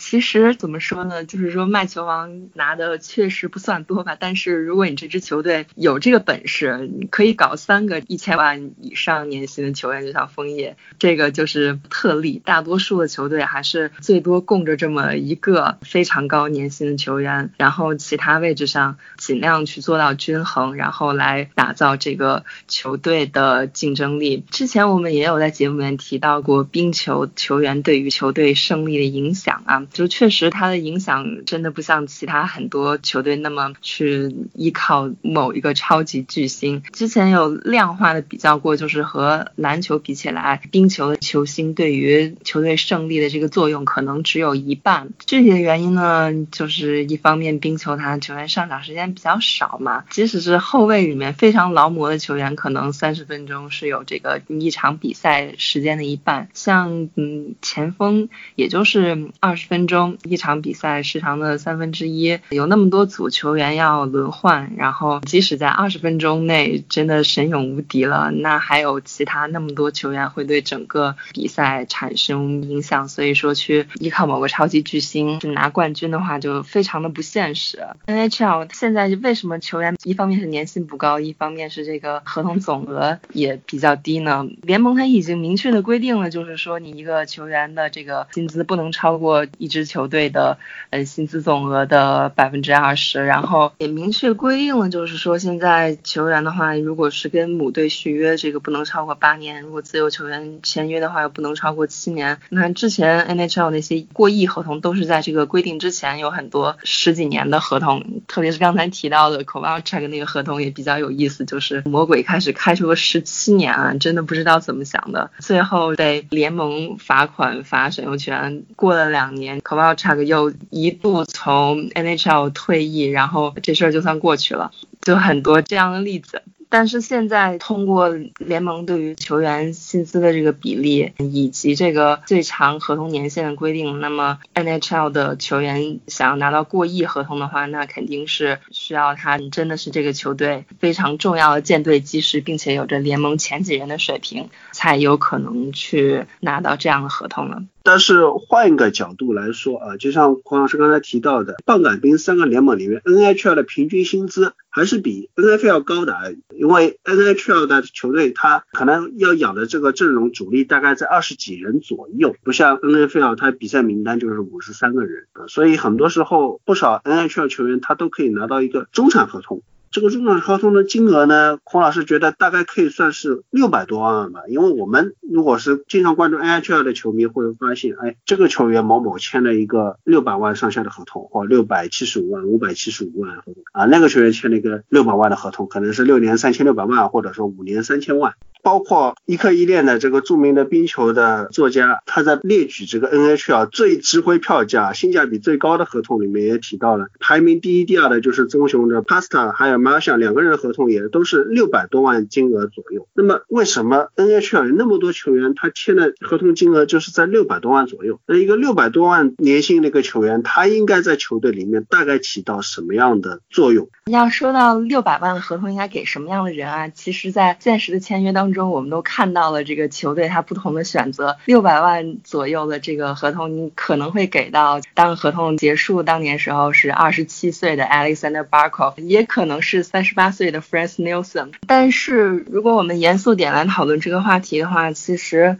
[0.00, 12.40] 其实怎么说呢，就是说卖球王拿的确实不算多吧，但是如果你这支球队有这个本事，你可以搞三个一千万以上年薪的球员，就像枫叶，这个就是特例。
[12.42, 24.44] 大多数的球队还是最多供着这么一个非常高年薪的球员，然后其他位置上尽量去做到均衡，然后来打造这个球队的竞争力。
[24.50, 29.86] 之前我们也有在节目里面提到过冰球球员对于球队胜利的影响啊。
[29.92, 36.82] 就确实，它的影响真的不像其他很多球队那么去依靠某一个超级巨星。
[36.92, 45.08] 之前有量化的比较过，就是和篮球比起来，冰球的球星对于球队胜利的这个作用可能只有一半。
[45.26, 56.48] 具体的原因呢，就是一方面冰球它球员上场时间比较少嘛，即使是后卫里面非常劳模的球员，可能三十分钟是有这个一场比赛时间的一半。
[56.54, 59.79] 像嗯前锋，也就是二十分。
[59.80, 77.82] 分钟，一场比赛时长的三分之一，有那么多组球员要轮换，然后即使在二十分钟内真的神勇无敌了，那还有其他那么多球员会对整个比赛产生影响，所以说去依靠某个超级巨星去拿冠军的话，就非常的不现实。
[78.06, 84.46] NHL 现在为什么球员一方面是年薪不高，一方面是这个合同总额也比较低呢？
[84.60, 90.58] 联盟它已经明确的规定了，就是说你一个球员的这个薪资不能超过一支球队的
[90.90, 102.38] 呃薪资总额的百分之二十，然后也明确规定了，就是说现在球员的话，如果是跟母队续约，这个不能超过八年；如果自由球员签约的话，又不能超过七年。
[102.50, 114.50] 那之前 NHL 那些过亿合同都是在这个规定之前有很多十几年的合同，特别是刚才提到的 Kovalchuk 那个合同也比较有意思，就是魔鬼开始开出了十七年啊，真的不知道。
[114.60, 115.30] 怎么想的？
[115.38, 124.70] 最后被联盟罚款罚选秀权，过了两年 k o v a l c h k 又一度从 NHL 退役，然后这事儿就算过去了，
[125.02, 126.42] 就很多这样的例子。
[126.72, 147.64] 但是现在通过联盟对于球员薪资的这个比例，以及这个最长合同年限的规定，那么 NHL 的球员想要拿到过亿合同的话，那肯定是需要他真的是这个球队非常重要的舰队基石，并且有着联盟前几人的水平，才有可能去拿到这样的合同了。
[147.82, 169.62] 但是换一个角度来说啊，就像黄老师刚才提到的，棒杆兵三个联盟里面，NHL 的平均薪资还是比 NFL 高的，因为 NHL 的球队他可能要养的这个阵容主力大概在二十几人左右，不像 NFL 他比赛名单就是五十三个人，所以很多时候不少 NHL 球员他都可以拿到一个中产合同。
[169.90, 188.34] 这个入场合同的金额呢，孔老师觉得大概可以算是六百多万吧，因为我们如果是经常关注 NHL 的球迷会发现，哎，这个球员某某签了一个六百万上下的合同，或六百七十五万、五百七十五万合同啊，那个球员签了一个六百万的合同，可能是六年三千六百万，或者说五年三千万。
[188.62, 203.06] 包括一刻一练的这个著名的冰球的作家，他在列举这个 NHL 最值回票价、性价比最高的合同里面也提到了，排名第一、第二的就是棕熊的 Pasta 还有 m a r s h a 两个人的合同也都是六百多万金额左右。
[203.14, 208.20] 那么为什么 NHL 有那么多球员他签的合同金额就是在六百多万左右？
[208.26, 213.88] 那一个六百多万年薪的一个球员，他应该在球队里面大概起到什么样的作用？
[214.10, 216.88] 要说到六百万的合同应该给什么样的人啊？
[216.88, 221.36] 其实，在现实的签约当中，中我们都看到了这个球队他不同的选择。
[221.44, 231.52] 六百万左右的这个合同，你可能会给到当合同结束当年时候是二十七岁的 Alexander Barkov，也可能是三十八岁的 Franz Nielsen。
[231.66, 235.58] 但是，如果我们严肃点来讨论这个话题的话，其实，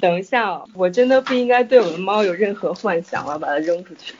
[0.00, 4.14] 等一下，我真的不应该对我的猫有任何幻想，我要把它扔出去。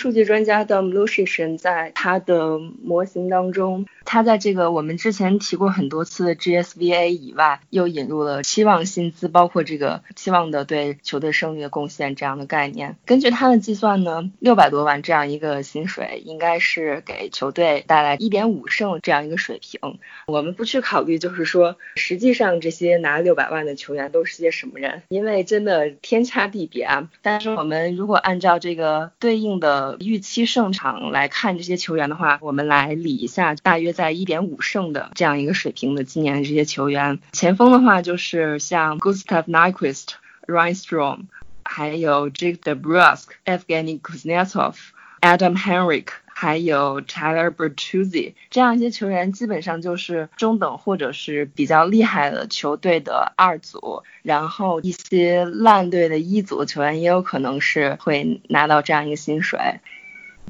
[0.00, 3.84] 数据专家的 Lucian 在他的模型当中。
[4.06, 12.96] 他在这个我们之前提过很多次的 GSVA 以外，又引入了期望薪资，包括这个期望的对球队胜利的贡献这样的概念。
[13.04, 19.98] 根据他的计算呢，六百多万这样一个薪水，应该是给球队带来一点五胜这样一个水平。
[20.26, 27.10] 我们不去考虑，就是说实际上这些拿六百万的球员都是些什么人，因为真的天差地别啊。
[27.20, 33.90] 但是我们如果按照这个对应的预期胜场来看这些球员的话，我们来理一下，大约。
[33.92, 40.10] 在一点五胜的这样一个水平的今年的这些球员，前锋的话就是像 Gustav Nyquist、
[40.46, 41.24] Ryan Strom，
[41.64, 44.74] 还有 Jake DeBrusk、Evgeny Kuznetsov、
[45.20, 59.58] Adam Henrik，还有 Tyler Bertuzzi 这样一些球员，基本上就是中等或者是比较厉害的球队的二组，然后一些烂队的一组球员也有可能是会拿到这样一个薪水。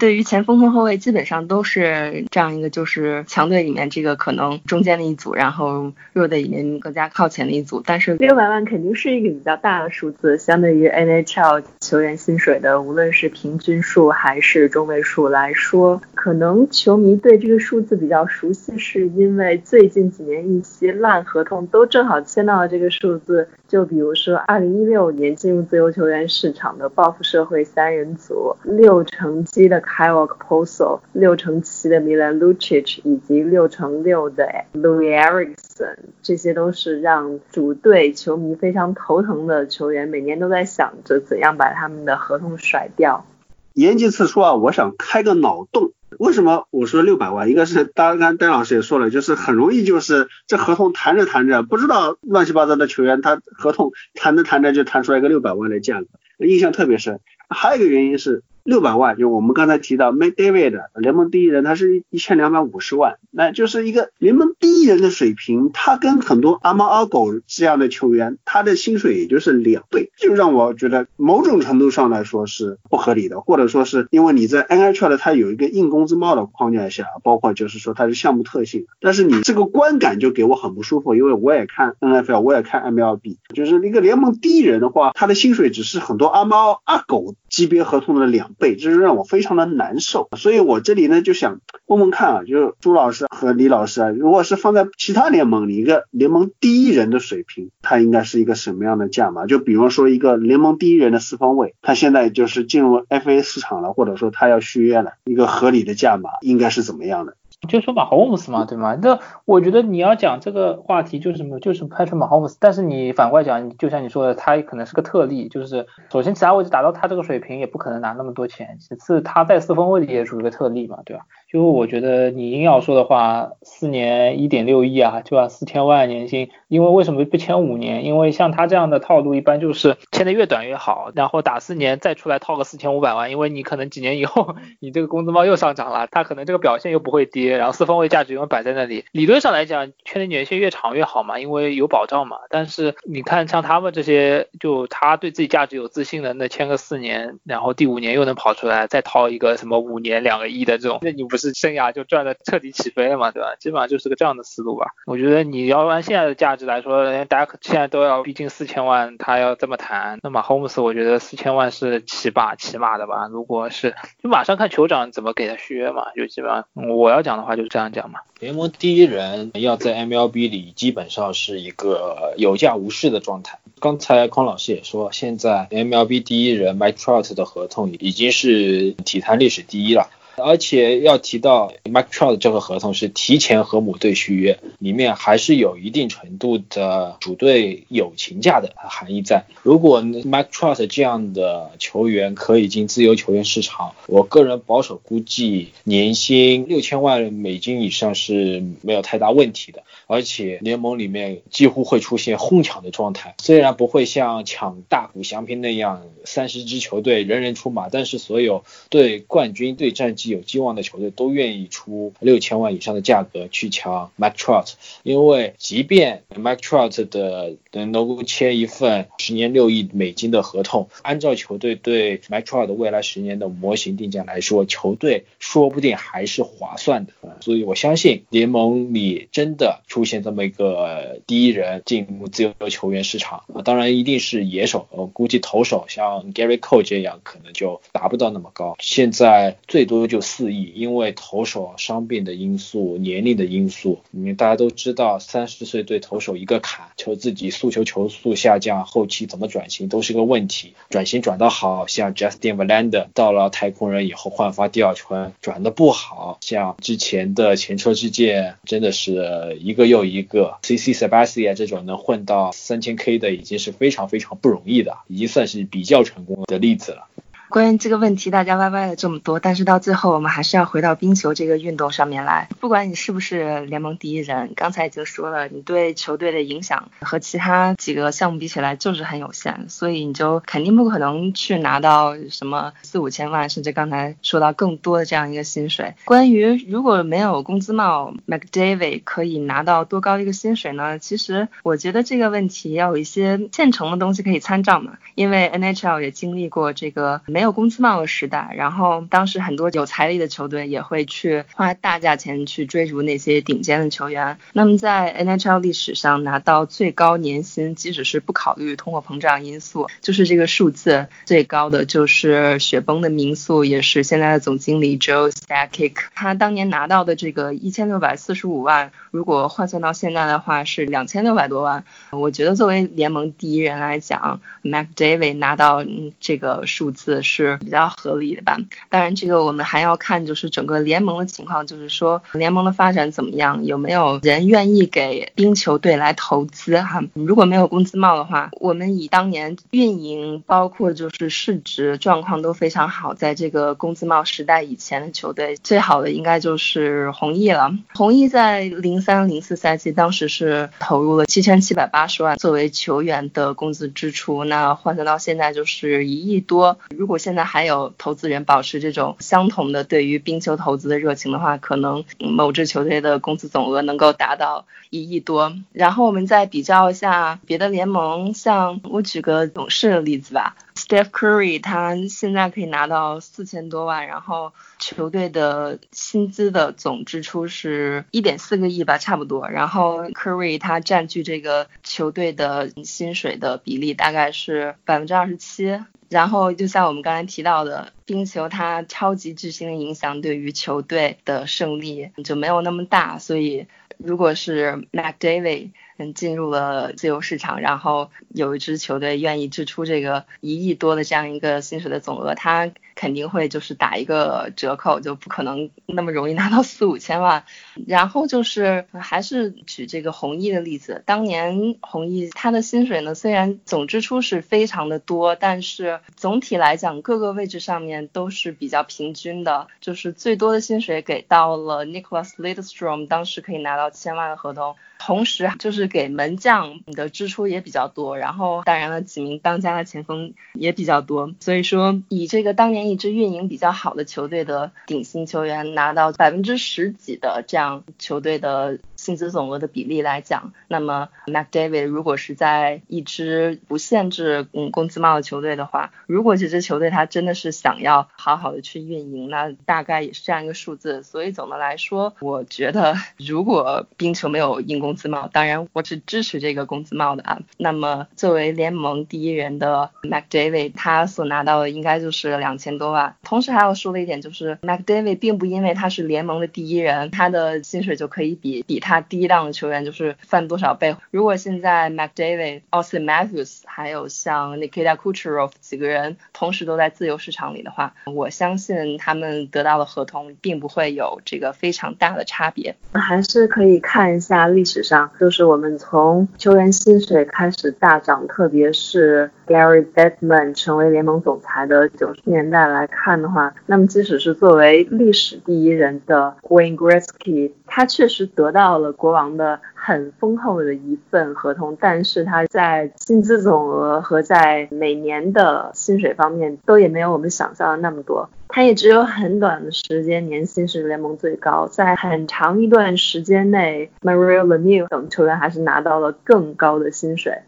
[0.00, 7.82] 对于前锋和后卫，基本上都是这样一个，就是强队里面这个可能中间的一组，然后弱队里面更加靠前的一组。
[7.84, 23.46] 但是六百万肯定是一个比较大的数字，相对于 NHL 球员薪水的，无论是平均数还是中位数来说，可能球迷对这个数字比较熟悉，是因为最近几年一些烂合同都正好签到了这个数字。
[23.68, 43.26] 就比如说，二零一六年进入自由球员市场的报复社会三人组，六乘七的 Kyle Poso，六乘七的 Milan Lucic，以及六乘六的 Louis Eriksson，这些都是让主队球迷非常头疼的球员，每年都在想着怎样把他们的合同甩掉。
[43.74, 45.92] 言几次说啊，我想开个脑洞。
[46.18, 47.48] 为什么我说六百万？
[47.48, 56.06] 一个是，当然戴老师也说了，就是很容易就是这合同谈着谈着，不知道乱七八糟的球员，他合同谈着谈着就谈出来一个六百万的价格。
[56.46, 57.20] 印象特别深。
[57.48, 58.42] 还有一个原因是。
[58.64, 65.70] 六百万，就我们刚才提到 m a c David 联盟第一人，他是一千两百五十万，那就是一个联盟第一人的水平。
[65.72, 88.50] 他跟很多阿猫阿狗这样的球员，他的薪水也就是两倍，就让我觉得某种程度上来说是不合理的，或者说是因为你在 NHL 的它有一个硬工资帽的框架下，包括就是说它是项目特性，但是你这个观感就给我很不舒服，因为我也看 NFL，我也看 MLB，就是一个联盟第一人的话，他的薪水只是很多阿猫阿狗级别合同的两。
[88.60, 99.46] 倍，这是让我非常的难受，所以我这里呢就想问问看啊，就是朱老师和李老师啊，如果是放在其他联盟里，一个联盟第一人的水平，他应该是一个什么样的价码？
[99.46, 107.36] 就比方说一个联盟第一人的四方位，他现在就是进入 FA 市场了，或者说他要续约了，一个合理的价码应该是怎么样的？
[107.68, 108.96] 就说马霍姆斯嘛，对吗？
[109.02, 112.56] 那我觉得你要讲这个话题就是什么，就是拍出马霍姆斯。
[112.58, 121.24] 但是你反过来讲，就像你说的，他可能是个特例，就是首先其他位置达到他这个水平也不可能拿那么多钱，其次他在四分位里也属于个特例嘛，对吧？
[121.50, 126.48] 就我觉得你硬要说的话，四年一点六亿啊，就要四千万年薪。
[126.68, 128.04] 因为为什么不签五年？
[128.04, 133.32] 因为像他这样的套路，一般就是签的越短越好，然后打四年再出来套个四千五百万。
[133.32, 139.04] 因为你可能几年以后你这个工资帽又上涨了，他可能这个表现又不会跌，然后四分位价值永远摆在那里。
[139.10, 142.36] 理论上来讲，签的年限越长越好嘛，因为有保障嘛。
[142.48, 153.56] 但是你看像他们这些，就他对自己价值有自信的，那签个四年，然后第五年又能跑出来再套一个什么五年两个亿的这种，那你不是生涯就赚的彻底起飞了嘛，对吧？
[153.58, 154.86] 基本上就是个这样的思路吧。
[155.06, 163.26] 我觉得你要按现在的价值来说，大家现在都要逼近四千万，他要这么谈，那么 Holmes 我觉得四千万是起码起码的吧。
[163.30, 168.20] 如果是就马上看酋长怎么给他续约嘛，就基本上我要讲的话就是这样讲嘛。
[168.38, 173.58] 联盟第一人要在 MLB 里基本上是一个有价无市的状态。
[173.80, 180.10] 刚才匡老师也说，现在 MLB 第一人 Mike Trout 的合同已经是体坛历史第一了。
[180.40, 189.44] 而且要提到 Mike Trout 这个合同是提前和母队续约，里面还是有一定程度的主队友情价的含义在。
[189.62, 199.82] 如果 Mike Trout 这样的球员可以进自由球员市场，我个人保守估计年薪六千万美金以上是没有太大问题的。
[200.10, 214.72] 而且联盟里面几乎会出现哄抢的状态，虽然不会像抢大谷翔平那样三十支球队人人出马，但是所有对冠军、对战绩有期望的球队都愿意出六千万以上的价格去抢 Mike Trout，
[215.04, 227.12] 因为即便 Mike Trout 的能够签一份十年六亿美金的合同，按照球队对 Mike Trout 的未来十年的模型定价来说，球队说不定还是划算的。
[227.42, 229.99] 所以我相信联盟里真的出。
[230.00, 238.76] 出现这么一个第一人进入自由球员市场啊，当然一定是野手，我估计投手像 Gary Cole 这样可能就达不到那么高。
[238.78, 250.72] 现在最多就四亿，因为投手伤病的因素、年龄的因素，因为大家都知道三十岁对投手一个坎，求自己速球球速下降，后期怎么转型都是个问题。
[250.88, 259.89] 转型转得好，像 Justin Verlander 到了太空人以后焕发第二春，转的不好，像之前的前车之鉴，真的是一个。
[259.90, 267.08] 有一个 C C Sabathia 这种能混到三千 K 的，已经是非常非常不容易的，已经算是比较成功的例子了。
[267.50, 272.48] 关于这个问题，大家歪歪了这么多，但是到最后，我们还是要回到冰球这个运动上面来。
[272.60, 285.94] 不管你是不是联盟第一人，刚才已经说了，你对球队的影响和其他几个项目比起来就是很有限，所以你就肯定不可能去拿到什么四五千万，甚至刚才说到更多的这样一个薪水。
[286.04, 291.00] 关于如果没有工资帽，McDavid 可以拿到多高一个薪水呢？
[291.00, 297.39] 其实我觉得这个问题要有一些现成的东西可以参照嘛，因为 NHL 也经历过这个没。
[297.40, 304.36] 没有工资帽的时代，然后当时很多有财力的球队也会去花大价钱去追逐那些顶尖的球员。
[304.52, 321.84] 那么在 NHL 历史上拿到最高年薪，即使是不考虑通货膨胀因素，就是这个数字最高的就是雪崩的民宿，也是现在的总经理 Joe s t a k i c 他当年拿到的这个一千六百四十五万，如果换算到现在的话是两千六百多万。
[322.10, 325.82] 我觉得作为联盟第一人来讲，Mac David 拿到
[326.20, 327.22] 这个数字。
[327.30, 328.58] 是比较合理的吧。
[328.88, 337.00] 当然，这个我们还要看就是整个联盟的情况，就是说联盟的发展怎么样，有没有人愿意给冰球队来投资哈。
[337.14, 347.72] 如果没有工资帽的话，我们以当年运营包括就是市值状况都非常好，在这个工资帽时代以前的球队，最好的应该就是红毅了。
[347.94, 356.78] 红毅在零三零四赛季当时是投入了七千七百八十万作为球员的工资支出，那换算到现在就是一亿多。
[356.96, 365.54] 如果现在还有投资人保持这种相同的对于冰球投资的热情的话，可能某支球队的工资总额能够达到一亿多。
[365.72, 379.48] 然后我们再比较一下别的联盟，像我举个勇士的例子吧，Steph Curry 他现在可以拿到四千多万，然后球队的薪资的总支出是一点四个亿吧，差不多。
[379.48, 385.78] 然后 Curry 他占据这个球队的薪水的比例大概是百分之二十七。
[386.08, 393.66] 然后就像我们刚才提到的，冰球它超级巨星的影响对于球队的胜利就没有那么大，所以
[393.98, 395.70] 如果是 McDavid。
[396.14, 407.44] 进入了自由市场，然后有一支球队愿意支出这个一亿多的这样一个薪水的总额，他肯定会就是打一个折扣，就不可能那么容易拿到四五千万。
[407.86, 424.76] 然后就是还是举这个红衣的例子，当年红衣他的薪水呢，虽然总支出是非常的多，但是总体来讲各个位置上面都是比较平均的，就是最多的薪水给到了 Nicholas Lidstrom，当时可以拿到千万的合同。
[425.02, 438.78] 同时，就是给门将的支出也比较多，然后当然了，几名当家的前锋也比较多，所以说以这个当年一支运营比较好的球队的顶薪球员拿到百分之十几的这样球队的。
[439.00, 451.02] 薪资总额的比例来讲，那么 Mac David 如果是在一支不限制嗯工资帽的球队的话，如果这支球队他真的是想要好好的去运营，那大概也是这样一个数字。
[451.02, 457.40] 所以总的来说，我觉得 如果冰球没有印工资帽，当然我是支持这个工资帽的啊。
[457.56, 463.16] 那么作为联盟第一人的 Mac David，他所拿到的应该就是两千多万。
[463.22, 468.89] 同时还要说的一点就是 Mac David 并不因为他是联盟的第一人，他的薪水就可以比比他。
[468.90, 470.96] 他第一档的球员就是翻多少倍？
[471.12, 482.74] 如果现在 McDavid、Austin Matthews 还有像 Nikita Kucherov 几个人同时都在自由市场里的话，我相信他们得到的合同并不会有这个非常大的差别。
[482.92, 498.79] 还是可以看一下历史上，就是我们从球员薪水开始大涨，特别是 Gary Bettman 成为联盟总裁的九十年代来看的话，那么即使是作为历史第一人的 Wayne Gretzky，他确实得到。
[498.80, 508.28] 了国王的很丰厚的一份合同，但是他在薪资总额和在每年的薪水方面都也没有我们想象的那么多。
[508.48, 517.42] 他也只有很短的时间年薪是联盟最高，在很长一段时间内，Mario Lemieux 等球员还是拿到了更高的薪水。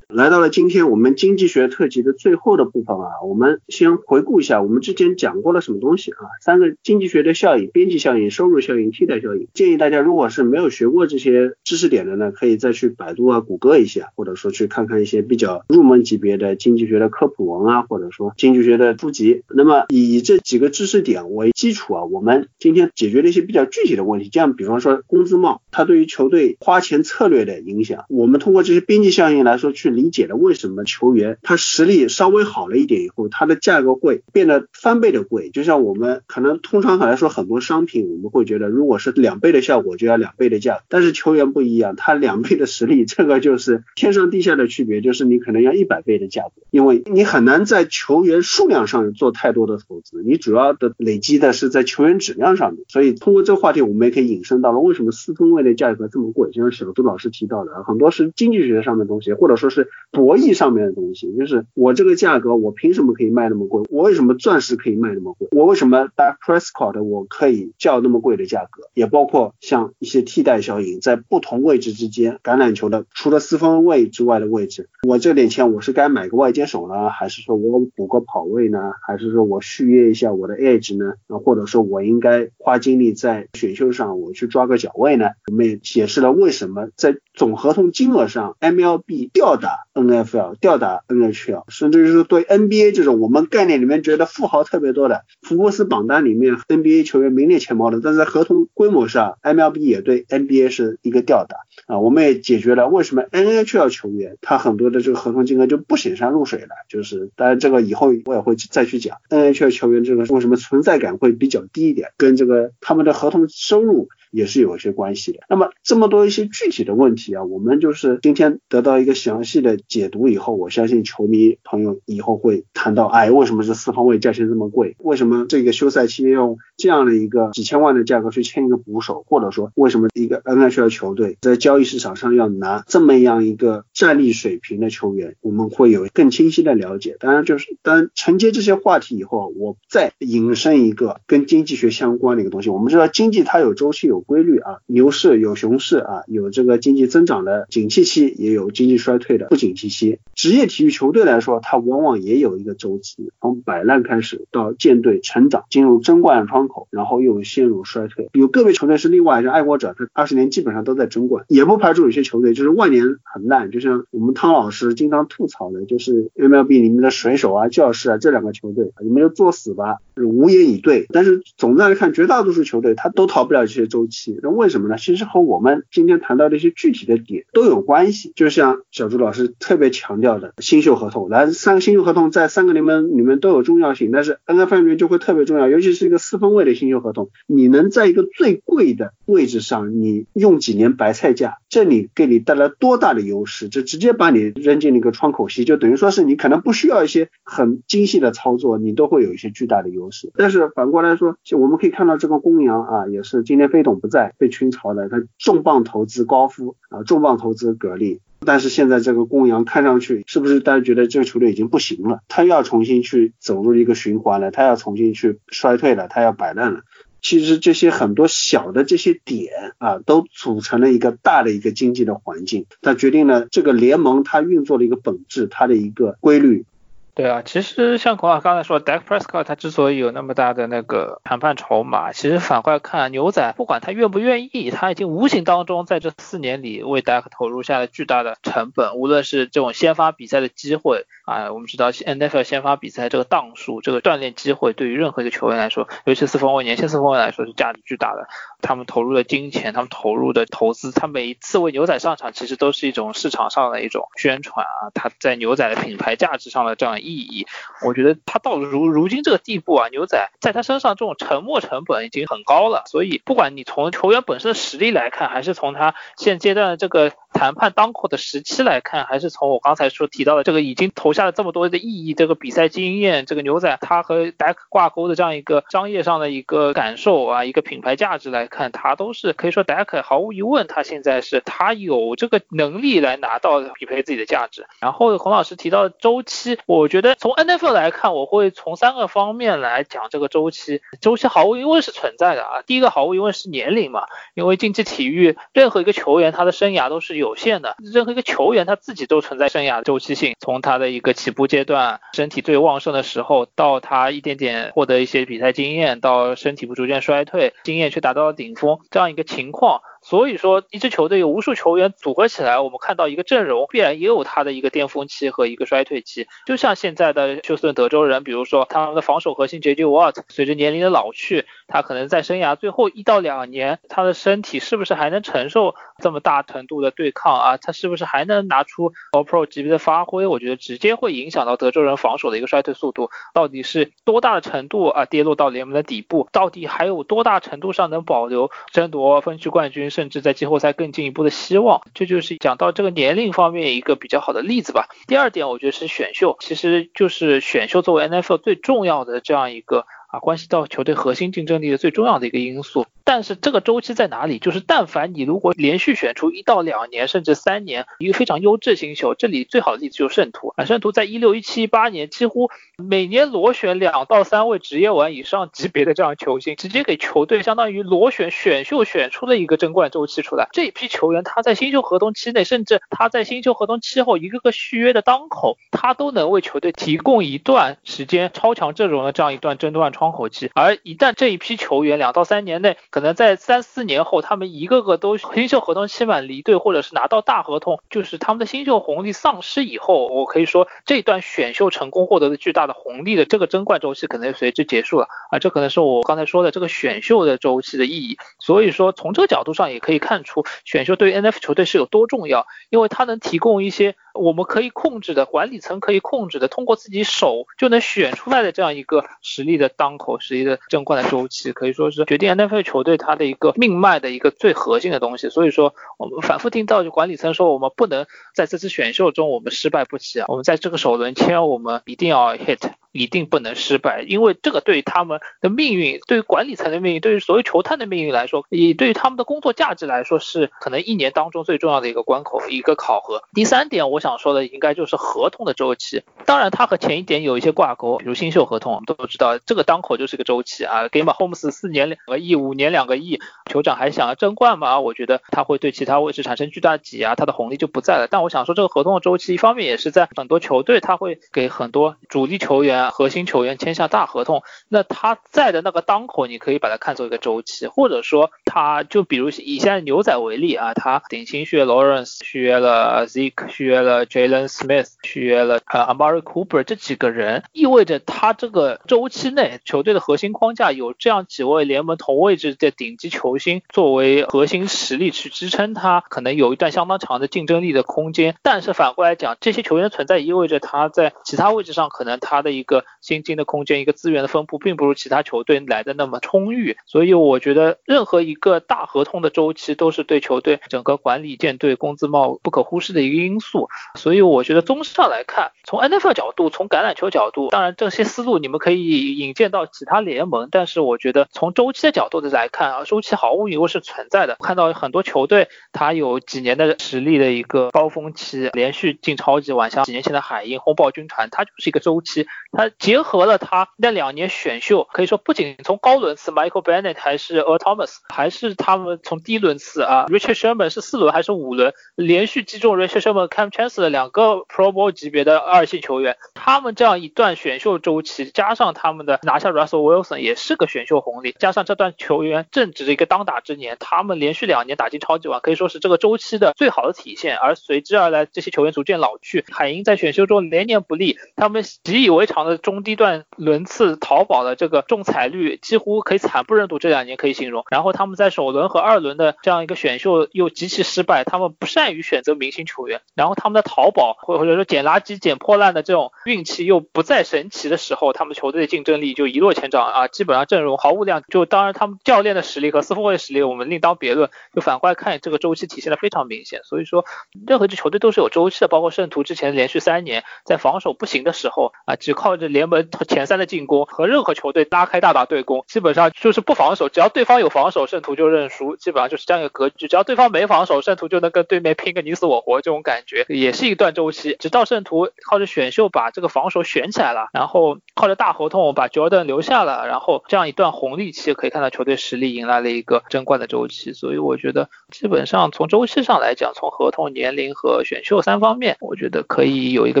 [0.14, 6.30] 来到了今天我们经济学特辑的最后的部分啊，我们先回顾一下我们之前讲过了什么东西啊？
[6.40, 9.48] 三个经济学的效应：边际效应、收入效应、替代效应。
[9.54, 19.42] 建议大家如果是没有学过这些知识点的呢，可以再去百度啊、谷歌一下，或者说去看看一些比较入门级别的经济学的科普文啊，或者说经济学的书籍。
[19.48, 29.94] 那么以这几个知识点为基础啊，我们今天解决了一些比较具体的问题，这样比方说工资帽它对于球队花钱策略的影响，我们通过这些边际效应来说去。
[29.94, 30.84] 理理解了为什么。
[30.84, 35.48] 球员他实力稍微好了一点以后，他的价格会变得翻倍的贵。
[35.48, 40.82] 就像我们可能通常来说，很多商品我们会觉得，如果是两倍的效果，就要两倍的价。
[40.88, 52.84] 但是球员不一样，他两倍的实力，这个就是天上地下的区别，就是你可能要一百倍的价格，因为你很难在球员数量上做太多的投资，你主要的累积的是在球员质量上面。
[52.88, 55.12] 所以通过这个话题，我们也可以引申到了为什么。
[55.12, 56.50] 四分卫的价格这么贵。
[56.50, 59.83] 就像小朱老师提到的，很多是经济学上的东西，或者说是。
[60.10, 63.82] 博弈上面的东西，就是我这个价格，我凭什么可以卖那么贵？
[63.90, 65.48] 我为什么钻石可以卖那么贵？
[65.50, 68.88] 我为什么 Dark Prescott 我可以叫那么贵的价格？
[68.94, 78.78] 也包括像一些替代效应，在不同位置之间，橄榄球的除了四分位之外的位置，我这点钱我是该买个外接手呢，还是说我补个跑位呢？
[79.06, 81.14] 还是说我续约一下我的 Edge 呢？
[81.26, 85.30] 那或者说我应该花精力在选秀上，我去抓个脚位呢？
[85.50, 101.56] 我们也解释了为什么在总合同金额上 MLB 吊打 NFL，吊打 NHL，甚至于是对 NBA 这种我们概念里面觉得富豪特别多的福布斯榜单里面 NBA 球员名列前茅的，但在合同规模上，MLB 也对 NBA 是一个吊打
[101.86, 101.98] 啊。
[101.98, 114.08] 我们也解决了为什么 NHL 球员他很多的这个合同金额就不显山露水了，就是当然这个以后我也会再去讲 NHL 球员这个为什么存在感会比较低一点，跟这个他们的合同收入。
[114.34, 115.38] 也是有一些关系的。
[115.48, 124.96] 那么这么多一些具体的问题啊，我们就是今天得到一个详细的解读以后，我相信球迷朋友以后会谈到，哎，为什么这四方位价钱这么贵？
[124.98, 129.24] 为什么这个休赛期用这样的一个几千万的价格去签一个捕手？
[129.28, 135.36] 或者说，为什么一个 NHL 球队在交易市场上要拿这么样一个战力水平的球员？
[135.42, 137.16] 我们会有更清晰的了解。
[137.20, 142.70] 当然，就是当承接这些话题以后，我再引申一个跟经济学相关的一个东西。
[142.70, 144.23] 我们知道经济它有周期有。
[144.24, 150.18] 规律啊，牛市有熊市啊，有这个经济增长的景气期，也有经济衰退的不景气期。
[150.34, 158.28] 职业体育球队来说，它往往也有一个周期，从摆烂开始到舰队成长，进入争冠窗口，然后又陷入衰退。
[158.32, 171.06] 有个别球队是例外，像爱国者，他二十年基本上都在争冠，也不排除有些球队就是万年很烂，就像我们汤老师经常吐槽的，就是 MLB 里面的水手啊、教士啊这两个球队，你们就作死吧，无言以对。
[171.10, 174.13] 但是总的来看，绝大多数球队他都逃不了这些周期。
[174.42, 174.96] 那为什么呢？
[174.98, 178.32] 其实和我们今天谈到的一些具体的点都有关系。
[178.36, 193.68] 就像小朱老师特别强调的新秀合同，来三个新秀合同在三个联盟里面都有重要性，但是 NFL 里面就会特别重要，尤其是一个四分位的新秀合同，你能在一个最贵的位置上，你用几年白菜价，这里给你带来多大的优势？
[193.68, 200.30] 这直接把你扔进了一个窗口期，就等于说是你可能不需要一些很精细的操作，你都会有一些巨大的优势。
[200.36, 204.32] 但是反过来说，就我们可以看到这个公羊啊，也是今天飞董不在。
[204.38, 212.20] 被群嘲的，他重磅投资高夫啊，重磅投资格力，但是现在这个公羊看上去是不是大家觉得这个球队已经不行了？
[212.28, 216.82] 他要重新去走入一个循环了，他要重新去衰退了，他要摆烂了。
[217.24, 226.66] 其实这些很多小的这些点啊，都组成了一个大的一个经济的环境，它决定了这个联盟它运作的一个本质，它的一个规律。
[227.14, 248.26] 对啊，其实像孔老刚才说，Dak Prescott 他之所以有那么大的那个谈判筹码，其实反过来看，牛仔不管他愿不愿意，他已经无形当中在这四年里为 Dak 投入下了巨大的成本，无论是这种先发比赛的机会啊，我们知道 NFL 先发比赛这个档数，这个锻炼机会对于任何一个球员来说，尤其四分卫年轻四分卫来说是价值巨大的。
[248.60, 257.46] 他们投入的金钱，他们投入的投资，他每一次为牛仔上场，其实都是一种市场上的一种宣传啊，他在牛仔的品牌价值上的这样意义，
[257.84, 267.12] 我觉得他到如如今这个地步啊，牛仔在他身上这种沉没成本已经很高了，所以不管你从球员本身的实力来看，还是从他现阶段的这个。
[267.34, 284.64] 谈判当口的时期来看，还是从我刚才说提到的这个已经投下了这么多的意义，这个比赛经验，这个牛仔他和 Dak 挂钩的这样一个商业上的一个感受啊，一个品牌价值来看，他都是可以说 Dak 毫无疑问，他现在是他有这个能力来拿到匹配自己的价值。
[284.80, 290.80] 然后洪老师提到周期，我觉得从 NFL 来看，我会从三个方面来讲这个周期。
[291.00, 297.23] 周期毫无疑问是存在的啊，第一个毫无疑问是年龄嘛，因为竞技体育任何一个球员他的生涯都是有。
[297.24, 309.80] 有限的，任何一个球员他自己都存在生涯周期性，从他的一个起步阶段，身体最旺盛的时候，到他一点点获得一些比赛经验，到身体不逐渐衰退，经验却达到了顶峰，这样一个情况。
[310.04, 316.26] 所以说，一支球队有无数球员组合起来，我们看到一个阵容必然也有它的一个巅峰期和一个衰退期。
[316.44, 319.86] 就像现在的休斯顿德州人，比如说他们的防守核心 J.J.
[319.86, 327.56] Watt，随着年龄的老去，他可能在生涯最后一到两年，他的身体是不是还能承受这么大程度的对抗啊？
[327.56, 330.26] 他是不是还能拿出 All Pro 级别的发挥？
[330.26, 335.06] 我觉得直接会影响到德州人防守的一个衰退速度，到底是多大的程度啊？
[335.06, 339.93] 跌落到联盟的底部，到底还有多大程度上能保留争夺分区冠军？
[339.94, 344.88] 甚至在季后赛更进一步的希望，这就是讲到这个年龄方面一个比较好的例子吧。
[345.06, 352.86] 第二点，我觉得是选秀，其实就是选秀作为 NFL 最重要的这样一个啊，关系到球队核心竞争力的最重要的一个因素。
[353.02, 354.38] 但是这个周期在哪里？
[354.38, 360.64] 就是但凡你如果连续选出一到两年，甚至三年一个非常优质新秀，这里最好的例子就是圣徒啊。
[360.64, 370.48] 圣徒在一六、一七、一八年几乎每年裸选两到三位职业玩以上级别的这样球星，直接给球队相当于裸选选秀选出了一个争冠周期出来。
[370.52, 380.03] 这一批球员他在新秀合同期内，甚至他在新秀合同期后一个个续约的当口，他都能为球队提供一段时间超强阵容的这样一段争端窗。
[380.04, 380.50] 窗口期。
[380.54, 398.18] 而一旦这一批球员两到三年内，可能在三四年后，他们一个个都新秀合同期满离队，或者是拿到大合同，就是他们的新秀红利丧失以后，我可以说这段选秀成功获得的巨大的红利的这个争冠周期可能随之结束了啊，这可能是我刚才说的这个选秀的周期的意义。
[398.38, 403.96] 所以说从这个角度上也可以看出选秀对于 NF 球队是有多重要，因为它能提供一些。
[404.14, 415.28] 我们可以控制的管理层可以控制的，通过自己手就能选出来的这样一个实力的当口、实力的争冠的周期，可以说是决定 NFL 球队它的一个命脉的一个最核心的东西。
[415.28, 422.70] 所以说，我们反复听到就管理层说，我们不能在这次选秀中我们失败不起啊，我们在这个首轮签我们一定要 hit。
[422.96, 433.24] 一定不能失败，因为这个对于他们的命运，对于管理层的命运，对于所有球探的命运来说，也对于他们的工作价值来说，是可能一年当中最重要的一个关口，一个考核。
[433.34, 440.88] 第三点，我想说的应该就是合同的周期，当然它和前一点有一些挂钩，比如新秀合同，我们都知道这个当口就是个周期啊。
[440.88, 443.18] 给马 Homes 四年两个亿，五年两个亿，
[443.50, 444.78] 酋长还想要争冠吗？
[444.80, 448.08] 我觉得他会对其他位置产生巨大挤压，他的红利就不在了。
[448.10, 452.90] 但我想说，这个合同的周期，一方面也是在很多球队，他会给很多主力球员。
[452.90, 478.36] 核心球员签下大合同，那他在的那个当口，你可以把它看作一个周期，或者说他就比如以现在牛仔为例啊，他顶薪续约 Lawrence，续约了 Zeke，续约了 Jalen Smith，续约了呃 Amari Cooper 这几个人，意味着他这个周期内球队的核心框架有这样几位联盟同位置的顶级球星作为核心实力去支撑他，可能有一段相当长的竞争力的空间。
[478.42, 493.68] 但是反过来讲，这些球员存在意味着他在其他位置上可能他的一个薪金的空间，一个资源的分布，并不如其他球队来的那么充裕，所以我觉得任何一个大合同的周期都是对球队整个管理舰队工资帽不可忽视的一个因素。
[493.94, 504.36] 所以我觉得综上来看，从 NFL 角度，从橄榄球角度，当然这些思路你们可以引荐到其他联盟，但是我觉得从周期的角度的来看啊，周期毫无疑问是存在的。
[504.40, 512.70] 看到很多球队，他有几年的实力的一个高峰期，连续进超级碗，像几年前的海鹰、轰爆军团，它就是一个周期，它。
[512.78, 524.90] 结合了他那两年选秀，可以说不仅从高轮次 Michael Bennett 还是 Earl Thomas，还是他们从低轮次啊 Richard Sherman 是四轮还是五轮连续击中 Richard Sherman Cam Chance 是两个 Pro Bowl
[524.90, 537.36] 级别的二线球员，他们这样一段选秀周期，加上他们的拿下 Russell Wilson 也是个选秀红利，加上这段球员正值一个当打之年，他们连续两年打进超级碗，可以说是这个周期的最好的体现。
[537.36, 542.54] 而随之而来，这些球员逐渐老去，海鹰在选秀中连年不利，他们习以为常的。
[542.64, 547.62] 中低段轮次淘宝的这个中彩率几乎可以惨不忍睹，这两年可以形容。
[547.68, 553.02] 然后他们在首轮和二轮的这样一个选秀又极其失败，他们不善于选择明星球员。
[553.14, 560.08] 然后他们的淘宝或或者说捡垃圾捡破烂的这种运气又不再神奇的时候，他们球队的竞争力就一落千丈啊！
[560.08, 561.22] 基本上阵容毫无亮。
[561.28, 564.28] 就当然他们教练的实力和四分卫实力我们另当别论。
[564.54, 566.60] 就反过来看，这个周期体现的非常明显。
[566.64, 567.04] 所以说，
[567.46, 579.86] 任何支球队都是有周期的，包括圣徒之前连续三年在防守不行的时候啊，只靠着联盟前三的进攻和任何球队拉开大打对攻，基本上就是不防守，只要对方有防守，圣徒就认输，基本上就是这样一个格局。
[579.88, 584.36] 只要对方没防守，圣徒就能跟对面拼个你死我活，这种感觉也是一段周期。
[584.40, 593.92] 直到圣徒靠着选秀把这个防守选起来了，然后靠着大合同把 Jordan 留下了，然后这样一段红利期可以看到球队实力迎来了一个争冠的周期。
[593.92, 600.00] 所以我觉得基本上从周期上来讲，从合同、年龄和选秀三方面，我觉得可以有一个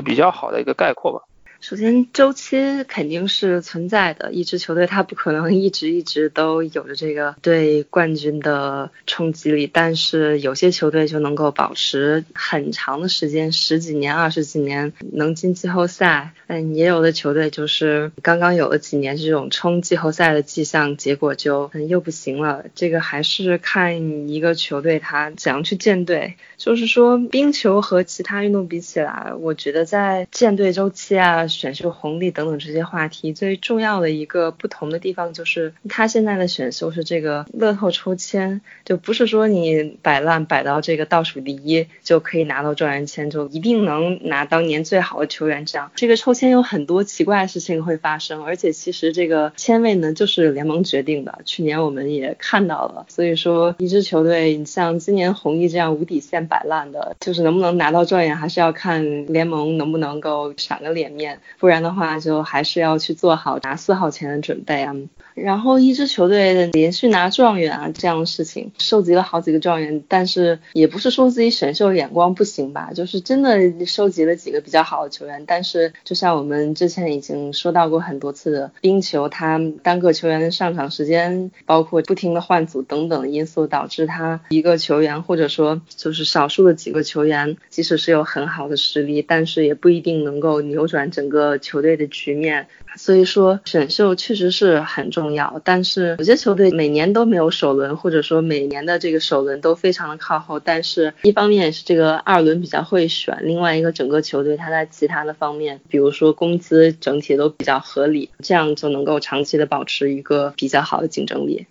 [0.00, 1.20] 比较好的一个概括吧。
[1.66, 4.30] 首先，周期肯定是存在的。
[4.32, 16.32] 一支球队它不可能一直一直都有着这个对冠军的冲击力，但是有些球队就能够保持很长的时间，十几年、二十几年能进季后赛。
[16.46, 22.66] 嗯也有的球队就是刚刚有了几年这种冲季后赛的迹象，结果就又不行了。
[22.74, 26.34] 这个还是看一个球队他怎样去建队。
[26.58, 31.46] 就是说，冰球和其他运动比起来，我觉得在建队周期啊。
[31.54, 45.64] 选秀红利等等这些话题，最重要的一个不同的地方就是，他现在的选秀是这个乐透抽签，就不是说你摆烂摆到这个倒数第一就可以拿到状元签，就一定能拿当年最好的球员。
[45.64, 51.38] 这样，这个抽签有很多奇怪的事情会发生，而且其实这个签位呢就是联盟决定的。
[51.44, 61.40] 去年我们也看到了，所以说一支球队你像今年红衣这样无底线摆烂的，就是能不能拿到状元，还是要看联盟能不能够赏个脸面。
[61.58, 64.94] 不然的话，就还是要去做好拿四号签的准备啊。
[65.34, 92.68] 然后一支球队连续拿状元啊这样的事情，收集了好几个状元，但是也不是说自己选秀眼光不行吧，就是真的收集了几个比较好的球员，但是就像我们之前已经说到过很多次的，冰球它单个球员的上场时间，包括不停的换组等等因素，导致他一个球员或者说就是少数的几个球员，即使是有很好的实力，但是也不一定能够扭转整个球队的局面。
[92.96, 100.60] 所以说选秀确实是很重重要，但是有些球队每年都没有首轮，或者说每年的这个首轮都非常的靠后。
[100.60, 111.66] 但是一方面是这个二轮比较会选，另外一个整个球队他在其他的方面，比如说工资整体都比较合理，这样就能够长期的保持一个比较好的竞争力。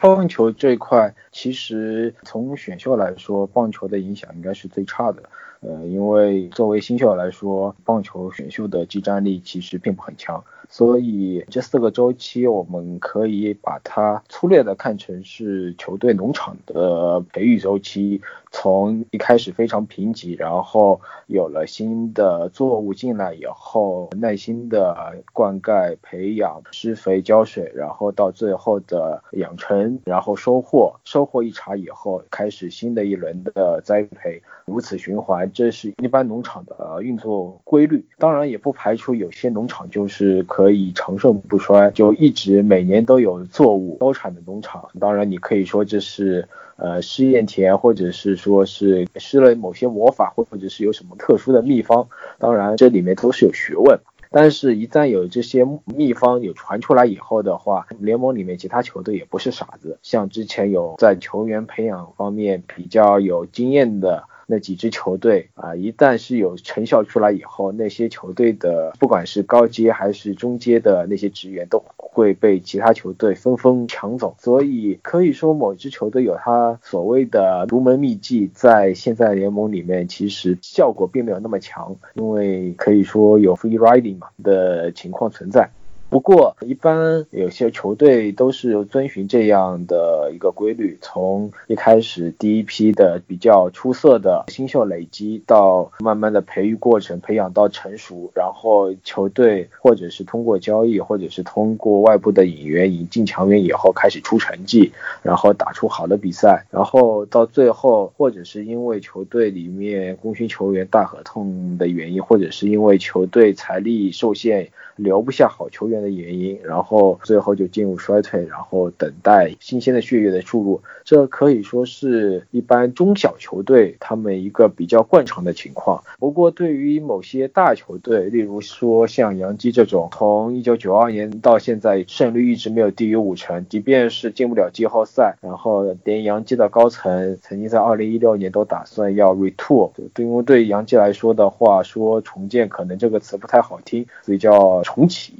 [0.00, 5.22] 棒球这一块，其实从选秀来说，棒球的影响应该是最差的。
[5.66, 10.44] 呃，因为作为新秀来说，棒球选秀的技战力其实并不很强。
[10.68, 18.20] 所以这四个周期，我们可以把它粗略的看成是球队农场的培育周期。
[18.56, 24.96] 从一开始非常贫瘠，然后有了新的作物进来以后，耐心的
[25.32, 38.06] 灌溉、培养、施肥、浇水，然后到最后的养成，然后收获，收获一茬以后，开始新的一轮的栽培，如此循环，这是一般农场的运作规律。
[38.18, 44.88] 当然，也不排除有些农场就是可以长盛不衰，就一直每年都有作物高产的农场。
[45.00, 46.48] 当然，你可以说这是。
[46.76, 54.00] 呃，试验田，或者是说是施了某些魔法，或者是有什么特殊的秘方，当然这里面都是有学问。
[54.30, 64.24] 但是，一旦有这些秘方有传出来以后的话，联盟里面其他球队也不是傻子，像之前有在球员培养方面比较有经验的。
[64.46, 74.36] 那几支球队啊，一旦是有成效出来以后，那些球队的不管是高阶还是中阶的那些职员，都会被其他球队纷纷抢走。
[74.38, 85.70] 所以可以说，某支球队有他所谓的独门秘技，在现在联盟里面其实效果并没有那么强，因为可以说有 free riding 嘛的情况存在。
[86.14, 114.68] 不过，一般有些球队都是遵循这样的一个规律，从一开始第一批的比较出色的新秀累积，到慢慢的培育过程，培养到成熟，然后球队或者是通过交易，或者是通过外部的引援引进强援以后开始出成绩，然后打出好的比赛，然后到最后，或者是因为球队里面功勋球员大合同的原因，或者是因为球队财力受限。
[114.96, 126.04] 留不下好球员的原因，然后最后就进入衰退，然后等待新鲜的血液的注入，这可以说是一般中小球队他们一个比较惯常的情况。
[126.20, 144.83] 不过对于某些大球队，例如说像杨基这种，从一九九二年到现在胜率一直没有低于五成，即便是进不了季后赛，然后连杨基的高层曾经在二零一六年都打算要 retool，对，因为对杨基来说的话，说重建可能这个词不太好听，所以叫。
[144.84, 145.32] 重启，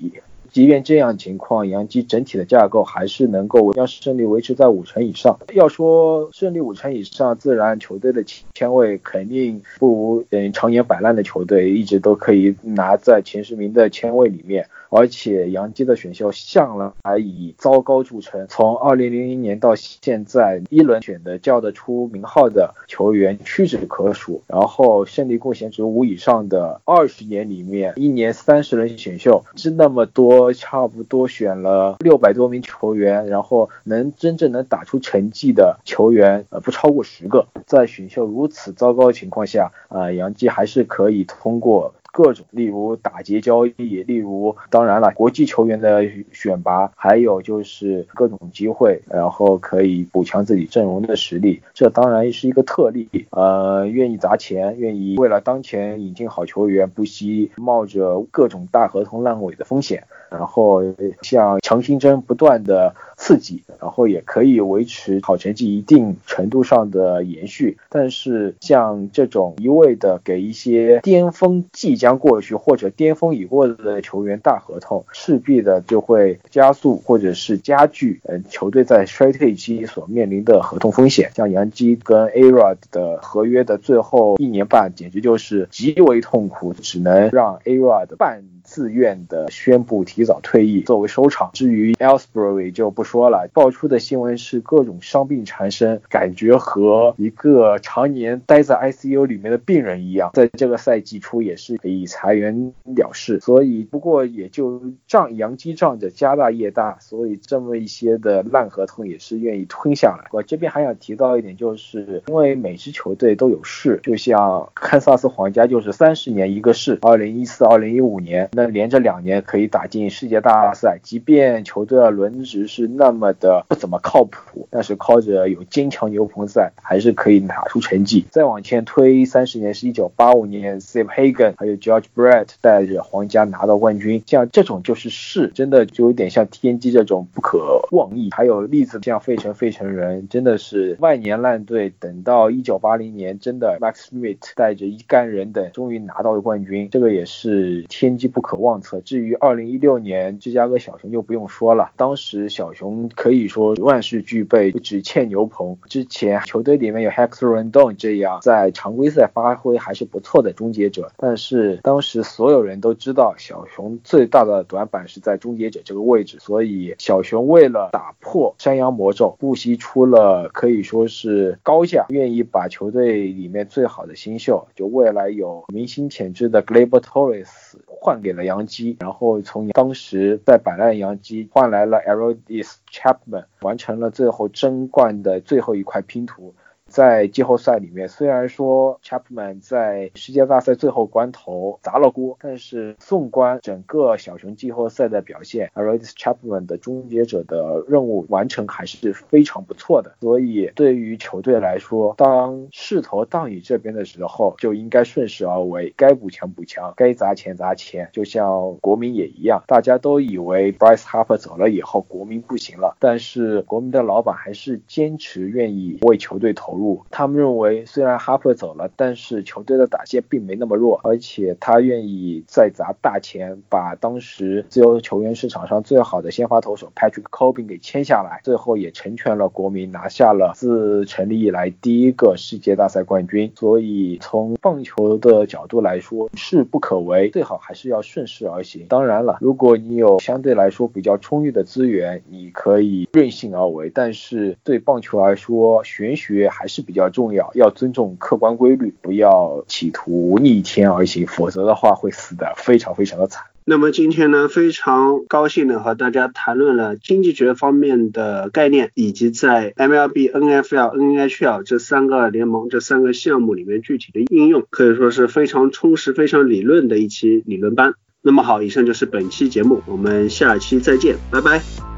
[0.51, 5.39] 即便这样情况，杨基整体的架构还是能够将胜利维持在五成以上。
[5.53, 14.66] 要说胜利五成以上，自然球队的签位肯定不如嗯常年摆烂的球队，一直都可以拿在前十名的签位里面。
[14.97, 24.43] 而且杨基的选秀向来以糟糕著称，从二零零零年到现在，一轮选的叫得出名号的球员屈指可数。
[24.47, 37.49] 然后胜利贡献值五以上的二十年里面，一年三十轮选秀是那么多，差不多选了六百多名球员，然后能真正能打出成绩的球员，呃，不超过十个。
[37.66, 41.95] 在选秀如此糟糕的情况下，呃，杨基还是可以通过。
[42.15, 51.61] 各种，例如打劫交易，例如当然了，国际球员的选拔，还有就是各种机会，然后可以补强自己阵容的实力。
[51.74, 60.05] 这当然是一个特例，呃，愿意砸钱，愿意为了当前引进好球员，不惜冒着各种大合同烂尾的风险。
[60.31, 60.82] 然后
[61.23, 67.77] 像强心针不断的刺激，然后也可以维持好成绩一定程度上的延续。
[67.89, 81.31] 但是像这种一味的给一些巅峰即将过去或者巅峰已过的球员大合同，势必的就会加速或者是加剧嗯球队在衰退期所面临的合同风险。
[81.35, 88.44] 像杨基跟 A Rod 的合约的最后一年半，简直就是极为痛苦，只能让 A Rod 半。
[88.66, 91.51] 自愿的宣布提早退役作为收场。
[91.52, 100.31] 至于 Elsbury 就不说了，爆出的新闻是各种伤病缠身，感觉和一个常年待在 ICU 里面的病人一样。
[100.32, 103.41] 在这个赛季初也是以以裁员了事。
[103.41, 110.29] 所以不过也就仗洋基仗着家大业大，所以这么一些的烂合同也是愿意吞下来。
[110.33, 128.25] 我这边还想提到一点，就是因为每支球队都有事，就像堪萨斯皇家就是三十年一个事，二零一四、二零一五年那连着两年可以打进世界大赛，即便球队的轮值是那么的不怎么靠谱，但是靠着有坚强牛棚在，还是可以拿出成绩。
[128.31, 138.31] 再往前推三十年，是一九八五年，Steve Hagan 还有 George Brett 带着皇家拿到冠军，像这种就是事，真的就有点像天机这种不可妄议。
[138.32, 149.01] 还有例子像费城费城人，真的是万年烂队，等到一九八零年，真的 Max Smith 带着一干人等，终于拿到了冠军，这个也是天机不可妄测。
[149.01, 155.77] 至于二零一六年芝加哥小熊就不用说了，当时小熊可以说万事俱备，只欠牛棚。
[155.89, 177.49] 之前球队里面有 Hector Rondon 这样在常规赛发挥还是不错的终结者，但是当时所有人都知道小熊最大的短板是在终结者这个位置，所以小熊为了打破山羊魔咒，不惜出了可以说是高价，愿意把球队里面最好的新秀，就未来有明星潜质的 Gleyber Torres
[177.86, 186.55] 换给了杨基，然后从当时在摆烂杨基换来了 Aroldis Chapman，完成了最后争冠的最后一块拼图。
[186.95, 200.15] 在季后赛里面，虽然说 Chapman 在世界大赛最后关头砸了锅，但是纵观整个小熊季后赛的表现 a r i d s Chapman 的终结者的任务完成还是非常不错的。
[200.21, 208.09] 所以对于球队来说，当势头到你这边的时候，就应该顺势而为，该补强补强，该砸钱砸钱。
[208.12, 216.84] 就像国民也一样，大家都以为 Bryce Harper 走了以后，国民不行了，但是国民的老板还是坚持愿意为球队投入。
[217.11, 233.51] 他们认为，虽然哈珀走了，但是球队的打线并没那么弱，而且他愿意再砸大钱，把当时自由球员市场上最好的先发投手 Patrick Corbin 给签下来，最后也成全了国民拿下了自成立以来第一个世界大赛冠军。
[233.56, 238.86] 所以从棒球的角度来说，势不可为，最好还是要顺势而行。
[238.89, 246.74] 当然了，如果你有相对来说比较充裕的资源，你可以任性而为，但是对棒球来说，玄学还是。
[246.75, 253.45] 是比较重要，要尊重客观规律，不要企图逆天而行，否则的话会死的非常非常的惨。
[253.65, 267.95] 那么今天呢，非常高兴的和大家谈论了经济学方面的概念，以及在 MLB、NFL、NHL 这三个联盟、这三个项目里面具体的应用，可以说是非常充实、非常理论的一期理论班。
[268.21, 271.94] 那么好，以上就是本期节目，我们下期再见，拜拜。